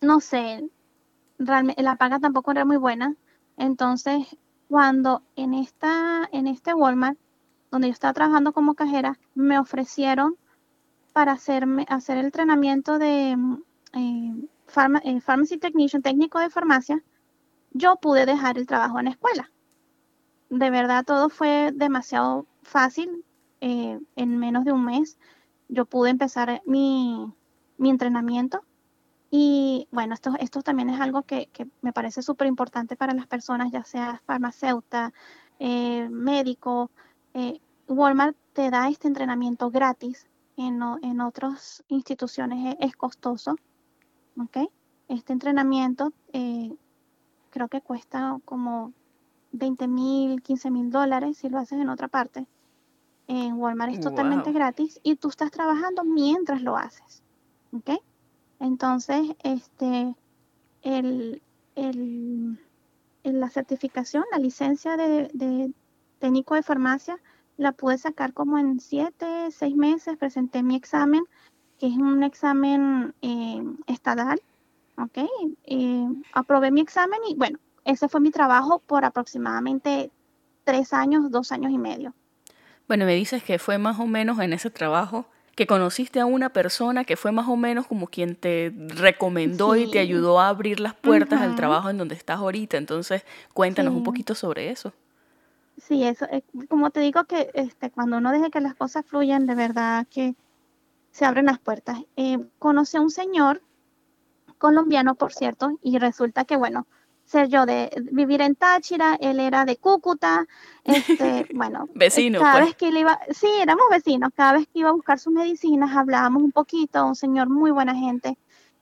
no 0.00 0.20
sé, 0.20 0.70
realmente 1.38 1.82
la 1.82 1.96
paga 1.96 2.18
tampoco 2.20 2.50
era 2.52 2.64
muy 2.64 2.76
buena. 2.76 3.16
Entonces, 3.56 4.36
cuando 4.68 5.22
en 5.36 5.54
esta, 5.54 6.28
en 6.32 6.46
este 6.46 6.74
Walmart, 6.74 7.18
donde 7.70 7.88
yo 7.88 7.92
estaba 7.92 8.14
trabajando 8.14 8.52
como 8.52 8.74
cajera, 8.74 9.18
me 9.34 9.58
ofrecieron 9.58 10.36
para 11.12 11.32
hacerme, 11.32 11.86
hacer 11.88 12.18
el 12.18 12.26
entrenamiento 12.26 12.98
de 12.98 13.32
eh, 13.94 14.34
eh, 15.04 15.20
Pharmacy 15.20 15.58
Technician, 15.58 16.02
técnico 16.02 16.38
de 16.38 16.50
farmacia, 16.50 17.02
yo 17.72 17.96
pude 17.96 18.26
dejar 18.26 18.58
el 18.58 18.66
trabajo 18.66 18.98
en 18.98 19.06
la 19.06 19.12
escuela. 19.12 19.50
De 20.50 20.70
verdad, 20.70 21.04
todo 21.06 21.30
fue 21.30 21.72
demasiado 21.74 22.46
fácil. 22.62 23.24
eh, 23.60 23.98
en 24.16 24.38
menos 24.38 24.64
de 24.64 24.72
un 24.72 24.84
mes, 24.84 25.18
yo 25.68 25.86
pude 25.86 26.10
empezar 26.10 26.62
mi, 26.66 27.32
mi 27.78 27.90
entrenamiento. 27.90 28.62
Y 29.30 29.86
bueno, 29.90 30.14
esto, 30.14 30.32
esto 30.40 30.62
también 30.62 30.88
es 30.90 31.00
algo 31.00 31.22
que, 31.22 31.46
que 31.52 31.66
me 31.82 31.92
parece 31.92 32.22
súper 32.22 32.46
importante 32.46 32.96
para 32.96 33.12
las 33.14 33.26
personas, 33.26 33.70
ya 33.70 33.84
sea 33.84 34.22
farmacéuta, 34.26 35.12
eh, 35.58 36.08
médico. 36.10 36.90
eh, 37.34 37.60
Walmart 37.88 38.36
te 38.52 38.70
da 38.70 38.88
este 38.88 39.08
entrenamiento 39.08 39.70
gratis. 39.70 40.26
En, 40.56 40.80
en 41.02 41.20
otras 41.20 41.84
instituciones 41.88 42.74
es, 42.80 42.88
es 42.90 42.96
costoso. 42.96 43.56
¿ok? 44.40 44.68
Este 45.08 45.32
entrenamiento 45.32 46.12
eh, 46.32 46.74
creo 47.50 47.68
que 47.68 47.80
cuesta 47.80 48.38
como 48.44 48.92
20 49.52 49.88
mil, 49.88 50.42
15 50.42 50.70
mil 50.70 50.90
dólares 50.90 51.38
si 51.38 51.48
lo 51.48 51.58
haces 51.58 51.78
en 51.80 51.88
otra 51.88 52.08
parte. 52.08 52.46
En 53.28 53.54
Walmart 53.54 53.92
es 53.92 54.00
totalmente 54.00 54.50
Wow. 54.50 54.58
gratis 54.58 55.00
y 55.02 55.16
tú 55.16 55.28
estás 55.28 55.50
trabajando 55.50 56.02
mientras 56.04 56.62
lo 56.62 56.76
haces. 56.76 57.22
¿Ok? 57.72 57.90
Entonces, 58.60 59.34
este, 59.42 60.14
el, 60.82 61.42
el- 61.74 62.58
la 63.22 63.50
certificación, 63.50 64.24
la 64.32 64.38
licencia 64.38 64.96
de, 64.96 65.28
de 65.34 65.72
técnico 66.18 66.54
de 66.54 66.62
farmacia, 66.62 67.18
la 67.56 67.72
pude 67.72 67.98
sacar 67.98 68.32
como 68.32 68.58
en 68.58 68.80
siete, 68.80 69.50
seis 69.50 69.74
meses. 69.76 70.16
Presenté 70.16 70.62
mi 70.62 70.76
examen, 70.76 71.24
que 71.78 71.88
es 71.88 71.96
un 71.96 72.22
examen 72.22 73.14
eh, 73.22 73.62
estatal. 73.86 74.40
¿Ok? 74.96 75.18
Eh, 75.64 76.08
aprobé 76.32 76.70
mi 76.72 76.80
examen 76.80 77.20
y 77.28 77.36
bueno, 77.36 77.58
ese 77.84 78.08
fue 78.08 78.20
mi 78.20 78.30
trabajo 78.32 78.80
por 78.80 79.04
aproximadamente 79.04 80.10
tres 80.64 80.92
años, 80.92 81.30
dos 81.30 81.52
años 81.52 81.70
y 81.70 81.78
medio. 81.78 82.14
Bueno, 82.88 83.04
me 83.04 83.14
dices 83.14 83.42
que 83.44 83.58
fue 83.60 83.78
más 83.78 84.00
o 84.00 84.06
menos 84.06 84.40
en 84.40 84.52
ese 84.52 84.70
trabajo 84.70 85.26
que 85.58 85.66
conociste 85.66 86.20
a 86.20 86.24
una 86.24 86.50
persona 86.50 87.02
que 87.02 87.16
fue 87.16 87.32
más 87.32 87.48
o 87.48 87.56
menos 87.56 87.88
como 87.88 88.06
quien 88.06 88.36
te 88.36 88.72
recomendó 88.76 89.74
y 89.74 89.90
te 89.90 89.98
ayudó 89.98 90.38
a 90.38 90.50
abrir 90.50 90.78
las 90.78 90.94
puertas 90.94 91.40
al 91.42 91.56
trabajo 91.56 91.90
en 91.90 91.98
donde 91.98 92.14
estás 92.14 92.38
ahorita. 92.38 92.76
Entonces, 92.76 93.24
cuéntanos 93.54 93.92
un 93.92 94.04
poquito 94.04 94.36
sobre 94.36 94.70
eso. 94.70 94.92
Sí, 95.76 96.04
eso, 96.04 96.26
eh, 96.30 96.44
como 96.68 96.90
te 96.90 97.00
digo 97.00 97.24
que 97.24 97.50
este, 97.54 97.90
cuando 97.90 98.18
uno 98.18 98.30
deja 98.30 98.50
que 98.50 98.60
las 98.60 98.76
cosas 98.76 99.04
fluyan, 99.04 99.46
de 99.46 99.56
verdad 99.56 100.06
que 100.08 100.36
se 101.10 101.24
abren 101.24 101.46
las 101.46 101.58
puertas. 101.58 101.98
Eh, 102.14 102.38
conocí 102.60 102.96
a 102.96 103.00
un 103.00 103.10
señor 103.10 103.60
colombiano, 104.58 105.16
por 105.16 105.32
cierto, 105.32 105.76
y 105.82 105.98
resulta 105.98 106.44
que, 106.44 106.56
bueno, 106.56 106.86
ser 107.28 107.48
yo 107.48 107.66
de 107.66 107.90
vivir 108.10 108.40
en 108.40 108.54
Táchira, 108.54 109.16
él 109.20 109.38
era 109.38 109.64
de 109.64 109.76
Cúcuta, 109.76 110.46
este, 110.84 111.46
bueno, 111.54 111.88
cada 111.96 112.52
pues. 112.52 112.64
vez 112.64 112.74
que 112.76 112.88
él 112.88 112.98
iba, 112.98 113.20
sí, 113.30 113.48
éramos 113.60 113.84
vecinos, 113.90 114.30
cada 114.34 114.54
vez 114.54 114.66
que 114.66 114.80
iba 114.80 114.88
a 114.88 114.94
buscar 114.94 115.18
sus 115.18 115.32
medicinas, 115.32 115.94
hablábamos 115.94 116.42
un 116.42 116.52
poquito, 116.52 117.04
un 117.06 117.14
señor 117.14 117.48
muy 117.50 117.70
buena 117.70 117.94
gente. 117.94 118.38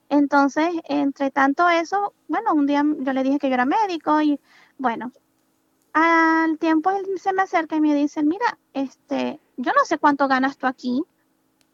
Entonces, 0.09 0.69
entre 0.85 1.31
tanto 1.31 1.67
eso, 1.67 2.13
bueno, 2.29 2.53
un 2.53 2.65
día 2.65 2.83
yo 2.99 3.11
le 3.11 3.23
dije 3.23 3.39
que 3.39 3.49
yo 3.49 3.55
era 3.55 3.65
médico 3.65 4.21
y, 4.21 4.39
bueno, 4.77 5.11
al 5.91 6.57
tiempo 6.57 6.91
él 6.91 7.05
se 7.17 7.33
me 7.33 7.41
acerca 7.41 7.75
y 7.75 7.81
me 7.81 7.93
dice, 7.93 8.23
mira, 8.23 8.57
este, 8.73 9.41
yo 9.57 9.73
no 9.73 9.83
sé 9.83 9.97
cuánto 9.97 10.29
ganas 10.29 10.57
tú 10.57 10.67
aquí, 10.67 11.03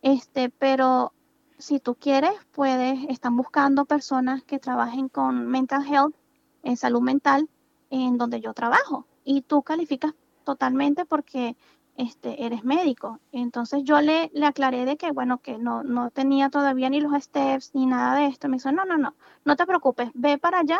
este, 0.01 0.49
pero 0.49 1.13
si 1.59 1.79
tú 1.79 1.93
quieres, 1.93 2.33
puedes, 2.51 2.99
están 3.09 3.37
buscando 3.37 3.85
personas 3.85 4.43
que 4.43 4.57
trabajen 4.57 5.07
con 5.07 5.47
mental 5.47 5.85
health, 5.85 6.15
en 6.63 6.77
salud 6.77 7.01
mental, 7.01 7.49
en 7.89 8.17
donde 8.17 8.41
yo 8.41 8.53
trabajo. 8.53 9.07
Y 9.23 9.41
tú 9.43 9.63
calificas 9.63 10.13
totalmente 10.43 11.05
porque 11.05 11.55
este, 11.95 12.45
eres 12.45 12.63
médico. 12.63 13.19
Entonces 13.31 13.83
yo 13.83 14.01
le, 14.01 14.31
le 14.33 14.45
aclaré 14.45 14.85
de 14.85 14.97
que, 14.97 15.11
bueno, 15.11 15.39
que 15.39 15.57
no, 15.57 15.83
no 15.83 16.09
tenía 16.11 16.49
todavía 16.49 16.89
ni 16.89 17.01
los 17.01 17.13
steps 17.23 17.71
ni 17.73 17.85
nada 17.85 18.15
de 18.17 18.25
esto. 18.27 18.49
Me 18.49 18.57
dijo, 18.57 18.71
no, 18.71 18.85
no, 18.85 18.97
no, 18.97 19.15
no 19.45 19.55
te 19.55 19.65
preocupes, 19.65 20.09
ve 20.13 20.37
para 20.37 20.59
allá, 20.59 20.79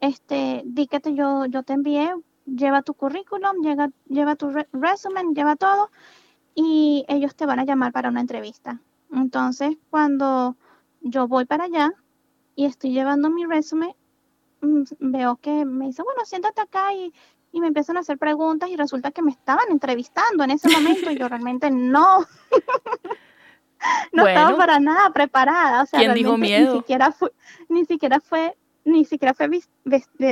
este, 0.00 0.62
di 0.66 0.86
que 0.86 1.00
te, 1.00 1.14
yo, 1.14 1.46
yo 1.46 1.62
te 1.62 1.72
envié, 1.74 2.14
lleva 2.46 2.82
tu 2.82 2.94
currículum, 2.94 3.62
lleva, 3.62 3.90
lleva 4.08 4.36
tu 4.36 4.50
re- 4.50 4.68
resumen, 4.72 5.34
lleva 5.34 5.56
todo 5.56 5.90
y 6.54 7.04
ellos 7.08 7.36
te 7.36 7.46
van 7.46 7.60
a 7.60 7.64
llamar 7.64 7.92
para 7.92 8.08
una 8.10 8.20
entrevista. 8.20 8.80
Entonces, 9.12 9.76
cuando 9.90 10.56
yo 11.00 11.28
voy 11.28 11.44
para 11.46 11.64
allá 11.64 11.92
y 12.56 12.66
estoy 12.66 12.92
llevando 12.92 13.30
mi 13.30 13.44
resumen, 13.44 13.92
veo 14.98 15.36
que 15.36 15.64
me 15.64 15.86
dice, 15.86 16.02
bueno, 16.02 16.24
siéntate 16.24 16.60
acá 16.60 16.92
y, 16.94 17.12
y 17.52 17.60
me 17.60 17.68
empiezan 17.68 17.96
a 17.96 18.00
hacer 18.00 18.18
preguntas 18.18 18.68
y 18.68 18.76
resulta 18.76 19.10
que 19.10 19.22
me 19.22 19.30
estaban 19.30 19.66
entrevistando 19.70 20.44
en 20.44 20.50
ese 20.50 20.68
momento 20.68 21.10
y 21.10 21.18
yo 21.18 21.28
realmente 21.28 21.70
no, 21.70 22.26
no 24.12 24.26
estaba 24.26 24.56
para 24.56 24.78
nada 24.78 25.10
preparada. 25.10 25.82
O 25.82 25.86
sea, 25.86 26.00
¿Quién 26.00 26.14
dijo 26.14 26.30
realmente 26.30 26.58
miedo? 26.58 26.74
Ni 26.74 26.80
siquiera 26.80 27.12
fue, 27.12 27.32
ni 27.68 27.84
siquiera 27.84 28.20
fue, 28.20 28.56
ni 28.84 29.04
siquiera 29.04 29.34
fue 29.34 29.48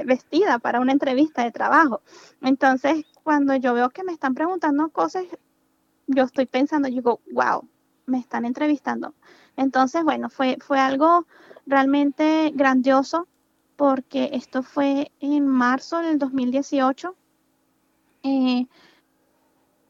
vestida 0.04 0.58
para 0.58 0.80
una 0.80 0.92
entrevista 0.92 1.42
de 1.42 1.50
trabajo. 1.50 2.02
Entonces, 2.42 3.04
cuando 3.22 3.56
yo 3.56 3.74
veo 3.74 3.90
que 3.90 4.04
me 4.04 4.12
están 4.12 4.34
preguntando 4.34 4.90
cosas, 4.90 5.24
yo 6.06 6.24
estoy 6.24 6.46
pensando, 6.46 6.88
yo 6.88 6.96
digo, 6.96 7.20
wow, 7.32 7.66
me 8.06 8.18
están 8.18 8.44
entrevistando. 8.44 9.14
Entonces, 9.56 10.04
bueno, 10.04 10.28
fue, 10.28 10.58
fue 10.60 10.78
algo 10.78 11.26
realmente 11.66 12.52
grandioso 12.54 13.28
porque 13.76 14.30
esto 14.32 14.62
fue 14.62 15.10
en 15.20 15.46
marzo 15.46 16.00
del 16.00 16.18
2018. 16.18 17.14
Eh, 18.22 18.66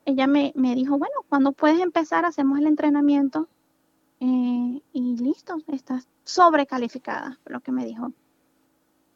ella 0.07 0.27
me, 0.27 0.53
dijo, 0.55 0.99
bueno, 0.99 1.15
cuando 1.29 1.53
puedes 1.53 1.81
empezar, 1.81 2.25
hacemos 2.25 2.59
el 2.59 2.67
entrenamiento 2.67 3.49
eh, 4.21 4.81
y 4.93 5.17
listo, 5.17 5.57
estás 5.69 6.09
sobrecalificada, 6.25 7.39
lo 7.47 7.61
que 7.61 7.73
me 7.73 7.87
dijo. 7.87 8.13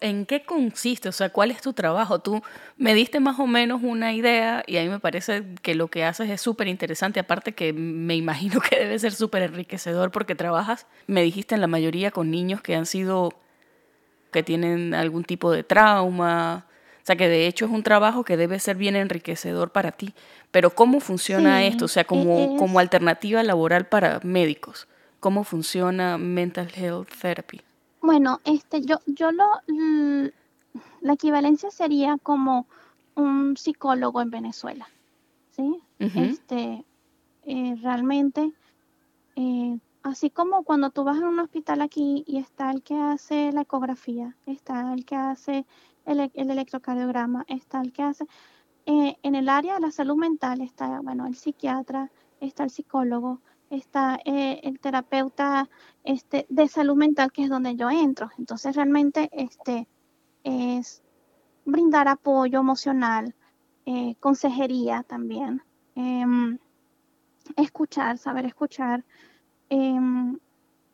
¿En 0.00 0.26
qué 0.26 0.44
consiste? 0.44 1.08
O 1.08 1.12
sea, 1.12 1.30
¿cuál 1.30 1.50
es 1.50 1.60
tu 1.60 1.72
trabajo? 1.72 2.20
Tú 2.20 2.40
me 2.76 2.94
diste 2.94 3.18
más 3.18 3.40
o 3.40 3.48
menos 3.48 3.80
una 3.82 4.12
idea 4.12 4.62
y 4.66 4.76
a 4.76 4.82
mí 4.82 4.88
me 4.88 5.00
parece 5.00 5.44
que 5.60 5.74
lo 5.74 5.88
que 5.88 6.04
haces 6.04 6.30
es 6.30 6.40
súper 6.40 6.68
interesante, 6.68 7.18
aparte 7.18 7.52
que 7.52 7.72
me 7.72 8.14
imagino 8.14 8.60
que 8.70 8.76
debe 8.78 8.98
ser 8.98 9.12
súper 9.12 9.42
enriquecedor 9.42 10.12
porque 10.12 10.36
trabajas, 10.36 10.86
me 11.08 11.22
dijiste 11.22 11.56
en 11.56 11.60
la 11.60 11.66
mayoría 11.66 12.12
con 12.12 12.30
niños 12.30 12.60
que 12.62 12.76
han 12.76 12.86
sido, 12.86 13.32
que 14.30 14.42
tienen 14.42 14.94
algún 14.94 15.24
tipo 15.24 15.50
de 15.50 15.64
trauma, 15.64 16.66
o 17.02 17.06
sea, 17.08 17.16
que 17.16 17.28
de 17.28 17.46
hecho 17.46 17.64
es 17.64 17.70
un 17.70 17.82
trabajo 17.82 18.22
que 18.22 18.36
debe 18.36 18.58
ser 18.58 18.76
bien 18.76 18.94
enriquecedor 18.94 19.70
para 19.70 19.92
ti. 19.92 20.12
Pero 20.50 20.74
¿cómo 20.74 21.00
funciona 21.00 21.64
esto? 21.64 21.86
O 21.86 21.88
sea, 21.88 22.04
como, 22.04 22.56
como 22.56 22.78
alternativa 22.78 23.42
laboral 23.42 23.86
para 23.86 24.20
médicos. 24.22 24.88
¿Cómo 25.20 25.42
funciona 25.42 26.18
Mental 26.18 26.68
Health 26.74 27.08
Therapy? 27.20 27.62
Bueno, 28.02 28.40
este, 28.44 28.82
yo, 28.82 28.98
yo 29.06 29.32
lo, 29.32 29.44
la 31.00 31.12
equivalencia 31.12 31.70
sería 31.70 32.18
como 32.22 32.66
un 33.14 33.56
psicólogo 33.56 34.20
en 34.20 34.30
Venezuela, 34.30 34.88
¿sí? 35.50 35.80
Este, 35.98 36.84
eh, 37.46 37.76
realmente, 37.82 38.52
eh, 39.34 39.78
así 40.08 40.30
como 40.30 40.64
cuando 40.64 40.90
tú 40.90 41.04
vas 41.04 41.20
a 41.22 41.28
un 41.28 41.38
hospital 41.38 41.82
aquí 41.82 42.24
y 42.26 42.38
está 42.38 42.70
el 42.70 42.82
que 42.82 42.94
hace 42.94 43.52
la 43.52 43.62
ecografía, 43.62 44.36
está 44.46 44.92
el 44.92 45.04
que 45.04 45.16
hace 45.16 45.66
el, 46.04 46.30
el 46.34 46.50
electrocardiograma, 46.50 47.44
está 47.48 47.80
el 47.80 47.92
que 47.92 48.02
hace, 48.02 48.26
eh, 48.90 49.18
en 49.22 49.34
el 49.34 49.50
área 49.50 49.74
de 49.74 49.80
la 49.80 49.90
salud 49.90 50.16
mental 50.16 50.62
está, 50.62 51.00
bueno, 51.00 51.26
el 51.26 51.34
psiquiatra, 51.36 52.10
está 52.40 52.64
el 52.64 52.70
psicólogo, 52.70 53.42
está 53.68 54.18
eh, 54.24 54.60
el 54.62 54.80
terapeuta 54.80 55.68
este, 56.04 56.46
de 56.48 56.68
salud 56.68 56.96
mental, 56.96 57.30
que 57.30 57.44
es 57.44 57.50
donde 57.50 57.76
yo 57.76 57.90
entro. 57.90 58.30
Entonces, 58.38 58.74
realmente 58.74 59.28
este, 59.32 59.86
es 60.42 61.02
brindar 61.66 62.08
apoyo 62.08 62.60
emocional, 62.60 63.34
eh, 63.84 64.16
consejería 64.20 65.02
también, 65.02 65.62
em, 65.94 66.58
escuchar, 67.56 68.16
saber 68.16 68.46
escuchar, 68.46 69.04
em, 69.68 70.38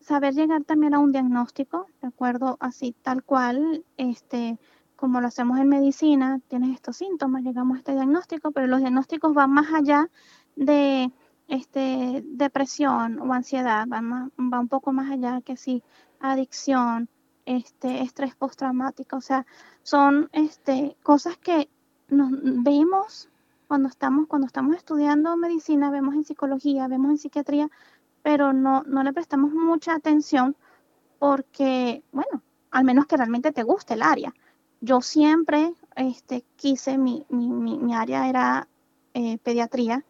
saber 0.00 0.34
llegar 0.34 0.64
también 0.64 0.94
a 0.94 0.98
un 0.98 1.12
diagnóstico, 1.12 1.86
de 2.02 2.08
acuerdo, 2.08 2.56
así 2.60 2.94
tal 3.02 3.24
cual, 3.24 3.84
este, 3.96 4.58
como 4.96 5.20
lo 5.20 5.28
hacemos 5.28 5.58
en 5.58 5.68
medicina, 5.68 6.40
tienes 6.48 6.74
estos 6.74 6.96
síntomas, 6.96 7.42
llegamos 7.42 7.76
a 7.76 7.78
este 7.78 7.92
diagnóstico, 7.92 8.50
pero 8.52 8.66
los 8.66 8.80
diagnósticos 8.80 9.34
van 9.34 9.50
más 9.50 9.72
allá 9.72 10.10
de 10.56 11.12
este, 11.48 12.22
depresión 12.26 13.18
o 13.20 13.32
ansiedad, 13.32 13.86
va, 13.86 14.00
va 14.00 14.60
un 14.60 14.68
poco 14.68 14.92
más 14.92 15.10
allá 15.10 15.40
que 15.42 15.56
si 15.56 15.82
adicción, 16.20 17.08
este, 17.46 18.02
estrés 18.02 18.34
postraumático, 18.34 19.16
o 19.16 19.20
sea, 19.20 19.46
son 19.82 20.28
este, 20.32 20.96
cosas 21.02 21.36
que 21.36 21.68
nos 22.08 22.30
vemos 22.32 23.28
cuando 23.66 23.88
estamos, 23.88 24.26
cuando 24.26 24.46
estamos 24.46 24.76
estudiando 24.76 25.36
medicina, 25.36 25.90
vemos 25.90 26.14
en 26.14 26.24
psicología, 26.24 26.88
vemos 26.88 27.10
en 27.10 27.18
psiquiatría, 27.18 27.70
pero 28.24 28.54
no, 28.54 28.82
no 28.84 29.02
le 29.02 29.12
prestamos 29.12 29.52
mucha 29.52 29.94
atención 29.94 30.56
porque, 31.18 32.02
bueno, 32.10 32.42
al 32.70 32.82
menos 32.82 33.06
que 33.06 33.18
realmente 33.18 33.52
te 33.52 33.62
guste 33.62 33.94
el 33.94 34.02
área. 34.02 34.32
Yo 34.80 35.02
siempre 35.02 35.74
este, 35.94 36.42
quise, 36.56 36.96
mi, 36.96 37.26
mi, 37.28 37.78
mi, 37.78 37.94
área 37.94 38.26
era 38.26 38.66
eh, 39.12 39.36
pediatría 39.42 40.06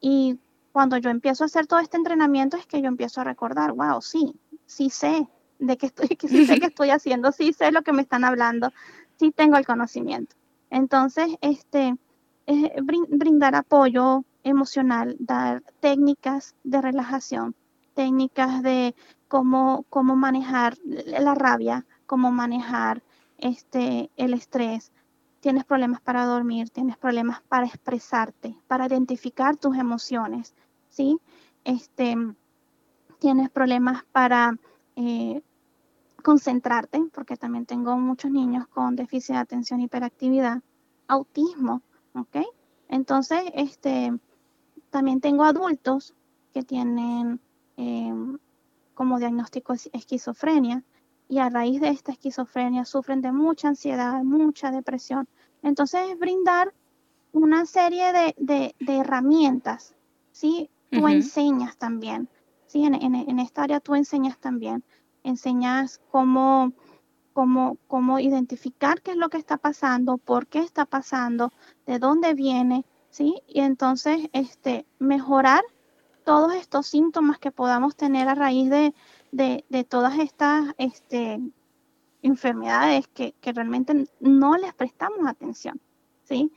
y 0.00 0.38
cuando 0.72 0.96
yo 0.96 1.10
empiezo 1.10 1.44
a 1.44 1.46
hacer 1.46 1.66
todo 1.66 1.80
este 1.80 1.98
entrenamiento 1.98 2.56
es 2.56 2.66
que 2.66 2.80
yo 2.80 2.88
empiezo 2.88 3.20
a 3.20 3.24
recordar, 3.24 3.72
wow, 3.72 4.00
sí, 4.00 4.34
sí 4.64 4.88
sé 4.88 5.28
de 5.58 5.76
qué 5.76 5.86
estoy, 5.86 6.08
que 6.16 6.28
sé 6.28 6.58
qué 6.58 6.66
estoy 6.68 6.90
haciendo, 6.90 7.30
sí 7.30 7.52
sé 7.52 7.72
lo 7.72 7.82
que 7.82 7.92
me 7.92 8.00
están 8.00 8.24
hablando, 8.24 8.72
sí 9.18 9.32
tengo 9.32 9.58
el 9.58 9.66
conocimiento. 9.66 10.34
Entonces, 10.70 11.28
este, 11.42 11.94
brindar 13.10 13.54
apoyo 13.54 14.24
emocional, 14.44 15.16
dar 15.18 15.62
técnicas 15.80 16.54
de 16.62 16.80
relajación, 16.80 17.56
técnicas 17.94 18.62
de 18.62 18.94
cómo, 19.28 19.84
cómo 19.90 20.14
manejar 20.14 20.76
la 20.84 21.34
rabia, 21.34 21.86
cómo 22.06 22.30
manejar 22.30 23.02
este, 23.38 24.10
el 24.16 24.34
estrés, 24.34 24.92
tienes 25.40 25.64
problemas 25.64 26.00
para 26.00 26.24
dormir, 26.24 26.70
tienes 26.70 26.96
problemas 26.96 27.42
para 27.42 27.66
expresarte, 27.66 28.56
para 28.66 28.86
identificar 28.86 29.56
tus 29.56 29.76
emociones, 29.76 30.54
¿sí? 30.88 31.18
Este, 31.64 32.16
tienes 33.18 33.50
problemas 33.50 34.04
para 34.12 34.56
eh, 34.96 35.42
concentrarte, 36.22 36.98
porque 37.12 37.36
también 37.36 37.66
tengo 37.66 37.98
muchos 37.98 38.30
niños 38.30 38.66
con 38.68 38.96
déficit 38.96 39.34
de 39.34 39.40
atención 39.40 39.80
y 39.80 39.84
hiperactividad, 39.84 40.62
autismo, 41.08 41.82
¿ok? 42.14 42.38
Entonces, 42.88 43.42
este, 43.54 44.12
también 44.94 45.20
tengo 45.20 45.42
adultos 45.42 46.14
que 46.52 46.62
tienen 46.62 47.40
em, 47.76 48.38
como 48.94 49.18
diagnóstico 49.18 49.72
esquizofrenia 49.92 50.84
y 51.28 51.40
a 51.40 51.50
raíz 51.50 51.80
de 51.80 51.88
esta 51.88 52.12
esquizofrenia 52.12 52.84
sufren 52.84 53.20
de 53.20 53.32
mucha 53.32 53.66
ansiedad, 53.66 54.22
mucha 54.22 54.70
depresión. 54.70 55.26
Entonces, 55.64 56.10
es 56.10 56.16
brindar 56.16 56.72
una 57.32 57.66
serie 57.66 58.12
de, 58.12 58.36
de, 58.38 58.76
de 58.78 58.96
herramientas, 58.98 59.96
¿sí? 60.30 60.70
tú 60.90 61.08
enseñas 61.08 61.76
también. 61.76 62.28
Sí, 62.68 62.84
en, 62.84 63.38
esta 63.40 63.64
área 63.64 63.80
tú 63.80 63.96
enseñas 63.96 64.38
también. 64.38 64.84
Enseñas 65.24 66.00
cómo, 66.12 66.72
cómo, 67.32 67.78
cómo 67.88 68.20
identificar 68.20 69.02
qué 69.02 69.10
es 69.10 69.16
lo 69.16 69.28
que 69.28 69.38
está 69.38 69.56
pasando, 69.56 70.18
por 70.18 70.46
qué 70.46 70.60
está 70.60 70.86
pasando, 70.86 71.52
de 71.84 71.98
dónde 71.98 72.34
viene, 72.34 72.84
Y 73.20 73.60
entonces 73.60 74.28
este, 74.32 74.86
mejorar 74.98 75.62
todos 76.24 76.54
estos 76.54 76.86
síntomas 76.86 77.38
que 77.38 77.52
podamos 77.52 77.96
tener 77.96 78.28
a 78.28 78.34
raíz 78.34 78.70
de, 78.70 78.94
todas 79.88 80.18
estas 80.18 80.74
este, 80.78 81.40
enfermedades 82.22 83.06
que, 83.08 83.34
que, 83.40 83.52
realmente 83.52 84.08
no 84.20 84.56
les 84.56 84.74
prestamos 84.74 85.26
atención, 85.26 85.80
¿sí? 86.24 86.50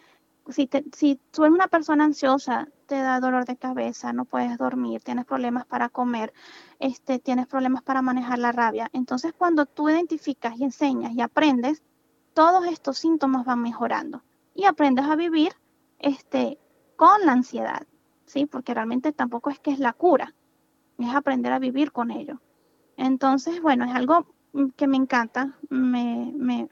Si, 0.49 0.69
si 0.93 1.19
tú 1.31 1.43
eres 1.43 1.53
una 1.53 1.67
persona 1.67 2.05
ansiosa, 2.05 2.69
te 2.85 2.95
da 2.95 3.19
dolor 3.19 3.43
de 3.43 3.57
cabeza, 3.57 4.13
no 4.13 4.23
puedes 4.23 4.57
dormir, 4.57 5.01
tienes 5.03 5.25
problemas 5.25 5.65
para 5.65 5.89
comer, 5.89 6.33
este, 6.79 7.19
tienes 7.19 7.47
problemas 7.47 7.83
para 7.83 8.01
manejar 8.01 8.39
la 8.39 8.53
rabia. 8.53 8.89
Entonces, 8.93 9.33
cuando 9.37 9.65
tú 9.65 9.89
identificas 9.89 10.57
y 10.57 10.63
enseñas 10.63 11.11
y 11.11 11.19
aprendes, 11.19 11.83
todos 12.33 12.65
estos 12.67 12.97
síntomas 12.97 13.45
van 13.45 13.61
mejorando 13.61 14.23
y 14.55 14.63
aprendes 14.63 15.05
a 15.05 15.17
vivir 15.17 15.51
este, 15.99 16.57
con 16.95 17.25
la 17.25 17.33
ansiedad, 17.33 17.87
¿sí? 18.25 18.45
Porque 18.45 18.73
realmente 18.73 19.11
tampoco 19.11 19.49
es 19.49 19.59
que 19.59 19.71
es 19.71 19.79
la 19.79 19.93
cura, 19.93 20.33
es 20.97 21.13
aprender 21.13 21.53
a 21.53 21.59
vivir 21.59 21.91
con 21.91 22.11
ello. 22.11 22.41
Entonces, 22.97 23.61
bueno, 23.61 23.85
es 23.85 23.95
algo 23.95 24.27
que 24.75 24.87
me 24.87 24.97
encanta, 24.97 25.57
me, 25.69 26.31
me 26.35 26.69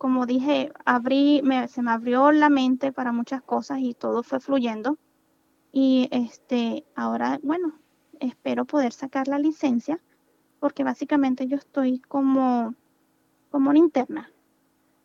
como 0.00 0.24
dije, 0.24 0.72
abrí, 0.86 1.42
me, 1.44 1.68
se 1.68 1.82
me 1.82 1.90
abrió 1.90 2.32
la 2.32 2.48
mente 2.48 2.90
para 2.90 3.12
muchas 3.12 3.42
cosas 3.42 3.80
y 3.80 3.92
todo 3.94 4.22
fue 4.22 4.40
fluyendo. 4.40 4.96
Y 5.72 6.08
este, 6.10 6.86
ahora, 6.96 7.38
bueno, 7.42 7.74
espero 8.18 8.64
poder 8.64 8.92
sacar 8.92 9.28
la 9.28 9.38
licencia 9.38 10.00
porque 10.58 10.84
básicamente 10.84 11.46
yo 11.46 11.56
estoy 11.56 11.98
como, 12.00 12.74
como 13.50 13.70
una 13.70 13.78
interna. 13.78 14.32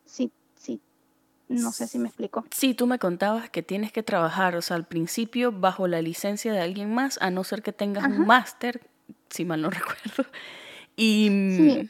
Sí, 0.04 0.32
no 1.48 1.72
sé 1.72 1.86
si 1.86 1.98
me 1.98 2.08
explico. 2.08 2.44
Sí, 2.50 2.74
tú 2.74 2.86
me 2.86 2.98
contabas 2.98 3.50
que 3.50 3.62
tienes 3.62 3.92
que 3.92 4.02
trabajar, 4.02 4.56
o 4.56 4.62
sea, 4.62 4.76
al 4.76 4.86
principio 4.86 5.52
bajo 5.52 5.86
la 5.86 6.02
licencia 6.02 6.52
de 6.52 6.60
alguien 6.60 6.92
más, 6.92 7.18
a 7.20 7.30
no 7.30 7.44
ser 7.44 7.62
que 7.62 7.72
tengas 7.72 8.04
un 8.04 8.26
máster, 8.26 8.80
si 9.30 9.44
mal 9.44 9.62
no 9.62 9.70
recuerdo. 9.70 10.30
Y, 10.96 11.88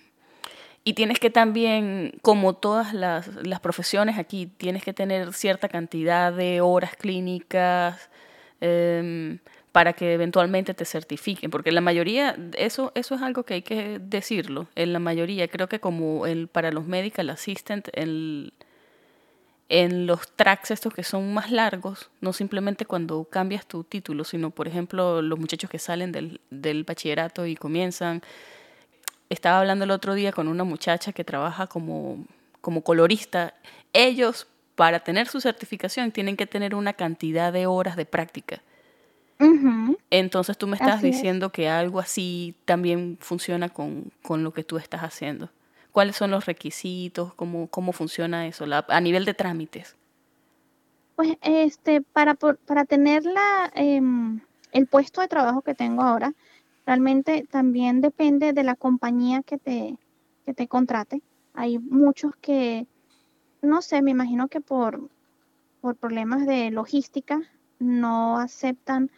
y 0.85 0.95
tienes 0.95 1.19
que 1.21 1.31
también, 1.31 2.12
como 2.23 2.55
todas 2.55 2.92
las, 2.92 3.29
las 3.47 3.61
profesiones 3.61 4.19
aquí, 4.19 4.47
tienes 4.47 4.83
que 4.83 4.92
tener 4.92 5.33
cierta 5.33 5.69
cantidad 5.69 6.33
de 6.33 6.61
horas 6.61 6.97
clínicas, 6.97 8.11
Em, 8.61 9.38
para 9.73 9.92
que 9.92 10.14
eventualmente 10.14 10.73
te 10.73 10.87
certifiquen, 10.87 11.51
porque 11.51 11.71
la 11.71 11.83
mayoría, 11.83 12.35
eso, 12.57 12.92
eso 12.95 13.14
es 13.14 13.21
algo 13.21 13.42
que 13.42 13.55
hay 13.55 13.62
que 13.62 13.99
decirlo, 14.01 14.69
en 14.75 14.95
la 14.95 14.99
mayoría, 14.99 15.49
creo 15.49 15.69
que 15.69 15.81
como 15.81 16.25
el, 16.27 16.49
para 16.49 16.73
los 16.73 16.87
medical 16.87 17.29
assistant, 17.29 17.88
el, 17.92 18.55
en 19.68 20.07
los 20.07 20.31
tracks 20.33 20.70
estos 20.70 20.94
que 20.94 21.02
son 21.02 21.35
más 21.35 21.50
largos, 21.50 22.11
no 22.20 22.33
simplemente 22.33 22.87
cuando 22.87 23.24
cambias 23.24 23.66
tu 23.66 23.85
título, 23.85 24.24
sino 24.24 24.50
por 24.50 24.68
ejemplo 24.68 25.22
los 25.22 25.38
muchachos 25.38 25.68
que 25.68 25.79
salen 25.79 26.12
del, 26.12 26.40
del 26.50 26.85
bachillerato 26.85 27.46
y 27.46 27.57
comienzan, 27.57 28.22
estaba 29.29 29.61
hablando 29.61 29.85
el 29.85 29.90
otro 29.90 30.14
día 30.14 30.33
con 30.33 30.48
una 30.48 30.64
muchacha 30.64 31.12
que 31.12 31.24
trabaja 31.24 31.66
como, 31.66 32.24
como 32.61 32.83
colorista, 32.83 33.55
ellos 33.92 34.46
para 34.76 35.00
tener 35.00 35.26
su 35.26 35.40
certificación 35.40 36.12
tienen 36.12 36.37
que 36.37 36.46
tener 36.46 36.74
una 36.74 36.92
cantidad 36.92 37.52
de 37.52 37.66
horas 37.66 37.96
de 37.96 38.05
práctica. 38.05 38.62
Entonces 40.11 40.57
tú 40.57 40.66
me 40.66 40.76
estás 40.76 41.02
diciendo 41.02 41.50
que 41.50 41.68
algo 41.68 42.00
así 42.00 42.55
también 42.64 43.18
funciona 43.20 43.68
con, 43.68 44.12
lo 44.29 44.52
que 44.52 44.64
tú 44.64 44.79
estás 44.79 45.02
haciendo. 45.02 45.50
¿Cuáles 45.96 46.16
son 46.16 46.30
los 46.30 46.44
requisitos? 46.44 47.32
¿Cómo, 47.32 47.68
cómo 47.68 47.90
funciona 47.92 48.46
eso 48.46 48.66
a 48.70 49.00
nivel 49.00 49.24
de 49.24 49.32
trámites? 49.32 49.96
Pues 51.14 51.38
este, 51.40 52.02
para, 52.02 52.35
para 52.35 52.85
tener 52.85 53.22
em, 53.72 54.40
el 54.72 54.87
puesto 54.88 55.22
de 55.22 55.28
trabajo 55.28 55.62
que 55.62 55.74
tengo 55.74 56.02
ahora, 56.02 56.35
realmente 56.85 57.46
también 57.50 58.02
depende 58.02 58.52
de 58.52 58.62
la 58.62 58.74
compañía 58.74 59.40
que 59.40 59.56
te, 59.56 59.96
que 60.44 60.52
te 60.52 60.68
contrate. 60.68 61.22
Hay 61.54 61.78
muchos 61.78 62.37
que, 62.42 62.87
no 63.62 63.80
sé, 63.80 64.02
me 64.02 64.11
imagino 64.11 64.48
que 64.48 64.61
por, 64.61 65.09
por 65.80 65.96
problemas 65.96 66.44
de 66.44 66.70
logística 66.72 67.40
no 67.78 68.38
aceptan 68.38 69.11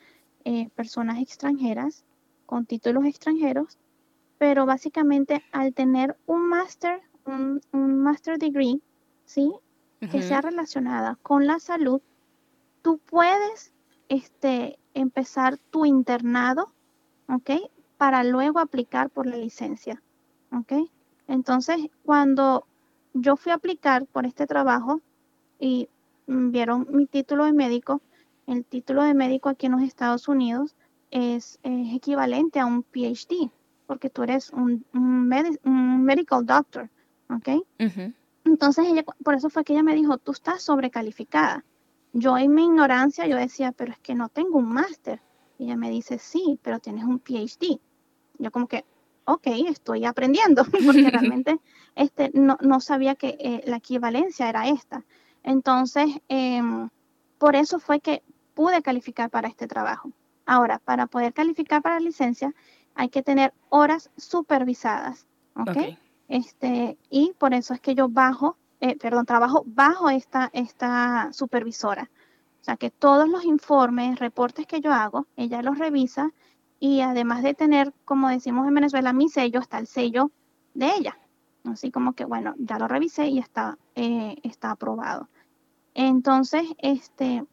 eh, 0.45 0.69
personas 0.77 1.19
extranjeras 1.19 2.05
con 2.47 2.67
títulos 2.67 3.05
extranjeros, 3.05 3.79
pero 4.39 4.67
básicamente 4.67 5.43
al 5.53 5.75
tener 5.75 6.17
un 6.27 6.49
máster, 6.49 7.03
un, 7.25 7.61
un 7.73 7.99
master 7.99 8.39
degree, 8.39 8.81
¿sí? 9.25 9.53
Que 10.01 10.23
sea 10.23 10.41
relacionada 10.41 11.19
con 11.23 11.49
la 11.49 11.59
salud, 11.59 12.01
tú 12.83 12.99
puedes 12.99 13.75
este, 14.09 14.79
empezar 14.95 15.59
tu 15.71 15.85
internado, 15.85 16.73
¿ok? 17.29 17.51
Para 17.97 18.23
luego 18.23 18.61
aplicar 18.61 19.11
por 19.11 19.27
la 19.27 19.37
licencia, 19.37 20.01
¿ok? 20.53 20.89
Entonces, 21.27 21.91
cuando 22.05 22.65
yo 23.13 23.37
fui 23.37 23.53
a 23.53 23.57
aplicar 23.57 24.07
por 24.07 24.25
este 24.25 24.47
trabajo 24.47 25.01
y 25.59 25.89
vieron 26.27 26.87
mi 26.91 27.07
título 27.07 27.45
de 27.45 27.53
médico, 27.53 28.01
el 28.47 28.65
título 28.65 29.03
de 29.03 29.15
médico 29.15 29.49
aquí 29.49 29.67
en 29.67 29.73
los 29.73 29.83
Estados 29.83 30.29
Unidos 30.29 30.75
es, 31.11 31.59
equivalente 31.63 32.61
a 32.61 32.67
un 32.67 32.83
PhD, 32.83 33.51
porque 33.89 34.11
tú 34.11 34.23
eres 34.23 34.51
un, 34.51 34.85
medical 34.93 36.45
doctor, 36.45 36.91
¿ok? 37.31 37.65
Entonces, 38.45 38.87
ella, 38.87 39.03
por 39.25 39.35
eso 39.35 39.49
fue 39.49 39.65
que 39.65 39.73
ella 39.73 39.83
me 39.83 39.95
dijo, 39.95 40.19
tú 40.19 40.33
estás 40.33 40.63
sobrecalificada. 40.63 41.65
Yo 42.13 42.37
en 42.37 42.53
mi 42.53 42.67
ignorancia, 42.67 43.27
yo 43.27 43.37
decía, 43.37 43.73
pero 43.73 43.93
es 43.93 43.99
que 43.99 44.15
no 44.15 44.29
tengo 44.29 44.59
un 44.59 44.69
máster. 44.69 45.23
Y 45.59 45.65
ella 45.65 45.77
me 45.77 45.91
dice, 45.91 46.19
sí, 46.19 46.61
pero 46.63 46.81
tienes 46.81 47.05
un 47.05 47.19
PhD. 47.19 47.81
Yo 48.39 48.51
como 48.51 48.69
que, 48.69 48.85
ok, 49.25 49.47
estoy 49.69 50.05
aprendiendo, 50.05 50.65
porque 50.87 51.11
realmente 51.11 51.59
este, 51.95 52.31
no, 52.35 52.59
no 52.61 52.81
sabía 52.81 53.15
que 53.15 53.39
eh, 53.41 53.63
la 53.65 53.79
equivalencia 53.79 54.51
era 54.51 54.69
esta. 54.69 55.03
Entonces, 55.43 56.11
em, 56.29 56.91
por 57.39 57.57
eso 57.57 57.79
fue 57.79 58.01
que 58.01 58.23
pude 58.53 58.83
calificar 58.83 59.31
para 59.31 59.49
este 59.49 59.67
trabajo. 59.67 60.13
Ahora, 60.45 60.79
para 60.79 61.07
poder 61.07 61.33
calificar 61.33 61.81
para 61.81 61.97
la 61.97 62.07
licencia, 62.07 62.55
hay 62.99 63.11
que 63.11 63.23
tener 63.23 63.55
horas 63.69 64.11
supervisadas, 64.17 65.29
¿ok? 65.55 65.97
Este, 66.27 66.99
y 67.09 67.33
por 67.39 67.55
eso 67.55 67.73
es 67.73 67.81
que 67.81 67.95
yo 67.95 68.09
bajo, 68.09 68.57
eh, 68.81 68.99
perdón, 68.99 69.25
trabajo 69.25 69.63
bajo 69.67 70.11
esta, 70.11 70.51
esta 70.53 71.33
supervisora. 71.33 72.11
O 72.61 72.65
sea, 72.65 72.77
que 72.77 72.91
todos 72.91 73.29
los 73.29 73.45
informes, 73.45 74.19
reportes 74.19 74.67
que 74.67 74.81
yo 74.81 74.93
hago, 74.93 75.29
ella 75.37 75.63
los 75.63 75.79
revisa 75.79 76.33
y 76.81 77.01
además 77.03 77.45
de 77.45 77.55
tener, 77.55 77.95
como 78.05 78.29
decimos 78.29 78.67
en 78.67 78.75
Venezuela, 78.75 79.13
mi 79.13 79.29
sello, 79.29 79.61
está 79.61 79.79
el 79.79 79.87
sello 79.87 80.33
de 80.75 80.93
ella. 80.93 81.17
Así 81.67 81.93
como 81.93 82.15
que, 82.15 82.25
bueno, 82.25 82.57
ya 82.59 82.81
lo 82.81 82.89
revisé 82.89 83.29
y 83.29 83.39
está, 83.39 83.79
eh, 83.95 84.35
está 84.43 84.73
aprobado. 84.73 85.29
Entonces, 85.95 86.65
este, 86.79 87.45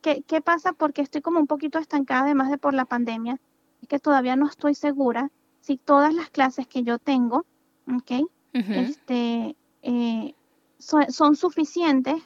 ¿qué, 0.00 0.40
pasa? 0.42 0.74
Porque 0.74 1.02
estoy 1.02 1.22
como 1.22 1.40
un 1.40 1.48
poquito 1.48 1.80
estancada, 1.80 2.22
además 2.22 2.50
de 2.50 2.58
por 2.58 2.72
la 2.72 2.84
pandemia, 2.84 3.40
es 3.82 3.88
que 3.88 3.98
todavía 3.98 4.36
no 4.36 4.46
estoy 4.46 4.74
segura 4.74 5.30
si 5.60 5.76
todas 5.76 6.14
las 6.14 6.30
clases 6.30 6.66
que 6.66 6.82
yo 6.82 6.98
tengo, 6.98 7.44
¿ok? 7.92 8.28
este, 8.52 9.54
eh, 9.82 10.34
son, 10.78 11.36
suficientes 11.36 12.22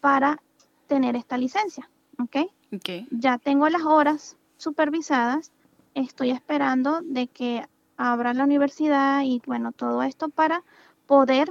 para 0.00 0.42
tener 0.86 1.16
esta 1.16 1.38
licencia, 1.38 1.88
¿ok? 2.18 2.50
Ya 3.10 3.38
tengo 3.38 3.68
las 3.68 3.82
horas 3.82 4.36
supervisadas, 4.56 5.52
estoy 5.94 6.30
esperando 6.30 7.00
de 7.02 7.26
que 7.26 7.66
abra 7.96 8.34
la 8.34 8.44
universidad 8.44 9.22
y 9.22 9.42
bueno, 9.46 9.72
todo 9.72 10.02
esto 10.02 10.28
para 10.28 10.62
poder 11.06 11.50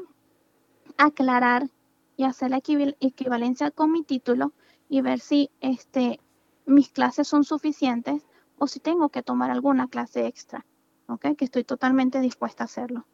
aclarar 0.98 1.70
y 2.18 2.24
hacer 2.24 2.52
la 2.52 2.62
equivalencia 3.00 3.72
con 3.72 3.92
mi 3.92 4.04
título 4.04 4.52
y 4.90 5.02
ver 5.02 5.20
si 5.20 5.50
este, 5.62 6.20
mis 6.66 6.90
clases 6.90 7.28
son 7.28 7.44
suficientes 7.44 8.24
o 8.60 8.68
si 8.68 8.80
tengo 8.80 9.10
que 9.10 9.24
tomar 9.24 9.52
alguna 9.52 9.88
clase 9.88 10.28
extra, 10.28 10.66
¿ok? 11.08 11.36
Que 11.38 11.46
estoy 11.46 11.64
totalmente 11.64 12.20
dispuesta 12.20 12.64
a 12.64 12.66
hacerlo. 12.66 13.06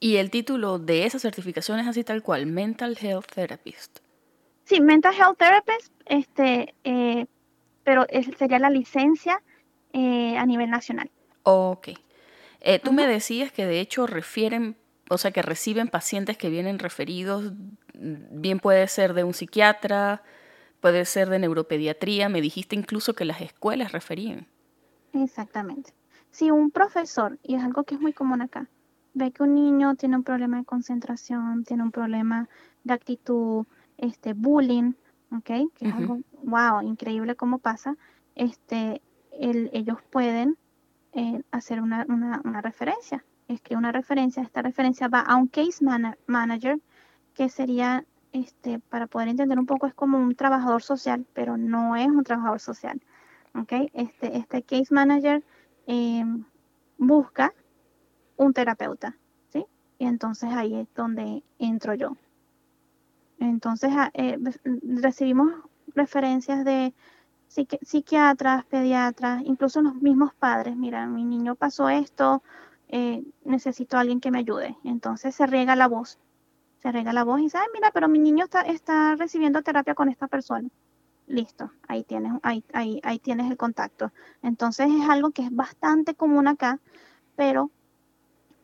¿Y 0.00 0.16
el 0.16 0.30
título 0.30 0.78
de 0.78 1.04
esa 1.04 1.18
certificación 1.18 1.78
es 1.78 1.86
así 1.86 2.04
tal 2.04 2.22
cual, 2.22 2.46
Mental 2.46 2.96
Health 3.00 3.26
Therapist? 3.34 3.98
Sí, 4.64 4.80
Mental 4.80 5.14
Health 5.14 5.38
Therapist, 5.38 5.92
este, 6.06 6.74
eh, 6.84 7.26
pero 7.84 8.06
sería 8.38 8.58
la 8.58 8.70
licencia 8.70 9.42
eh, 9.92 10.36
a 10.38 10.46
nivel 10.46 10.70
nacional. 10.70 11.10
Ok. 11.42 11.88
Eh, 12.60 12.78
tú 12.78 12.92
me 12.92 13.06
decías 13.06 13.52
que 13.52 13.66
de 13.66 13.80
hecho 13.80 14.06
refieren, 14.06 14.76
o 15.08 15.18
sea, 15.18 15.30
que 15.30 15.42
reciben 15.42 15.88
pacientes 15.88 16.36
que 16.36 16.50
vienen 16.50 16.78
referidos, 16.78 17.52
bien 17.94 18.60
puede 18.60 18.86
ser 18.88 19.14
de 19.14 19.24
un 19.24 19.34
psiquiatra, 19.34 20.22
puede 20.80 21.04
ser 21.04 21.28
de 21.28 21.38
neuropediatría, 21.38 22.28
me 22.28 22.40
dijiste 22.40 22.76
incluso 22.76 23.14
que 23.14 23.24
las 23.24 23.40
escuelas 23.40 23.92
referían. 23.92 24.46
Exactamente. 25.12 25.92
Si 26.30 26.50
un 26.50 26.70
profesor, 26.70 27.38
y 27.42 27.56
es 27.56 27.62
algo 27.62 27.84
que 27.84 27.96
es 27.96 28.00
muy 28.00 28.12
común 28.12 28.42
acá, 28.42 28.68
ve 29.14 29.32
que 29.32 29.42
un 29.42 29.54
niño 29.54 29.96
tiene 29.96 30.16
un 30.16 30.22
problema 30.22 30.58
de 30.58 30.64
concentración, 30.64 31.64
tiene 31.64 31.82
un 31.82 31.90
problema 31.90 32.48
de 32.84 32.94
actitud, 32.94 33.66
este, 33.98 34.34
bullying, 34.34 34.92
¿ok? 35.32 35.44
Que 35.74 35.88
es 35.88 35.94
algo, 35.94 36.20
wow, 36.44 36.82
increíble 36.82 37.34
cómo 37.34 37.58
pasa, 37.58 37.96
este, 38.34 39.02
ellos 39.32 39.98
pueden 40.10 40.56
eh, 41.12 41.42
hacer 41.50 41.80
una, 41.80 42.06
una, 42.08 42.40
una 42.44 42.60
referencia, 42.60 43.24
escribe 43.48 43.78
una 43.78 43.92
referencia, 43.92 44.42
esta 44.42 44.62
referencia 44.62 45.08
va 45.08 45.20
a 45.20 45.36
un 45.36 45.48
case 45.48 45.84
manager, 46.26 46.78
que 47.34 47.48
sería 47.48 48.04
este, 48.32 48.78
para 48.78 49.06
poder 49.06 49.28
entender 49.28 49.58
un 49.58 49.66
poco, 49.66 49.86
es 49.86 49.94
como 49.94 50.18
un 50.18 50.34
trabajador 50.34 50.82
social, 50.82 51.26
pero 51.32 51.56
no 51.56 51.96
es 51.96 52.08
un 52.08 52.22
trabajador 52.22 52.60
social. 52.60 53.00
¿Okay? 53.54 53.90
Este, 53.94 54.36
este 54.36 54.62
case 54.62 54.92
manager 54.94 55.42
em, 55.86 56.44
busca 56.98 57.52
un 58.36 58.52
terapeuta, 58.52 59.16
¿sí? 59.52 59.64
Y 59.98 60.06
entonces 60.06 60.50
ahí 60.52 60.74
es 60.76 60.88
donde 60.94 61.42
entro 61.58 61.94
yo. 61.94 62.16
Entonces 63.38 63.90
ah, 63.94 64.10
eh, 64.14 64.38
recibimos 64.82 65.52
referencias 65.94 66.64
de 66.64 66.94
psiquiatras, 67.48 68.64
pediatras, 68.66 69.42
incluso 69.44 69.82
los 69.82 69.94
mismos 69.96 70.34
padres. 70.34 70.76
Mira, 70.76 71.06
mi 71.06 71.24
niño 71.24 71.54
pasó 71.56 71.88
esto, 71.88 72.42
eh, 72.88 73.24
necesito 73.44 73.96
a 73.96 74.00
alguien 74.00 74.20
que 74.20 74.30
me 74.30 74.38
ayude. 74.38 74.76
Entonces 74.84 75.34
se 75.34 75.46
riega 75.46 75.76
la 75.76 75.88
voz 75.88 76.18
se 76.82 76.92
rega 76.92 77.12
la 77.12 77.24
voz 77.24 77.40
y 77.40 77.44
dice, 77.44 77.58
mira, 77.74 77.90
pero 77.92 78.08
mi 78.08 78.18
niño 78.18 78.44
está, 78.44 78.62
está 78.62 79.14
recibiendo 79.16 79.62
terapia 79.62 79.94
con 79.94 80.08
esta 80.08 80.28
persona. 80.28 80.68
Listo, 81.30 81.70
ahí 81.86 82.02
tienes, 82.02 82.32
ahí, 82.42 82.64
ahí, 82.72 83.00
ahí 83.04 83.20
tienes 83.20 83.48
el 83.48 83.56
contacto. 83.56 84.12
Entonces 84.42 84.88
es 84.90 85.08
algo 85.08 85.30
que 85.30 85.42
es 85.42 85.54
bastante 85.54 86.16
común 86.16 86.48
acá, 86.48 86.80
pero 87.36 87.70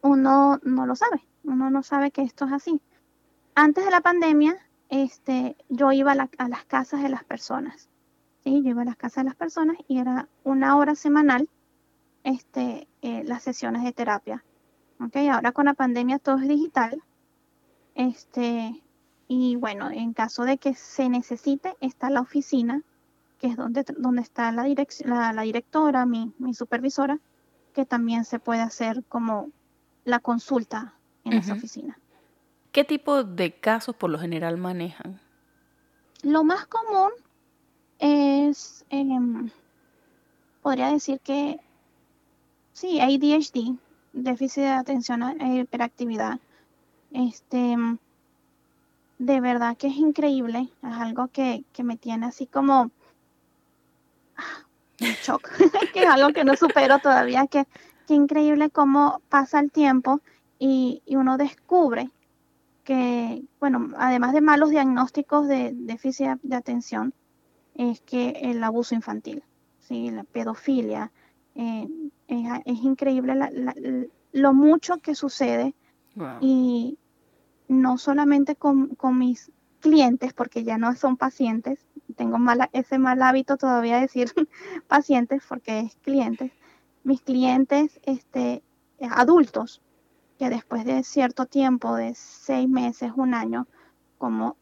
uno 0.02 0.58
no 0.64 0.84
lo 0.84 0.96
sabe, 0.96 1.22
uno 1.44 1.70
no 1.70 1.84
sabe 1.84 2.10
que 2.10 2.22
esto 2.22 2.44
es 2.44 2.52
así. 2.52 2.80
Antes 3.54 3.84
de 3.84 3.92
la 3.92 4.00
pandemia, 4.00 4.56
este, 4.88 5.56
yo 5.68 5.92
iba 5.92 6.10
a, 6.10 6.48
las 6.48 6.64
casas 6.66 7.04
de 7.04 7.08
las 7.08 7.22
personas. 7.22 7.88
¿sí? 8.42 8.62
Yo 8.64 8.70
iba 8.70 8.82
a 8.82 8.86
las 8.86 8.96
casas 8.96 9.22
de 9.22 9.30
las 9.30 9.36
personas 9.36 9.76
y 9.86 10.00
era 10.00 10.28
una 10.42 10.76
hora 10.76 10.96
semanal 10.96 11.48
este, 12.24 12.88
eh, 13.00 13.22
las 13.22 13.44
sesiones 13.44 13.84
de 13.84 13.92
terapia. 13.92 14.44
¿okay? 14.98 15.28
Ahora 15.28 15.52
con 15.52 15.66
la 15.66 15.74
pandemia 15.74 16.18
todo 16.18 16.38
es 16.38 16.48
digital, 16.48 17.00
este, 17.94 18.82
y 19.28 19.56
bueno, 19.56 19.90
en 19.90 20.12
caso 20.12 20.44
de 20.44 20.58
que 20.58 20.74
se 20.74 21.08
necesite, 21.08 21.76
está 21.80 22.10
la 22.10 22.20
oficina, 22.20 22.82
que 23.38 23.48
es 23.48 23.56
donde, 23.56 23.84
donde 23.98 24.22
está 24.22 24.52
la, 24.52 24.66
la, 25.32 25.42
directora, 25.42 26.06
mi, 26.06 26.32
supervisora, 26.54 27.18
que 27.74 27.84
también 27.84 28.24
se 28.24 28.38
puede 28.38 28.60
hacer 28.60 29.02
como 29.08 29.50
la 30.04 30.20
consulta 30.20 30.94
en 31.24 31.34
esa 31.34 31.54
oficina. 31.54 31.98
¿Qué 32.70 32.84
tipo 32.84 33.24
de 33.24 33.52
casos 33.58 33.96
por 33.96 34.10
lo 34.10 34.18
general 34.18 34.58
manejan? 34.58 35.20
Lo 36.22 36.44
más 36.44 36.66
común 36.66 37.10
es, 37.98 38.84
em, 38.90 39.50
podría 40.62 40.90
decir 40.90 41.20
que, 41.20 41.58
sí, 42.72 43.00
ADHD, 43.00 43.76
déficit 44.12 44.62
de 44.62 44.70
atención 44.70 45.22
a 45.22 45.34
hiperactividad, 45.54 46.38
este, 47.10 47.76
de 49.18 49.40
verdad 49.40 49.76
que 49.76 49.88
es 49.88 49.96
increíble, 49.96 50.68
es 50.82 50.92
algo 50.92 51.28
que, 51.28 51.64
me 51.82 51.96
tiene 51.96 52.26
así 52.26 52.46
como 52.46 52.90
ah, 54.36 54.66
un 55.00 55.08
shock, 55.22 55.48
que 55.92 56.02
es 56.02 56.08
algo 56.08 56.32
que 56.32 56.44
no 56.44 56.56
supero 56.56 56.98
todavía, 56.98 57.46
que, 57.46 57.66
que 58.06 58.14
increíble 58.14 58.70
cómo 58.70 59.20
pasa 59.28 59.60
el 59.60 59.70
tiempo 59.70 60.20
y, 60.58 61.02
uno 61.08 61.36
descubre 61.36 62.10
que, 62.84 63.42
bueno, 63.58 63.90
además 63.96 64.32
de 64.32 64.40
malos 64.40 64.70
diagnósticos 64.70 65.48
de 65.48 65.72
déficit 65.74 66.38
de 66.42 66.56
atención, 66.56 67.14
es 67.74 68.00
que 68.02 68.30
el 68.42 68.62
abuso 68.62 68.94
infantil, 68.94 69.42
¿sí? 69.80 70.10
la 70.10 70.24
pedofilia, 70.24 71.10
eh, 71.54 71.88
es, 72.28 72.82
increíble 72.82 73.34
lo 74.32 74.54
mucho 74.54 74.98
que 74.98 75.14
sucede 75.14 75.74
y 76.40 76.98
no 77.68 77.98
solamente 77.98 78.56
con, 78.56 78.96
mis 79.18 79.50
clientes, 79.80 80.32
porque 80.32 80.64
ya 80.64 80.78
no 80.78 80.94
son 80.94 81.16
pacientes, 81.16 81.86
tengo 82.16 82.38
ese 82.72 82.98
mal 82.98 83.22
hábito 83.22 83.56
todavía 83.56 83.96
de 83.96 84.02
decir 84.02 84.32
pacientes 84.88 85.42
porque 85.48 85.80
es 85.80 85.96
clientes, 85.96 86.52
mis 87.04 87.20
clientes 87.20 88.00
este, 88.04 88.62
adultos, 89.10 89.82
que 90.38 90.50
después 90.50 90.84
de 90.84 91.02
cierto 91.02 91.46
tiempo, 91.46 91.94
de 91.94 92.14
seis 92.14 92.68
meses, 92.68 93.12
un 93.16 93.34
año, 93.34 93.66
como 94.18 94.56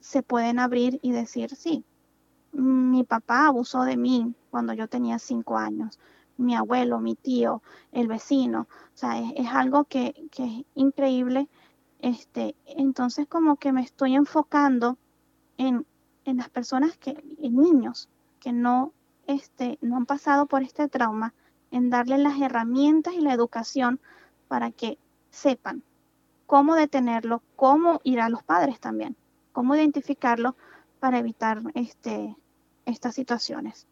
se 0.00 0.22
pueden 0.22 0.58
abrir 0.58 0.98
y 1.02 1.12
decir, 1.12 1.54
sí, 1.54 1.84
mi 2.52 3.04
papá 3.04 3.46
abusó 3.46 3.82
de 3.82 3.96
mí 3.96 4.34
cuando 4.50 4.72
yo 4.72 4.88
tenía 4.88 5.18
cinco 5.18 5.58
años, 5.58 5.98
mi 6.36 6.54
abuelo, 6.54 7.00
mi 7.00 7.14
tío, 7.14 7.62
el 7.92 8.08
vecino, 8.08 8.68
o 8.94 8.96
sea, 8.96 9.20
es, 9.20 9.48
algo 9.48 9.84
que, 9.84 10.14
es 10.38 10.64
increíble. 10.74 11.48
Este, 12.00 12.54
entonces 12.66 13.26
como 13.26 13.56
que 13.56 13.72
me 13.72 13.82
estoy 13.82 14.14
enfocando 14.14 14.96
en, 15.56 15.84
en 16.24 16.36
las 16.36 16.48
personas 16.48 16.96
que, 16.96 17.22
en 17.42 17.56
niños 17.56 18.08
que 18.40 18.52
no, 18.52 18.92
este, 19.26 19.78
no 19.80 19.96
han 19.96 20.06
pasado 20.06 20.46
por 20.46 20.62
este 20.62 20.88
trauma, 20.88 21.34
en 21.70 21.90
darles 21.90 22.20
las 22.20 22.40
herramientas 22.40 23.14
y 23.14 23.20
la 23.20 23.34
educación 23.34 24.00
para 24.46 24.70
que 24.70 24.98
sepan 25.30 25.82
cómo 26.46 26.74
detenerlo, 26.74 27.42
cómo 27.56 28.00
ir 28.04 28.20
a 28.20 28.30
los 28.30 28.42
padres 28.42 28.80
también, 28.80 29.16
cómo 29.52 29.74
identificarlo 29.74 30.56
para 30.98 31.18
evitar 31.18 31.60
este, 31.74 32.34
estas 32.86 33.14
situaciones. 33.14 33.86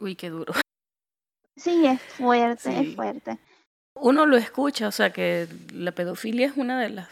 Uy, 0.00 0.16
qué 0.16 0.30
duro. 0.30 0.54
Sí, 1.56 1.86
es 1.86 2.00
fuerte, 2.00 2.80
es 2.80 2.96
fuerte. 2.96 3.38
Uno 3.94 4.26
lo 4.26 4.36
escucha, 4.36 4.88
o 4.88 4.92
sea 4.92 5.10
que 5.10 5.48
la 5.72 5.92
pedofilia 5.92 6.46
es 6.46 6.56
una 6.56 6.80
de 6.80 6.90
las, 6.90 7.08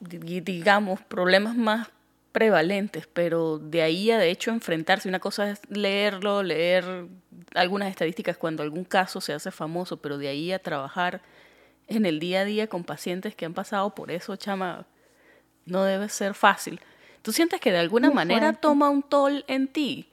digamos, 0.00 1.00
problemas 1.00 1.56
más 1.56 1.88
prevalentes, 2.32 3.06
pero 3.06 3.58
de 3.58 3.80
ahí 3.80 4.10
a 4.10 4.18
de 4.18 4.30
hecho 4.30 4.50
enfrentarse, 4.50 5.08
una 5.08 5.20
cosa 5.20 5.50
es 5.50 5.60
leerlo, 5.70 6.42
leer 6.42 7.06
algunas 7.54 7.88
estadísticas 7.88 8.36
cuando 8.36 8.62
algún 8.62 8.84
caso 8.84 9.22
se 9.22 9.32
hace 9.32 9.50
famoso, 9.50 9.96
pero 9.96 10.18
de 10.18 10.28
ahí 10.28 10.52
a 10.52 10.58
trabajar 10.58 11.22
en 11.86 12.04
el 12.04 12.18
día 12.18 12.40
a 12.40 12.44
día 12.44 12.66
con 12.66 12.84
pacientes 12.84 13.34
que 13.34 13.46
han 13.46 13.54
pasado 13.54 13.94
por 13.94 14.10
eso, 14.10 14.36
chama, 14.36 14.84
no 15.64 15.84
debe 15.84 16.08
ser 16.10 16.34
fácil. 16.34 16.80
¿Tú 17.22 17.32
sientes 17.32 17.60
que 17.60 17.72
de 17.72 17.78
alguna 17.78 18.10
manera 18.10 18.52
toma 18.52 18.90
un 18.90 19.02
toll 19.02 19.44
en 19.48 19.68
ti? 19.68 20.08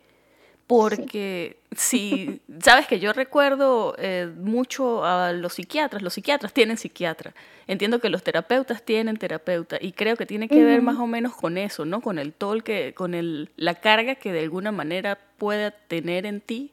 Porque 0.67 1.57
si, 1.75 2.41
sabes 2.59 2.87
que 2.87 2.99
yo 2.99 3.11
recuerdo 3.11 3.95
eh, 3.97 4.31
mucho 4.37 5.03
a 5.03 5.33
los 5.33 5.55
psiquiatras, 5.55 6.01
los 6.01 6.13
psiquiatras 6.13 6.53
tienen 6.53 6.77
psiquiatra, 6.77 7.33
entiendo 7.67 7.99
que 7.99 8.09
los 8.09 8.23
terapeutas 8.23 8.81
tienen 8.81 9.17
terapeuta 9.17 9.77
y 9.79 9.91
creo 9.91 10.15
que 10.15 10.25
tiene 10.25 10.47
que 10.47 10.63
ver 10.63 10.81
más 10.81 10.97
o 10.99 11.07
menos 11.07 11.35
con 11.35 11.57
eso, 11.57 11.83
¿no? 11.83 12.01
Con 12.01 12.17
el 12.17 12.33
toll 12.33 12.63
que, 12.63 12.93
con 12.93 13.13
el, 13.13 13.51
la 13.57 13.75
carga 13.75 14.15
que 14.15 14.31
de 14.31 14.39
alguna 14.39 14.71
manera 14.71 15.19
pueda 15.37 15.71
tener 15.71 16.25
en 16.25 16.39
ti 16.39 16.71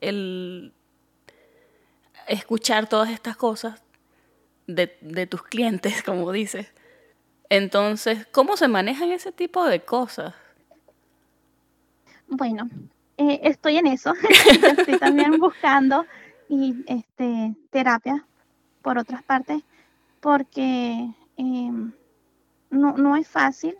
el 0.00 0.72
escuchar 2.26 2.88
todas 2.88 3.10
estas 3.10 3.36
cosas 3.36 3.82
de, 4.66 4.96
de 5.02 5.26
tus 5.26 5.42
clientes, 5.42 6.02
como 6.04 6.32
dices. 6.32 6.72
Entonces, 7.50 8.26
¿cómo 8.32 8.56
se 8.56 8.66
manejan 8.66 9.12
ese 9.12 9.30
tipo 9.30 9.64
de 9.66 9.80
cosas? 9.80 10.34
Bueno, 12.28 12.68
eh, 13.16 13.40
estoy 13.42 13.76
en 13.78 13.86
eso. 13.86 14.12
estoy 14.78 14.98
también 14.98 15.38
buscando 15.38 16.06
y 16.48 16.84
este 16.86 17.54
terapia 17.70 18.26
por 18.82 18.98
otras 18.98 19.22
partes 19.22 19.62
porque 20.20 21.08
em, 21.36 21.92
no, 22.70 22.96
no 22.96 23.16
es 23.16 23.28
fácil 23.28 23.76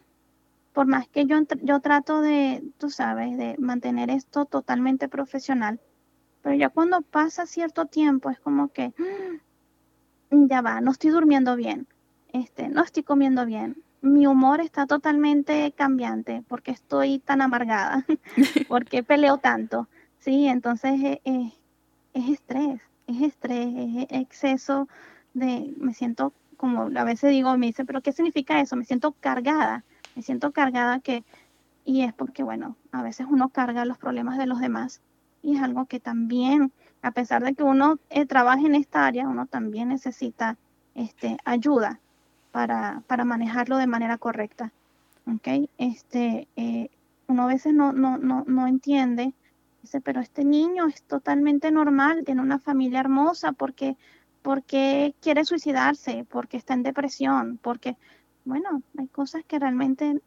por 0.77 0.87
más 0.87 1.09
que 1.09 1.25
yo, 1.25 1.39
yo 1.63 1.81
trato 1.81 2.21
de, 2.21 2.63
tú 2.77 2.91
sabes, 2.91 3.39
de 3.39 3.57
mantener 3.59 4.11
esto 4.11 4.45
totalmente 4.45 5.09
profesional, 5.09 5.81
pero 6.43 6.55
ya 6.55 6.69
cuando 6.69 7.01
pasa 7.01 7.47
cierto 7.47 7.87
tiempo 7.87 8.29
es 8.29 8.39
como 8.41 8.69
que, 8.69 8.93
mm, 10.31 10.47
ya 10.49 10.61
va, 10.61 10.83
no 10.83 10.91
estoy 10.91 11.09
durmiendo 11.09 11.57
bien, 11.57 11.87
este, 12.31 12.69
no 12.69 12.83
estoy 12.83 13.05
comiendo 13.05 13.47
bien, 13.47 13.83
mi 14.01 14.27
humor 14.27 14.61
está 14.61 14.87
totalmente 14.87 15.73
cambiante 15.73 16.43
porque 16.49 16.71
estoy 16.71 17.19
tan 17.19 17.43
amargada, 17.43 18.05
porque 18.69 19.03
peleo 19.03 19.39
tanto, 19.39 19.89
¿sí? 20.19 20.49
Entonces 20.49 21.01
eh, 21.03 21.21
eh, 21.25 21.53
es 22.15 22.31
estrés, 22.31 22.81
es 23.07 23.23
estrés, 23.23 23.69
es 23.77 24.07
exceso 24.11 24.89
de, 25.35 25.75
me 25.79 25.95
siento 25.95 26.33
como 26.57 26.91
a 26.99 27.05
veces 27.05 27.31
digo, 27.31 27.57
me 27.59 27.67
dice, 27.67 27.85
pero 27.85 28.01
¿qué 28.01 28.13
significa 28.13 28.61
eso? 28.61 28.77
Me 28.77 28.85
siento 28.85 29.13
cargada, 29.13 29.85
me 30.15 30.23
siento 30.23 30.53
cargada 30.53 31.01
que, 31.01 31.25
y 31.85 32.03
es 32.03 32.15
porque, 32.15 32.43
bueno, 32.43 32.77
a 32.93 33.03
veces 33.03 33.27
uno 33.29 33.51
carga 33.51 33.85
los 33.85 33.99
problemas 33.99 34.39
de 34.39 34.47
los 34.47 34.61
demás 34.61 35.03
y 35.43 35.57
es 35.57 35.63
algo 35.63 35.87
que 35.87 36.01
también, 36.01 36.73
a 37.03 37.13
pesar 37.13 37.45
de 37.45 37.55
que 37.55 37.63
uno 37.63 37.99
eh, 38.11 38.27
trabaje 38.27 38.67
en 38.67 38.75
esta 38.75 39.07
área, 39.07 39.29
uno 39.29 39.47
también 39.47 39.89
necesita 39.89 40.57
este, 40.95 41.37
ayuda 41.45 42.01
para, 42.57 43.03
para 43.07 43.27
manejarlo 43.27 43.77
de 43.77 43.87
manera 43.87 44.17
correcta. 44.17 44.73
¿okay? 45.31 45.69
Este, 45.77 46.49
eh, 46.57 46.89
uno 47.27 47.43
a 47.43 47.49
veces 47.49 47.75
no, 47.75 47.93
no, 47.93 48.17
no, 48.17 48.45
no 48.47 48.67
entiende, 48.67 49.35
dice, 49.83 50.01
pero 50.01 50.23
este 50.23 50.43
niño 50.43 50.87
es 50.87 51.03
totalmente 51.03 51.71
normal, 51.71 52.25
tiene 52.25 52.41
una 52.41 52.59
familia 52.59 53.01
hermosa, 53.01 53.53
porque, 53.53 53.99
porque 54.41 55.15
quiere 55.21 55.45
suicidarse, 55.45 56.25
porque 56.31 56.57
está 56.57 56.73
en 56.73 56.83
depresión, 56.83 57.59
porque, 57.61 57.99
bueno, 58.47 58.81
hay 58.97 59.09
cosas 59.09 59.45
que 59.45 59.59
realmente 59.59 60.23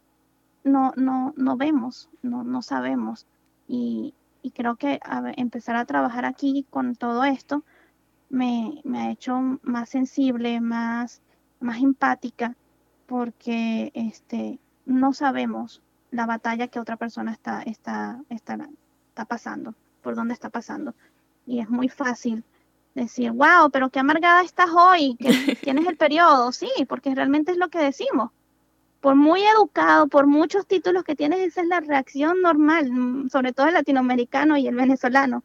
no, 0.64 0.94
no, 0.98 1.34
no 1.36 1.58
vemos, 1.58 2.12
no, 2.22 2.44
no 2.44 2.62
sabemos. 2.62 3.26
Y, 3.68 4.14
y 4.44 4.52
creo 4.52 4.76
que 4.76 5.00
empezar 5.36 5.78
a 5.78 5.86
trabajar 5.86 6.26
aquí 6.26 6.64
con 6.70 6.96
todo 6.96 7.24
esto 7.24 7.64
me, 8.30 8.82
me 8.84 9.00
ha 9.00 9.10
hecho 9.10 9.58
más 9.64 9.90
sensible, 9.90 10.62
más 10.62 11.24
más 11.60 11.80
empática 11.82 12.56
porque 13.06 13.92
este, 13.94 14.60
no 14.86 15.14
sabemos 15.14 15.82
la 16.12 16.26
batalla 16.26 16.68
que 16.68 16.80
otra 16.80 16.98
persona 16.98 17.32
está, 17.32 17.62
está, 17.64 18.22
está, 18.30 18.70
está 19.10 19.26
pasando, 19.26 19.76
por 20.02 20.16
dónde 20.16 20.34
está 20.34 20.50
pasando. 20.50 20.94
Y 21.46 21.60
es 21.60 21.70
muy 21.70 21.90
fácil 21.90 22.44
decir, 22.96 23.32
wow, 23.32 23.70
pero 23.72 23.90
qué 23.90 24.00
amargada 24.00 24.44
estás 24.44 24.70
hoy, 24.76 25.16
que 25.18 25.30
tienes 25.64 25.88
el 25.88 25.98
periodo. 25.98 26.52
Sí, 26.52 26.70
porque 26.88 27.14
realmente 27.16 27.52
es 27.52 27.58
lo 27.58 27.70
que 27.70 27.80
decimos. 27.80 28.32
Por 29.02 29.16
muy 29.16 29.42
educado, 29.42 30.08
por 30.08 30.28
muchos 30.28 30.68
títulos 30.68 31.04
que 31.04 31.16
tienes, 31.16 31.40
esa 31.40 31.62
es 31.62 31.68
la 31.68 31.80
reacción 31.80 32.42
normal, 32.42 32.92
mm, 32.92 33.30
sobre 33.30 33.54
todo 33.54 33.68
el 33.68 33.74
latinoamericano 33.74 34.58
y 34.58 34.68
el 34.68 34.76
venezolano. 34.76 35.44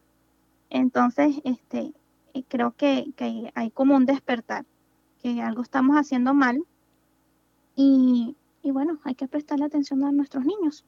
Entonces, 0.70 1.36
este, 1.44 1.92
eh, 2.34 2.42
creo 2.48 2.72
que, 2.76 3.12
que 3.16 3.52
hay 3.54 3.70
como 3.70 3.94
un 3.94 4.06
despertar 4.06 4.64
que 5.24 5.40
algo 5.40 5.62
estamos 5.62 5.96
haciendo 5.96 6.34
mal 6.34 6.62
y, 7.74 8.36
bueno, 8.62 8.98
hay 9.04 9.14
que 9.14 9.26
prestarle 9.26 9.64
atención 9.64 10.04
a 10.04 10.12
nuestros 10.12 10.44
niños. 10.44 10.84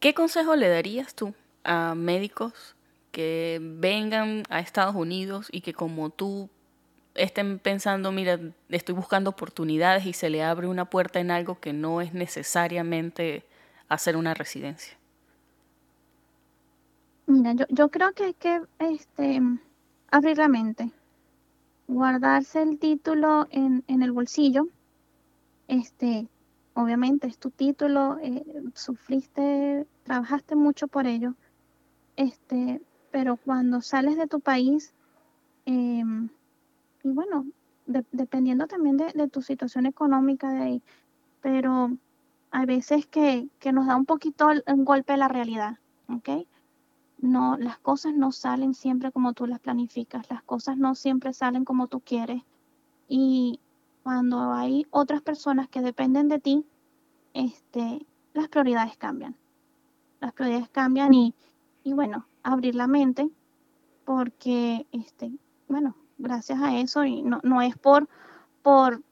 ¿Qué 0.00 0.12
consejo 0.12 0.54
le 0.54 0.68
darías 0.68 1.14
tú 1.14 1.32
a 1.64 1.94
médicos 1.94 2.76
que 3.12 3.58
vengan 3.62 4.42
a 4.50 4.60
Estados 4.60 4.94
Unidos 4.94 5.48
y 5.50 5.62
que 5.62 5.72
como 5.72 6.10
tú 6.10 6.50
estén 7.14 7.58
pensando, 7.58 8.12
mira, 8.12 8.38
estoy 8.68 8.94
buscando 8.94 9.30
oportunidades 9.30 10.04
y 10.04 10.12
se 10.12 10.28
le 10.28 10.42
abre 10.42 10.66
una 10.66 10.84
puerta 10.84 11.18
en 11.18 11.30
algo 11.30 11.58
que 11.58 11.72
no 11.72 12.02
es 12.02 12.12
necesariamente 12.12 13.46
hacer 13.88 14.18
una 14.18 14.34
residencia? 14.34 14.94
Mira, 17.26 17.54
yo, 17.54 17.64
yo 17.70 17.88
creo 17.88 18.12
que 18.12 18.24
hay 18.24 18.34
que 18.34 18.60
este, 18.78 19.40
abrir 20.10 20.36
la 20.36 20.48
mente 20.48 20.92
guardarse 21.88 22.62
el 22.62 22.78
título 22.78 23.46
en, 23.50 23.84
en 23.86 24.02
el 24.02 24.12
bolsillo. 24.12 24.68
Este, 25.68 26.28
obviamente 26.74 27.26
es 27.26 27.38
tu 27.38 27.50
título, 27.50 28.18
eh, 28.22 28.44
sufriste, 28.74 29.86
trabajaste 30.04 30.56
mucho 30.56 30.88
por 30.88 31.06
ello. 31.06 31.34
Este, 32.16 32.80
pero 33.10 33.36
cuando 33.36 33.80
sales 33.80 34.16
de 34.16 34.26
tu 34.26 34.40
país, 34.40 34.92
em, 35.64 36.28
y 37.02 37.10
bueno, 37.10 37.46
dependiendo 38.12 38.66
también 38.66 38.96
de, 38.96 39.28
tu 39.28 39.42
situación 39.42 39.86
económica, 39.86 40.50
de 40.52 40.82
pero 41.40 41.96
hay 42.50 42.66
veces 42.66 43.06
que, 43.06 43.48
que 43.60 43.72
nos 43.72 43.86
da 43.86 43.96
un 43.96 44.06
poquito 44.06 44.48
un 44.66 44.84
golpe 44.84 45.12
de 45.12 45.18
la 45.18 45.28
realidad, 45.28 45.78
¿ok? 46.08 46.46
No, 47.18 47.56
las 47.56 47.78
cosas 47.78 48.14
no 48.14 48.30
salen 48.30 48.74
siempre 48.74 49.10
como 49.10 49.32
tú 49.32 49.46
las 49.46 49.60
planificas, 49.60 50.28
las 50.30 50.42
cosas 50.42 50.76
no 50.76 50.94
siempre 50.94 51.32
salen 51.32 51.64
como 51.64 51.86
tú 51.88 52.00
quieres. 52.00 52.42
Y 53.08 53.60
cuando 54.02 54.52
hay 54.52 54.86
otras 54.90 55.22
personas 55.22 55.68
que 55.68 55.80
dependen 55.80 56.28
de 56.28 56.38
ti, 56.38 56.66
este, 57.32 58.06
las 58.34 58.48
prioridades 58.48 58.96
cambian. 58.96 59.36
Las 60.20 60.32
prioridades 60.32 60.68
cambian 60.68 61.12
y, 61.14 61.34
y 61.82 61.92
bueno, 61.92 62.26
abrir 62.42 62.74
la 62.74 62.86
mente, 62.86 63.30
porque, 64.04 64.86
este, 64.92 65.32
bueno, 65.68 65.96
gracias 66.18 66.60
a 66.60 66.78
eso, 66.78 67.04
y 67.04 67.22
no, 67.22 67.40
no 67.42 67.62
es 67.62 67.76
por, 67.76 68.08
por, 68.62 69.02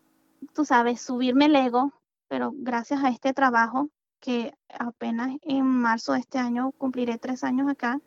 tú 0.52 0.64
sabes, 0.64 1.00
subirme 1.00 1.46
el 1.46 1.56
ego, 1.56 1.92
pero 2.28 2.52
gracias 2.54 3.02
a 3.02 3.08
este 3.08 3.32
trabajo 3.32 3.88
que 4.24 4.54
apenas 4.70 5.36
en 5.42 5.66
marzo 5.66 6.14
de 6.14 6.20
este 6.20 6.38
año 6.38 6.72
cumpliré 6.78 7.18
tres 7.18 7.44
años 7.44 7.68
acá, 7.68 8.00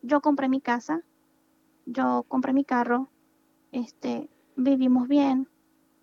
yo 0.00 0.20
compré 0.20 0.48
mi 0.48 0.60
casa, 0.60 1.02
yo 1.86 2.24
compré 2.28 2.52
mi 2.52 2.64
carro, 2.64 3.10
este, 3.72 4.30
vivimos 4.54 5.08
bien. 5.08 5.48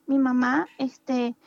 Mi 0.05 0.19
mamá, 0.19 0.67
este, 0.77 1.37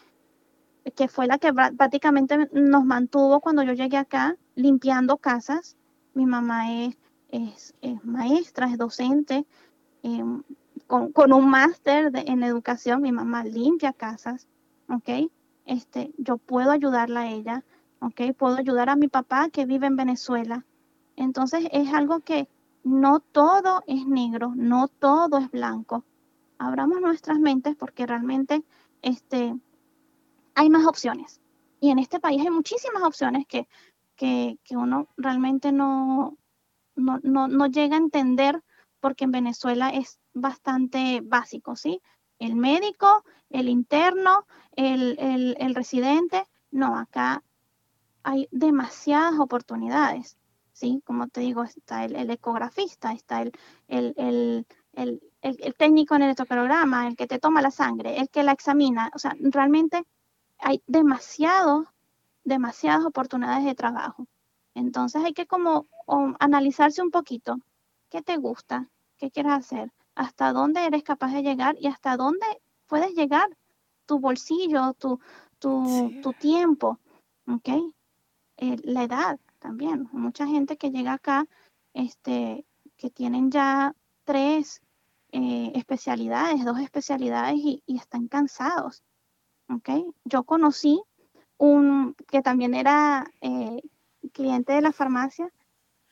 que 0.96 1.08
fue 1.08 1.26
la 1.26 1.36
que 1.36 1.52
prácticamente 1.52 2.48
nos 2.52 2.86
mantuvo 2.86 3.40
cuando 3.40 3.62
yo 3.64 3.74
llegué 3.74 3.98
acá, 3.98 4.34
limpiando 4.54 5.18
casas. 5.18 5.76
Mi 6.14 6.24
mamá 6.24 6.72
es, 6.72 6.96
es, 7.28 7.74
maestra, 8.02 8.68
es 8.68 8.78
docente, 8.78 9.44
em, 10.02 10.42
con, 10.86 11.12
con, 11.12 11.34
un 11.34 11.50
máster 11.50 12.10
en 12.14 12.44
educación. 12.44 13.02
Mi 13.02 13.12
mamá 13.12 13.44
limpia 13.44 13.92
casas, 13.92 14.48
¿ok? 14.88 15.30
Este, 15.66 16.14
yo 16.16 16.38
puedo 16.38 16.70
ayudarla 16.70 17.20
a 17.20 17.28
ella, 17.28 17.62
¿ok? 18.00 18.34
Puedo 18.36 18.56
ayudar 18.56 18.88
a 18.88 18.96
mi 18.96 19.08
papá 19.08 19.48
que 19.50 19.66
vive 19.66 19.86
en 19.86 19.96
Venezuela. 19.96 20.66
Entonces 21.16 21.68
es 21.72 21.92
algo 21.92 22.20
que 22.20 22.48
no 22.82 23.20
todo 23.20 23.82
es 23.86 24.06
negro, 24.06 24.52
no 24.56 24.88
todo 24.88 25.38
es 25.38 25.50
blanco. 25.50 26.04
Abramos 26.58 27.00
nuestras 27.00 27.38
mentes 27.38 27.76
porque 27.76 28.06
realmente 28.06 28.64
este, 29.02 29.54
hay 30.54 30.70
más 30.70 30.86
opciones. 30.86 31.40
Y 31.80 31.90
en 31.90 31.98
este 31.98 32.20
país 32.20 32.40
hay 32.42 32.50
muchísimas 32.50 33.02
opciones 33.02 33.46
que, 33.46 33.66
que, 34.16 34.58
uno 34.70 35.08
realmente 35.16 35.72
no, 35.72 36.36
no, 36.94 37.18
no, 37.22 37.66
llega 37.66 37.96
a 37.96 38.00
entender 38.00 38.62
porque 39.00 39.24
en 39.24 39.30
Venezuela 39.30 39.88
es 39.88 40.18
bastante 40.34 41.22
básico, 41.22 41.74
¿sí? 41.76 42.02
El 42.38 42.54
médico, 42.56 43.24
el 43.48 43.70
interno, 43.70 44.46
el, 44.72 45.16
el 45.58 45.74
residente. 45.74 46.46
No, 46.70 46.96
acá 46.96 47.42
hay 48.22 48.48
demasiadas 48.50 49.38
oportunidades, 49.38 50.36
¿sí? 50.72 51.02
Como 51.04 51.28
te 51.28 51.40
digo, 51.40 51.64
está 51.64 52.04
el, 52.04 52.30
ecografista, 52.30 53.12
está 53.12 53.42
el, 53.42 53.52
el, 53.88 54.66
técnico 55.76 56.14
en 56.14 56.22
el 56.22 56.28
electrocardiograma, 56.28 57.08
el 57.08 57.16
que 57.16 57.26
te 57.26 57.38
toma 57.38 57.62
la 57.62 57.70
sangre, 57.70 58.18
el 58.18 58.28
que 58.28 58.42
la 58.42 58.52
examina. 58.52 59.10
O 59.14 59.18
sea, 59.18 59.34
realmente 59.38 60.04
hay 60.58 60.82
demasiado, 60.86 61.86
demasiadas 62.44 63.04
oportunidades 63.04 63.64
de 63.64 63.74
trabajo. 63.74 64.26
Entonces 64.74 65.22
hay 65.24 65.32
que 65.32 65.46
como 65.46 65.86
analizarse 66.38 67.02
un 67.02 67.10
poquito. 67.10 67.58
¿Qué 68.08 68.22
te 68.22 68.36
gusta? 68.36 68.88
¿Qué 69.18 69.30
quieres 69.30 69.52
hacer? 69.52 69.92
¿Hasta 70.14 70.52
dónde 70.52 70.84
eres 70.84 71.02
capaz 71.02 71.32
de 71.32 71.42
llegar 71.42 71.76
y 71.78 71.86
hasta 71.86 72.16
dónde 72.16 72.46
puedes 72.86 73.14
llegar? 73.14 73.48
Tu 74.06 74.18
bolsillo, 74.18 74.94
tu, 74.94 75.20
tu, 75.58 76.20
tu 76.22 76.32
tiempo. 76.32 76.98
¿Ok? 77.46 77.68
Eh, 78.62 78.76
la 78.84 79.04
edad 79.04 79.40
también. 79.58 80.08
Mucha 80.12 80.46
gente 80.46 80.76
que 80.76 80.90
llega 80.90 81.14
acá, 81.14 81.46
este, 81.94 82.66
que 82.98 83.08
tienen 83.08 83.50
ya 83.50 83.94
tres 84.24 84.82
eh, 85.32 85.72
especialidades, 85.74 86.62
dos 86.66 86.78
especialidades 86.78 87.54
y, 87.56 87.82
están 87.86 88.28
cansados. 88.28 89.02
¿okay? 89.70 90.04
Yo 90.24 90.44
conocí 90.44 91.00
un 91.56 92.14
que 92.28 92.42
también 92.42 92.74
era 92.74 93.24
eh, 93.40 93.80
cliente 94.32 94.74
de 94.74 94.82
la 94.82 94.92
farmacia, 94.92 95.50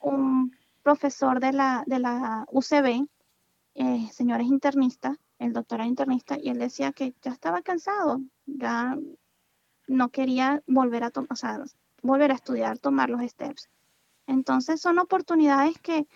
un 0.01 0.57
profesor 0.83 1.41
de 1.41 1.53
la, 1.53 1.85
de 1.87 1.99
la 1.99 2.47
UCB, 2.51 3.07
señores 4.11 4.47
internistas, 4.47 5.19
el 5.39 5.53
doctor 5.53 5.81
era 5.81 5.87
internista, 5.87 6.39
y 6.41 6.49
él 6.49 6.59
decía 6.59 6.93
que 6.93 7.15
ya 7.23 7.31
estaba 7.31 7.61
cansado, 7.63 8.23
ya 8.47 8.97
no 9.87 10.09
quería 10.09 10.63
volver 10.67 11.05
a 11.05 11.11
tomar, 11.11 11.37
volver 12.03 12.31
a 12.31 12.35
estudiar, 12.35 12.79
tomar 12.79 13.11
los 13.11 13.23
steps. 13.23 13.69
Entonces 14.27 14.81
son 14.81 14.99
oportunidades 14.99 15.79
que, 15.81 16.07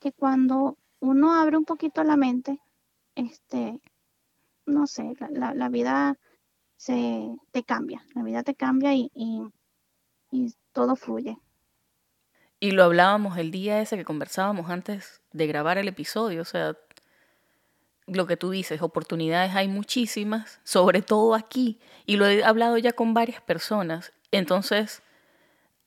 que 0.00 0.12
cuando 0.12 0.76
uno 1.00 1.34
abre 1.34 1.56
un 1.56 1.64
poquito 1.64 2.02
la 2.04 2.16
mente, 2.16 2.60
este, 3.14 3.80
no 4.66 4.86
sé, 4.86 5.14
la, 5.30 5.54
la, 5.54 5.68
vida 5.68 6.18
se 6.76 7.28
te 7.50 7.62
cambia, 7.62 8.04
la 8.14 8.22
vida 8.22 8.42
te 8.42 8.54
cambia 8.54 8.94
y, 8.94 9.10
y, 9.14 9.42
y, 10.30 10.54
todo 10.72 10.96
fluye. 10.96 11.38
Y 12.60 12.70
lo 12.70 12.84
hablábamos 12.84 13.36
el 13.38 13.50
día 13.50 13.80
ese 13.80 13.96
que 13.96 14.04
conversábamos 14.04 14.70
antes 14.70 15.20
de 15.32 15.46
grabar 15.46 15.78
el 15.78 15.88
episodio, 15.88 16.42
o 16.42 16.44
sea, 16.44 16.76
lo 18.06 18.26
que 18.26 18.36
tú 18.36 18.50
dices, 18.50 18.82
oportunidades 18.82 19.54
hay 19.54 19.68
muchísimas, 19.68 20.60
sobre 20.64 21.02
todo 21.02 21.34
aquí, 21.34 21.78
y 22.06 22.16
lo 22.16 22.26
he 22.26 22.44
hablado 22.44 22.78
ya 22.78 22.92
con 22.92 23.14
varias 23.14 23.40
personas. 23.40 24.12
Entonces, 24.30 25.02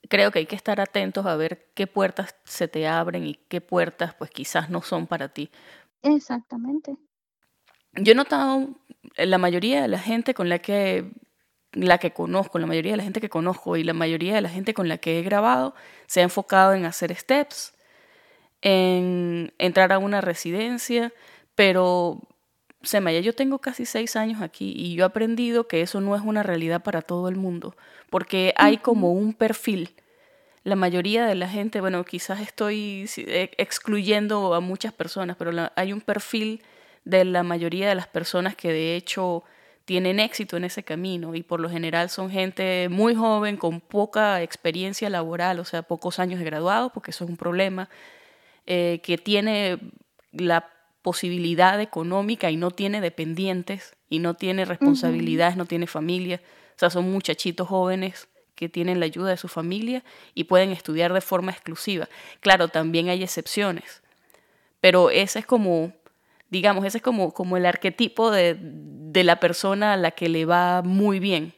creo 0.09 0.31
que 0.31 0.39
hay 0.39 0.45
que 0.45 0.55
estar 0.55 0.79
atentos 0.81 1.25
a 1.25 1.35
ver 1.35 1.67
qué 1.73 1.87
puertas 1.87 2.35
se 2.43 2.67
te 2.67 2.87
abren 2.87 3.25
y 3.25 3.35
qué 3.35 3.61
puertas 3.61 4.13
pues 4.15 4.31
quizás 4.31 4.69
no 4.69 4.81
son 4.81 5.07
para 5.07 5.29
ti. 5.29 5.49
Exactamente. 6.01 6.97
Yo 7.93 8.11
he 8.11 8.15
notado 8.15 8.69
la 9.17 9.37
mayoría 9.37 9.81
de 9.81 9.87
la 9.87 9.99
gente 9.99 10.33
con 10.33 10.49
la 10.49 10.59
que 10.59 11.11
la 11.71 11.97
que 11.97 12.11
conozco, 12.11 12.57
la 12.57 12.67
mayoría 12.67 12.93
de 12.93 12.97
la 12.97 13.03
gente 13.03 13.21
que 13.21 13.29
conozco 13.29 13.75
y 13.75 13.83
la 13.83 13.93
mayoría 13.93 14.33
de 14.35 14.41
la 14.41 14.49
gente 14.49 14.73
con 14.73 14.87
la 14.87 14.97
que 14.97 15.19
he 15.19 15.23
grabado 15.23 15.75
se 16.07 16.21
ha 16.21 16.23
enfocado 16.23 16.73
en 16.73 16.85
hacer 16.85 17.13
steps, 17.13 17.73
en 18.61 19.53
entrar 19.57 19.91
a 19.91 19.99
una 19.99 20.21
residencia, 20.21 21.11
pero 21.53 22.21
Semaya, 22.85 23.19
yo 23.19 23.33
tengo 23.33 23.59
casi 23.59 23.85
seis 23.85 24.15
años 24.15 24.41
aquí 24.41 24.73
y 24.75 24.95
yo 24.95 25.03
he 25.03 25.07
aprendido 25.07 25.67
que 25.67 25.81
eso 25.81 26.01
no 26.01 26.15
es 26.15 26.21
una 26.21 26.43
realidad 26.43 26.83
para 26.83 27.01
todo 27.01 27.29
el 27.29 27.35
mundo, 27.35 27.75
porque 28.09 28.53
hay 28.57 28.77
como 28.77 29.11
un 29.11 29.33
perfil. 29.33 29.95
La 30.63 30.75
mayoría 30.75 31.25
de 31.25 31.35
la 31.35 31.47
gente, 31.47 31.81
bueno, 31.81 32.03
quizás 32.05 32.41
estoy 32.41 33.09
e, 33.17 33.51
excluyendo 33.57 34.53
a 34.55 34.59
muchas 34.59 34.93
personas, 34.93 35.35
pero 35.37 35.51
hay 35.75 35.93
un 35.93 36.01
perfil 36.01 36.63
de 37.03 37.23
la 37.23 37.43
mayoría 37.43 37.87
de 37.87 37.95
las 37.95 38.07
personas 38.07 38.55
que 38.55 38.71
de 38.71 38.95
hecho 38.95 39.43
tienen 39.85 40.19
éxito 40.19 40.57
en 40.57 40.63
ese 40.63 40.83
camino 40.83 41.35
y 41.35 41.43
por 41.43 41.59
lo 41.59 41.69
general 41.69 42.09
son 42.09 42.31
gente 42.31 42.89
muy 42.89 43.13
joven, 43.13 43.57
con 43.57 43.79
poca 43.79 44.41
experiencia 44.41 45.09
laboral, 45.09 45.59
o 45.59 45.65
sea, 45.65 45.83
pocos 45.83 46.17
años 46.19 46.39
de 46.39 46.45
graduado, 46.45 46.89
porque 46.89 47.11
eso 47.11 47.23
es 47.23 47.29
un 47.29 47.37
problema, 47.37 47.87
eh, 48.65 48.99
que 49.03 49.19
tiene 49.19 49.77
la 50.31 50.74
posibilidad 51.05 51.79
económica 51.81 52.49
y 52.49 52.57
no 52.57 52.71
tiene 52.71 52.99
dependientes 52.99 53.95
y 54.09 54.17
no 54.17 54.33
tiene 54.33 54.65
responsabilidades, 54.65 55.55
no 55.55 55.67
tiene 55.67 55.85
familia. 55.85 56.41
O 56.69 56.79
sea, 56.79 56.89
son 56.89 57.11
muchachitos 57.11 57.67
jóvenes 57.67 58.27
que 58.55 58.69
tienen 58.69 58.99
la 58.99 59.05
ayuda 59.05 59.29
de 59.29 59.37
su 59.37 59.47
familia 59.47 60.03
y 60.33 60.45
pueden 60.45 60.71
estudiar 60.71 61.13
de 61.13 61.21
forma 61.21 61.51
exclusiva. 61.51 62.09
Claro, 62.39 62.69
también 62.69 63.09
hay 63.09 63.21
excepciones, 63.21 64.01
pero 64.81 65.11
ese 65.11 65.37
es 65.37 65.45
como, 65.45 65.93
digamos, 66.49 66.83
ese 66.85 66.97
es 66.97 67.03
como, 67.03 67.35
como 67.35 67.55
el 67.55 67.67
arquetipo 67.67 68.31
de, 68.31 68.57
de 68.59 69.23
la 69.23 69.39
persona 69.39 69.93
a 69.93 69.97
la 69.97 70.09
que 70.09 70.27
le 70.27 70.45
va 70.45 70.81
muy 70.81 71.19
bien, 71.19 71.53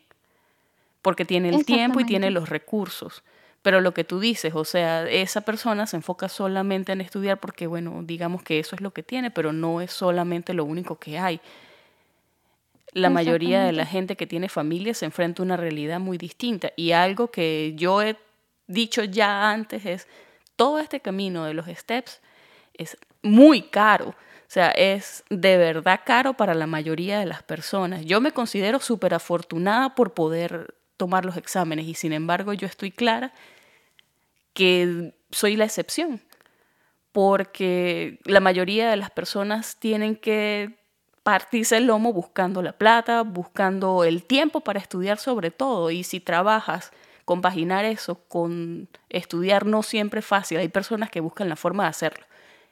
porque 1.02 1.24
tiene 1.24 1.56
el 1.56 1.66
tiempo 1.66 2.02
y 2.02 2.06
tiene 2.06 2.32
los 2.32 2.50
recursos. 2.50 3.24
Pero 3.68 3.82
lo 3.82 3.93
que 3.93 4.05
tú 4.05 4.22
dices, 4.22 4.55
o 4.55 4.63
sea, 4.63 5.09
esa 5.09 5.41
persona 5.41 5.88
se 5.88 5.97
enfoca 5.97 6.30
solamente 6.30 6.93
en 6.93 7.01
estudiar 7.01 7.38
porque, 7.38 7.68
bueno, 7.68 7.99
digamos 8.01 8.41
que 8.41 8.59
eso 8.59 8.78
es 8.78 8.82
lo 8.82 8.91
que 8.91 9.03
tiene, 9.03 9.30
pero 9.30 9.51
no 9.51 9.82
es 9.82 9.91
solamente 9.91 10.53
lo 10.53 10.63
único 10.63 10.99
que 10.99 11.20
hay. 11.20 11.41
La 12.93 13.09
mayoría 13.09 13.65
de 13.65 13.74
la 13.74 13.86
gente 13.86 14.15
que 14.15 14.26
tiene 14.26 14.47
familia 14.47 14.93
se 14.93 15.03
enfrenta 15.03 15.41
a 15.41 15.45
una 15.45 15.57
realidad 15.57 15.99
muy 15.99 16.18
distinta. 16.18 16.72
Y 16.78 16.93
algo 16.93 17.30
que 17.30 17.74
yo 17.76 18.01
he 18.01 18.15
dicho 18.68 19.03
ya 19.03 19.51
antes 19.51 19.86
es, 19.86 20.07
todo 20.55 20.80
este 20.80 21.01
camino 21.01 21.43
de 21.43 21.53
los 21.53 21.65
steps 21.68 22.22
es 22.74 22.97
muy 23.22 23.63
caro. 23.63 24.11
O 24.11 24.15
sea, 24.47 24.72
es 24.72 25.26
de 25.30 25.57
verdad 25.57 25.99
caro 26.05 26.36
para 26.36 26.53
la 26.53 26.68
mayoría 26.68 27.20
de 27.20 27.26
las 27.26 27.43
personas. 27.43 28.05
Yo 28.05 28.22
me 28.22 28.32
considero 28.32 28.80
súper 28.80 29.13
afortunada 29.13 29.93
por 29.93 30.13
poder 30.13 30.74
tomar 30.95 31.26
los 31.26 31.36
exámenes 31.36 31.86
y 31.86 31.95
sin 31.95 32.13
embargo 32.13 32.53
yo 32.53 32.65
estoy 32.65 32.91
clara 32.91 33.34
que 34.58 35.14
soy 35.30 35.55
la 35.55 35.66
excepción, 35.66 36.20
porque 37.12 38.20
la 38.24 38.39
mayoría 38.39 38.89
de 38.89 38.97
las 38.97 39.12
personas 39.12 39.78
tienen 39.80 40.16
que 40.16 40.80
partirse 41.22 41.78
el 41.78 41.86
lomo 41.86 42.12
buscando 42.12 42.64
la 42.64 42.72
plata, 42.72 43.22
buscando 43.22 44.03
el 44.03 44.24
tiempo 44.24 44.62
para 44.62 44.80
estudiar 44.80 45.20
sobre 45.20 45.51
todo. 45.51 45.91
Y 45.91 46.03
si 46.03 46.20
trabajas, 46.20 46.91
compaginar 47.24 47.86
eso 47.86 48.16
con 48.28 48.89
estudiar 49.10 49.68
no 49.68 49.84
siempre 49.84 50.22
es 50.22 50.26
fácil. 50.26 50.58
Hay 50.58 50.70
personas 50.70 51.12
que 51.12 51.20
buscan 51.20 51.49
la 51.49 51.55
forma 51.55 51.84
de 51.84 51.89
hacerlo. 51.89 52.26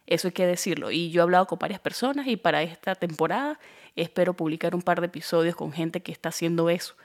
Eso 0.07 0.29
hay 0.29 0.33
que 0.33 0.47
decirlo. 0.47 0.89
Y 0.89 1.11
yo 1.11 1.21
he 1.21 1.23
hablado 1.23 1.45
con 1.45 1.59
varias 1.59 1.79
personas 1.79 2.25
y 2.25 2.35
para 2.35 2.63
esta 2.63 2.95
temporada 2.95 3.59
espero 3.95 4.33
publicar 4.33 4.73
un 4.73 4.81
par 4.81 5.01
de 5.01 5.07
episodios 5.07 5.55
con 5.55 5.71
gente 5.71 6.01
que 6.01 6.11
está 6.11 6.29
haciendo 6.29 6.71
eso. 6.71 6.95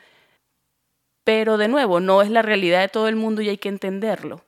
Pero 1.24 1.58
de 1.58 1.68
nuevo, 1.68 2.00
no 2.00 2.22
es 2.22 2.30
la 2.30 2.40
realidad 2.40 2.80
de 2.80 2.88
todo 2.88 3.08
el 3.08 3.16
mundo 3.16 3.42
y 3.42 3.50
hay 3.50 3.58
que 3.58 3.68
entenderlo. 3.68 4.42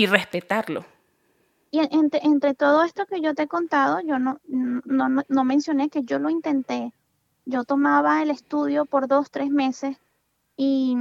Y 0.00 0.06
respetarlo. 0.06 0.86
Y 1.70 1.80
entre, 1.80 2.54
todo 2.54 2.84
esto 2.84 3.04
que 3.04 3.20
yo 3.20 3.34
te 3.34 3.42
he 3.42 3.48
contado, 3.48 4.00
yo 4.00 4.18
no, 4.18 4.40
no, 4.48 5.22
no, 5.28 5.44
mencioné 5.44 5.90
que 5.90 6.04
yo 6.04 6.18
lo 6.18 6.30
intenté. 6.30 6.94
Yo 7.44 7.64
tomaba 7.64 8.22
el 8.22 8.30
estudio 8.30 8.86
por 8.86 9.08
dos, 9.08 9.30
tres 9.30 9.50
meses 9.50 9.98
y 10.56 10.96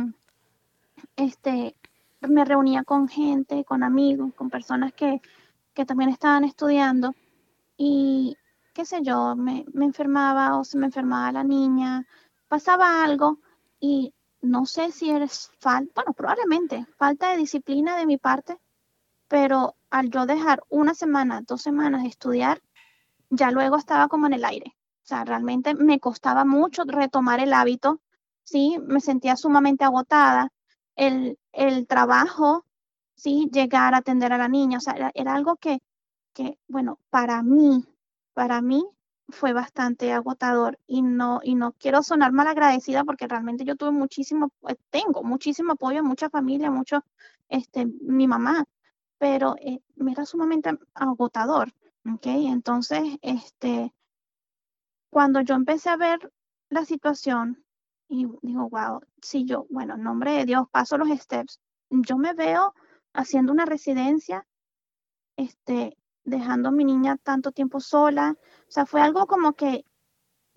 este, 1.15 1.77
me 2.19 2.43
reunía 2.43 2.83
con 2.83 3.07
gente, 3.07 3.63
con 3.63 3.83
amigos, 3.83 4.33
con 4.33 4.49
personas 4.49 4.91
que, 4.91 5.21
que 5.73 5.85
también 5.85 6.09
estaban 6.09 6.43
estudiando 6.43 7.15
y 7.77 8.35
qué 8.73 8.83
sé 8.83 9.01
yo, 9.01 9.33
me, 9.37 9.63
me, 9.71 9.85
enfermaba 9.85 10.59
o 10.59 10.65
se 10.65 10.77
me 10.77 10.87
enfermaba 10.87 11.31
la 11.31 11.45
niña, 11.45 12.05
pasaba 12.49 13.01
algo 13.01 13.39
y 13.79 14.13
no 14.41 14.65
sé 14.65 14.91
si 14.91 15.09
eres 15.09 15.51
falta, 15.57 15.93
bueno, 15.95 16.11
probablemente 16.11 16.85
falta 16.97 17.31
de 17.31 17.37
disciplina 17.37 17.95
de 17.95 18.05
mi 18.05 18.17
parte, 18.17 18.57
pero 19.29 19.75
al 19.89 20.09
yo 20.09 20.25
dejar 20.25 20.63
una 20.69 20.93
semana, 20.93 21.41
dos 21.47 21.61
semanas 21.61 22.01
de 22.03 22.09
estudiar, 22.09 22.61
ya 23.29 23.51
luego 23.51 23.77
estaba 23.77 24.09
como 24.09 24.27
en 24.27 24.33
el 24.33 24.43
aire. 24.43 24.75
O 25.03 25.07
sea, 25.09 25.23
realmente 25.23 25.75
me 25.75 25.99
costaba 25.99 26.45
mucho 26.45 26.83
retomar 26.85 27.39
el 27.39 27.53
hábito, 27.53 28.01
¿sí? 28.43 28.77
Me 28.85 28.99
sentía 28.99 29.37
sumamente 29.37 29.85
agotada. 29.85 30.51
El, 30.95 31.39
el 31.53 31.87
trabajo, 31.87 32.65
¿sí? 33.15 33.49
Llegar 33.53 33.93
a 33.93 33.97
atender 33.99 34.33
a 34.33 34.37
la 34.37 34.47
niña, 34.49 34.79
o 34.79 34.81
sea, 34.81 35.11
era, 35.13 35.33
algo 35.33 35.55
que, 35.57 35.81
que, 36.33 36.57
bueno, 36.67 36.99
para 37.09 37.43
mí, 37.43 37.85
para 38.33 38.61
mí 38.61 38.83
fue 39.29 39.53
bastante 39.53 40.11
agotador 40.11 40.79
y 40.87 41.01
no, 41.03 41.39
y 41.43 41.55
no 41.55 41.73
quiero 41.73 42.01
sonar 42.03 42.31
mal 42.31 42.47
agradecida 42.47 43.03
porque 43.03 43.27
realmente 43.27 43.63
yo 43.65 43.75
tuve 43.75 43.91
muchísimo, 43.91 44.51
eh, 44.67 44.75
tengo 44.89 45.23
muchísimo 45.23 45.73
apoyo, 45.73 46.03
mucha 46.03 46.29
familia, 46.29 46.71
mucho, 46.71 47.03
este, 47.49 47.85
mi 47.85 48.27
mamá, 48.27 48.65
pero 49.19 49.55
eh, 49.59 49.81
era 49.97 50.25
sumamente 50.25 50.71
agotador, 50.95 51.71
¿ok? 52.11 52.25
Entonces, 52.25 53.03
este, 53.21 53.93
cuando 55.11 55.41
yo 55.41 55.55
empecé 55.55 55.89
a 55.89 55.97
ver 55.97 56.31
la 56.69 56.85
situación 56.85 57.63
y 58.07 58.25
digo, 58.41 58.69
wow, 58.69 59.01
si 59.21 59.45
yo, 59.45 59.67
bueno, 59.69 59.95
en 59.95 60.03
nombre 60.03 60.31
de 60.31 60.45
Dios, 60.45 60.67
paso 60.71 60.97
los 60.97 61.09
steps, 61.09 61.59
yo 61.91 62.17
me 62.17 62.33
veo 62.33 62.73
haciendo 63.13 63.51
una 63.51 63.65
residencia, 63.65 64.47
este, 65.35 65.97
dejando 66.23 66.69
a 66.69 66.71
mi 66.71 66.85
niña 66.85 67.17
tanto 67.17 67.51
tiempo 67.51 67.79
sola, 67.79 68.35
o 68.67 68.71
sea, 68.71 68.85
fue 68.85 69.01
algo 69.01 69.27
como 69.27 69.53
que, 69.53 69.85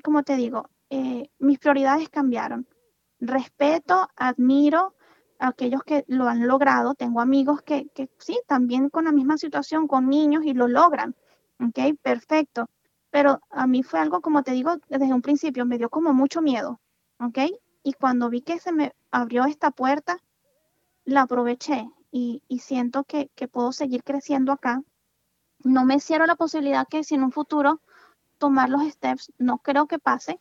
como 0.03 0.23
te 0.23 0.37
digo, 0.37 0.71
eh, 0.89 1.31
mis 1.39 1.59
prioridades 1.59 2.09
cambiaron. 2.09 2.69
Respeto, 3.19 4.09
admiro, 4.17 4.95
aquellos 5.43 5.83
que 5.83 6.05
lo 6.07 6.29
han 6.29 6.47
logrado. 6.47 6.95
Tengo 6.95 7.21
amigos 7.21 7.63
que, 7.63 7.89
que 7.95 8.09
sí, 8.19 8.41
también 8.47 8.89
con 8.89 9.05
la 9.05 9.13
misma 9.13 9.37
situación, 9.37 9.89
con 9.89 10.09
niños 10.09 10.45
y 10.45 10.55
lo 10.55 10.69
logran. 10.69 11.15
¿Ok? 11.61 11.99
Perfecto. 12.01 12.69
Pero 13.11 13.41
a 13.51 13.67
mí 13.67 13.83
fue 13.83 14.01
algo, 14.01 14.21
como 14.21 14.43
te 14.43 14.53
digo, 14.53 14.77
desde 14.89 15.13
un 15.13 15.23
principio 15.23 15.67
me 15.67 15.79
dio 15.79 15.91
como 15.91 16.15
mucho 16.15 16.41
miedo. 16.41 16.81
¿Ok? 17.19 17.39
Y 17.83 17.93
cuando 17.95 18.31
vi 18.31 18.43
que 18.43 18.59
se 18.59 18.73
me 18.73 18.95
abrió 19.11 19.45
esta 19.45 19.71
puerta, 19.73 20.19
la 21.05 21.23
aproveché 21.23 21.91
y, 22.11 22.43
y 22.49 22.61
siento 22.61 23.05
que, 23.05 23.29
que, 23.35 23.49
puedo 23.49 23.73
seguir 23.73 24.05
creciendo 24.05 24.53
acá. 24.53 24.83
No 25.65 25.85
me 25.85 26.01
cierro 26.01 26.27
la 26.27 26.37
posibilidad 26.37 26.87
que 26.89 27.03
si 27.05 27.17
en 27.17 27.25
un 27.25 27.33
futuro 27.33 27.81
tomar 28.39 28.69
los 28.69 28.85
steps, 28.85 29.33
no 29.39 29.59
creo 29.59 29.87
que 29.87 29.99
pase, 29.99 30.41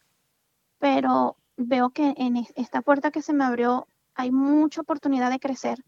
pero 0.80 1.38
veo 1.58 1.90
que 1.92 2.14
en 2.18 2.38
esta 2.56 2.82
puerta 2.82 3.12
que 3.12 3.22
se 3.22 3.34
me 3.34 3.44
abrió 3.44 3.88
hay 4.16 4.32
mucha 4.32 4.82
oportunidad 4.82 5.30
de 5.30 5.40
crecer 5.40 5.84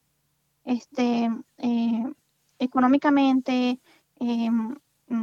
este, 0.63 1.29
eh, 1.57 2.13
económicamente, 2.59 3.79
eh, 4.19 4.49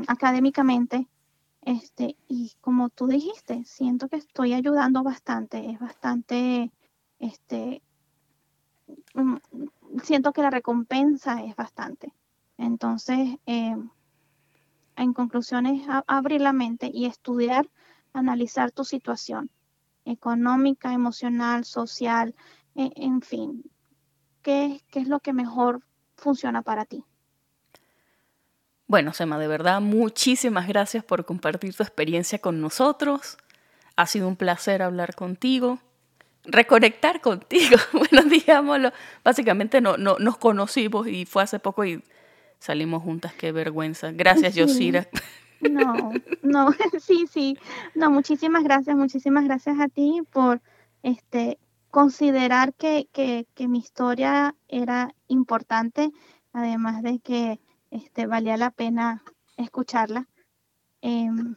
académicamente. 0.07 1.09
Este, 1.62 2.16
y 2.26 2.53
como 2.61 2.88
tú 2.88 3.07
dijiste, 3.07 3.64
siento 3.64 4.09
que 4.09 4.16
estoy 4.16 4.55
ayudando 4.55 5.03
bastante, 5.03 5.70
es 5.70 5.78
bastante, 5.78 6.72
este, 7.18 7.82
mm, 9.14 9.36
siento 10.03 10.32
que 10.32 10.42
la 10.42 10.51
recompensa 10.51 11.42
es 11.44 11.55
bastante. 11.57 12.14
Entonces, 12.57 13.36
eh, 13.46 13.76
en 14.96 15.12
conclusión 15.14 15.66
es 15.66 15.86
abrir 16.07 16.40
la 16.40 16.53
mente 16.53 16.90
y 16.92 17.07
estudiar, 17.07 17.68
analizar 18.12 18.70
tu 18.70 18.84
situación 18.84 19.51
económica, 20.05 20.92
emocional, 20.92 21.64
social, 21.64 22.34
e, 22.75 22.91
en 22.97 23.23
fin, 23.23 23.64
¿qué, 24.43 24.81
¿qué 24.91 25.01
es 25.01 25.09
lo 25.09 25.21
que 25.21 25.33
mejor 25.33 25.83
funciona 26.16 26.62
para 26.62 26.85
ti? 26.85 27.05
Bueno, 28.87 29.12
Sema, 29.12 29.39
de 29.39 29.47
verdad, 29.47 29.81
muchísimas 29.81 30.66
gracias 30.66 31.05
por 31.05 31.25
compartir 31.25 31.75
tu 31.75 31.85
experiencia 31.85 32.41
con 32.41 32.61
nosotros. 32.61 33.39
Ha 33.95 34.07
sido 34.07 34.27
un 34.27 34.35
placer 34.35 34.83
hablar 34.83 35.14
contigo, 35.14 35.79
reconectar 36.45 37.21
contigo. 37.21 37.77
bueno, 37.93 38.29
digámoslo, 38.29 38.93
básicamente 39.23 39.81
no, 39.81 39.97
no, 39.97 40.16
nos 40.18 40.39
conocimos 40.39 41.07
y 41.07 41.25
fue 41.25 41.45
hace 41.45 41.61
poco 41.61 41.85
y 41.85 42.03
salimos 42.59 43.03
juntas, 43.03 43.33
qué 43.35 43.53
vergüenza. 43.53 44.11
Gracias, 44.12 44.57
Yosira. 44.57 45.07
No, 45.61 46.12
no, 46.43 46.71
sí, 47.01 47.27
sí. 47.31 47.57
No, 47.95 48.11
muchísimas 48.11 48.64
gracias, 48.64 48.97
muchísimas 48.97 49.45
gracias 49.45 49.79
a 49.79 49.89
ti 49.89 50.23
por 50.33 50.61
este 51.03 51.59
considerar 51.91 52.74
que, 52.74 53.09
que, 53.12 53.47
que, 53.55 53.68
mi 53.68 53.78
historia 53.78 54.55
era 54.68 55.14
importante, 55.28 56.12
además 56.53 57.03
de 57.03 57.20
que 57.20 57.61
este, 57.91 58.26
valía 58.26 58.57
la 58.57 58.70
pena 58.70 59.22
escucharla. 59.57 60.28
Em, 61.03 61.57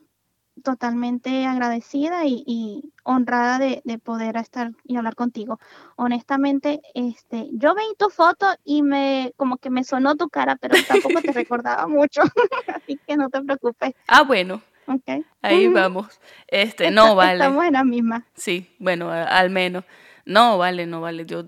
totalmente 0.61 1.45
agradecida 1.45 2.25
y, 2.25 2.43
y 2.45 2.93
honrada 3.03 3.57
de, 3.57 3.81
de, 3.85 3.97
poder 3.97 4.37
estar 4.37 4.71
y 4.83 4.97
hablar 4.97 5.15
contigo. 5.15 5.59
Honestamente, 5.95 6.81
este, 6.93 7.49
yo 7.53 7.73
veí 7.73 7.87
tu 7.97 8.09
foto 8.09 8.45
y 8.63 8.83
me 8.83 9.33
como 9.35 9.57
que 9.57 9.69
me 9.69 9.83
sonó 9.83 10.15
tu 10.15 10.29
cara, 10.29 10.55
pero 10.57 10.75
tampoco 10.87 11.21
te 11.21 11.31
recordaba 11.33 11.87
mucho, 11.87 12.21
así 12.67 12.99
que 13.07 13.17
no 13.17 13.29
te 13.29 13.41
preocupes. 13.41 13.93
Ah, 14.07 14.23
bueno. 14.23 14.61
Okay. 14.85 15.25
Ahí 15.41 15.69
vamos. 15.69 16.19
Este, 16.47 16.91
no 16.91 17.15
vale. 17.15 17.43
Estamos 17.45 17.65
en 17.65 17.73
la 17.73 17.83
misma. 17.85 18.27
Sí, 18.35 18.75
bueno, 18.79 19.09
al 19.09 19.49
menos. 19.49 19.85
No, 20.25 20.57
vale, 20.57 20.85
no 20.85 21.01
vale. 21.01 21.25
Yo, 21.25 21.45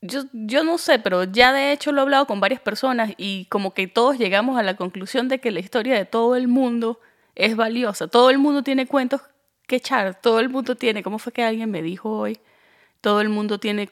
yo, 0.00 0.22
yo 0.32 0.64
no 0.64 0.78
sé, 0.78 0.98
pero 0.98 1.24
ya 1.24 1.52
de 1.52 1.72
hecho 1.72 1.92
lo 1.92 2.00
he 2.00 2.02
hablado 2.02 2.26
con 2.26 2.40
varias 2.40 2.60
personas 2.60 3.12
y 3.16 3.46
como 3.46 3.74
que 3.74 3.86
todos 3.86 4.18
llegamos 4.18 4.58
a 4.58 4.62
la 4.62 4.76
conclusión 4.76 5.28
de 5.28 5.40
que 5.40 5.50
la 5.50 5.60
historia 5.60 5.94
de 5.96 6.04
todo 6.04 6.36
el 6.36 6.48
mundo 6.48 7.00
es 7.34 7.56
valiosa. 7.56 8.08
Todo 8.08 8.30
el 8.30 8.38
mundo 8.38 8.62
tiene 8.62 8.86
cuentos 8.86 9.20
que 9.66 9.76
echar, 9.76 10.20
todo 10.20 10.40
el 10.40 10.48
mundo 10.48 10.76
tiene, 10.76 11.02
¿cómo 11.02 11.18
fue 11.18 11.32
que 11.32 11.42
alguien 11.42 11.70
me 11.70 11.82
dijo 11.82 12.10
hoy? 12.10 12.38
Todo 13.00 13.20
el 13.20 13.28
mundo 13.28 13.58
tiene 13.58 13.90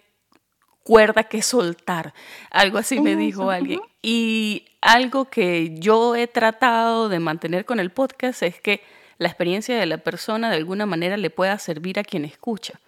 cuerda 0.82 1.24
que 1.24 1.42
soltar. 1.42 2.14
Algo 2.50 2.78
así 2.78 3.00
me 3.00 3.14
dijo 3.16 3.50
alguien. 3.50 3.80
Y 4.00 4.64
algo 4.80 5.26
que 5.26 5.74
yo 5.78 6.16
he 6.16 6.26
tratado 6.26 7.08
de 7.08 7.20
mantener 7.20 7.64
con 7.64 7.80
el 7.80 7.90
podcast 7.90 8.42
es 8.42 8.60
que 8.60 8.82
la 9.18 9.28
experiencia 9.28 9.76
de 9.76 9.86
la 9.86 9.98
persona 9.98 10.48
de 10.48 10.56
alguna 10.56 10.86
manera 10.86 11.16
le 11.16 11.30
pueda 11.30 11.58
servir 11.58 11.98
a 11.98 12.04
quien 12.04 12.24
escucha 12.24 12.80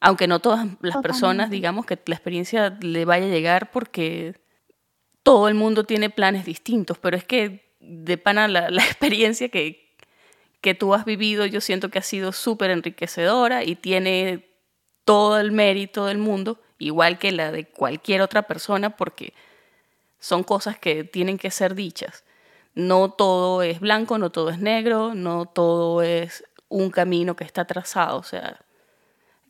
aunque 0.00 0.26
no 0.26 0.40
todas 0.40 0.66
las 0.80 0.96
personas, 0.98 1.50
digamos, 1.50 1.84
que 1.84 1.98
la 2.06 2.14
experiencia 2.14 2.78
le 2.80 3.04
vaya 3.04 3.26
a 3.26 3.28
llegar 3.28 3.70
porque 3.70 4.40
todo 5.22 5.48
el 5.48 5.54
mundo 5.54 5.84
tiene 5.84 6.08
planes 6.08 6.46
distintos, 6.46 6.98
pero 6.98 7.16
es 7.16 7.24
que 7.24 7.74
de 7.80 8.16
pana 8.16 8.48
la, 8.48 8.68
experiencia 8.84 9.50
que, 9.50 9.94
que 10.62 10.74
tú 10.74 10.94
has 10.94 11.04
vivido, 11.04 11.44
yo 11.44 11.60
siento 11.60 11.90
que 11.90 11.98
ha 11.98 12.02
sido 12.02 12.32
súper 12.32 12.70
enriquecedora 12.70 13.62
y 13.62 13.76
tiene 13.76 14.48
todo 15.04 15.38
el 15.38 15.52
mérito 15.52 16.06
del 16.06 16.18
mundo, 16.18 16.60
igual 16.78 17.18
que 17.18 17.32
la 17.32 17.52
de 17.52 17.66
cualquier 17.66 18.22
otra 18.22 18.42
persona, 18.42 18.96
porque 18.96 19.34
son 20.18 20.44
cosas 20.44 20.78
que 20.78 21.04
tienen 21.04 21.36
que 21.36 21.50
ser 21.50 21.74
dichas. 21.74 22.24
No 22.74 23.10
todo 23.10 23.62
es 23.62 23.80
blanco, 23.80 24.16
no 24.16 24.30
todo 24.30 24.48
es 24.48 24.60
negro, 24.60 25.14
no 25.14 25.44
todo 25.44 26.02
es 26.02 26.44
un 26.68 26.90
camino 26.90 27.36
que 27.36 27.44
está 27.44 27.66
trazado, 27.66 28.18
o 28.18 28.22
sea, 28.22 28.60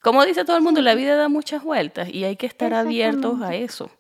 como 0.03 0.25
dice 0.25 0.45
todo 0.45 0.57
el 0.57 0.63
mundo, 0.63 0.81
la 0.81 0.95
vida 0.95 1.17
da 1.17 1.29
muchas 1.29 1.63
vueltas 1.63 2.09
y 2.09 2.25
hay 2.25 2.37
que 2.37 2.47
estar 2.47 2.73
abiertos 2.75 3.41
a 3.43 3.55
eso. 3.55 3.91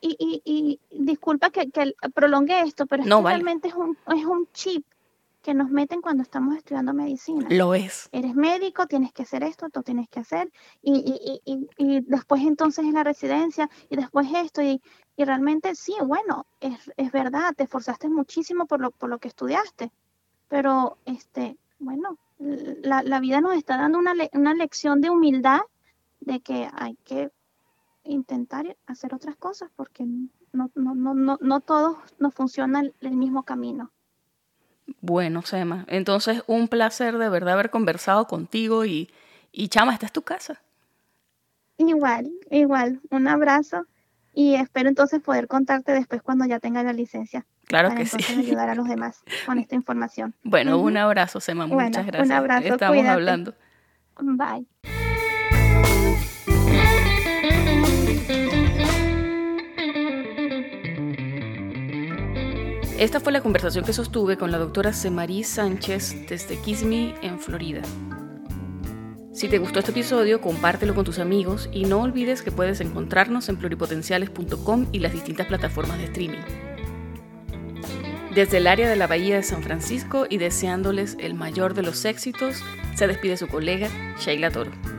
Y, 0.00 0.16
y, 0.18 0.42
y 0.44 0.80
disculpa 0.90 1.50
que, 1.50 1.70
que, 1.70 1.94
prolongue 2.14 2.60
esto, 2.62 2.86
pero 2.86 3.02
es 3.02 3.08
realmente 3.08 3.68
es 3.68 3.74
un, 3.74 3.96
es 4.06 4.24
un 4.24 4.48
chip 4.52 4.84
que 5.42 5.54
nos 5.54 5.70
meten 5.70 6.00
cuando 6.00 6.22
estamos 6.22 6.56
estudiando 6.56 6.92
medicina. 6.92 7.46
Lo 7.50 7.74
es. 7.74 8.08
Eres 8.12 8.34
médico, 8.34 8.86
tienes 8.86 9.12
que 9.12 9.22
hacer 9.22 9.42
esto, 9.42 9.70
tú 9.70 9.82
tienes 9.82 10.08
que 10.08 10.20
hacer, 10.20 10.52
y, 10.82 10.92
y, 10.92 11.40
y, 11.50 11.68
y 11.76 12.00
después 12.02 12.42
entonces 12.42 12.84
es 12.84 12.92
la 12.92 13.04
residencia, 13.04 13.70
y 13.88 13.96
después 13.96 14.28
esto, 14.34 14.62
y, 14.62 14.82
realmente 15.16 15.74
sí, 15.74 15.94
bueno, 16.04 16.46
es, 16.60 16.92
es, 16.96 17.10
verdad, 17.12 17.54
te 17.56 17.64
esforzaste 17.64 18.08
muchísimo 18.08 18.66
por 18.66 18.80
lo, 18.80 18.90
por 18.90 19.08
lo 19.08 19.18
que 19.18 19.28
estudiaste, 19.28 19.90
pero 20.48 20.98
este, 21.06 21.56
bueno, 21.78 22.18
la, 22.38 23.02
la 23.02 23.20
vida 23.20 23.40
nos 23.40 23.56
está 23.56 23.76
dando 23.76 23.98
una, 23.98 24.14
una 24.32 24.54
lección 24.54 25.00
de 25.00 25.10
humildad 25.10 25.60
de 26.20 26.40
que 26.40 26.68
hay 26.72 26.96
que 27.04 27.30
intentar 28.04 28.76
hacer 28.86 29.14
otras 29.14 29.36
cosas 29.36 29.70
porque 29.76 30.04
no, 30.52 30.70
no, 30.74 30.94
no, 30.94 31.14
no, 31.14 31.38
no 31.40 31.60
todos 31.60 31.98
nos 32.18 32.34
funciona 32.34 32.82
el, 33.00 33.16
mismo 33.16 33.42
camino. 33.42 33.90
Bueno, 35.00 35.42
Sema, 35.42 35.84
entonces 35.88 36.42
un 36.46 36.68
placer 36.68 37.18
de 37.18 37.28
verdad 37.28 37.54
haber 37.54 37.70
conversado 37.70 38.26
contigo 38.26 38.84
y, 38.84 39.10
y 39.52 39.68
chama, 39.68 39.92
esta 39.92 40.06
es 40.06 40.12
tu 40.12 40.22
casa. 40.22 40.62
Igual, 41.76 42.32
igual, 42.50 43.00
un 43.10 43.28
abrazo 43.28 43.86
y 44.34 44.54
espero 44.54 44.88
entonces 44.88 45.20
poder 45.20 45.46
contarte 45.46 45.92
después 45.92 46.22
cuando 46.22 46.46
ya 46.46 46.58
tenga 46.58 46.82
la 46.82 46.92
licencia. 46.92 47.46
Claro 47.68 47.94
que 47.94 48.06
sí. 48.06 48.16
ayudar 48.32 48.70
a 48.70 48.74
los 48.74 48.88
demás 48.88 49.22
con 49.46 49.58
esta 49.58 49.74
información. 49.74 50.34
Bueno, 50.42 50.78
un 50.78 50.96
abrazo, 50.96 51.38
Sema, 51.38 51.66
muchas 51.66 52.06
gracias. 52.06 52.26
Un 52.26 52.32
abrazo, 52.32 52.66
Estamos 52.66 53.06
hablando. 53.06 53.54
Bye. 54.20 54.66
Esta 62.98 63.20
fue 63.20 63.30
la 63.32 63.42
conversación 63.42 63.84
que 63.84 63.92
sostuve 63.92 64.36
con 64.36 64.50
la 64.50 64.58
doctora 64.58 64.92
Semarí 64.92 65.44
Sánchez 65.44 66.26
desde 66.28 66.60
Kissimmee, 66.60 67.14
en 67.22 67.38
Florida. 67.38 67.82
Si 69.32 69.46
te 69.48 69.58
gustó 69.58 69.78
este 69.78 69.92
episodio, 69.92 70.40
compártelo 70.40 70.96
con 70.96 71.04
tus 71.04 71.20
amigos 71.20 71.70
y 71.72 71.84
no 71.84 72.00
olvides 72.00 72.42
que 72.42 72.50
puedes 72.50 72.80
encontrarnos 72.80 73.48
en 73.48 73.56
pluripotenciales.com 73.56 74.86
y 74.90 74.98
las 74.98 75.12
distintas 75.12 75.46
plataformas 75.46 75.98
de 75.98 76.06
streaming. 76.06 76.67
Desde 78.34 78.58
el 78.58 78.66
área 78.66 78.88
de 78.88 78.96
la 78.96 79.06
Bahía 79.06 79.36
de 79.36 79.42
San 79.42 79.62
Francisco 79.62 80.26
y 80.28 80.38
deseándoles 80.38 81.16
el 81.18 81.34
mayor 81.34 81.74
de 81.74 81.82
los 81.82 82.04
éxitos, 82.04 82.62
se 82.94 83.06
despide 83.06 83.36
su 83.36 83.48
colega 83.48 83.88
Sheila 84.18 84.50
Toro. 84.50 84.97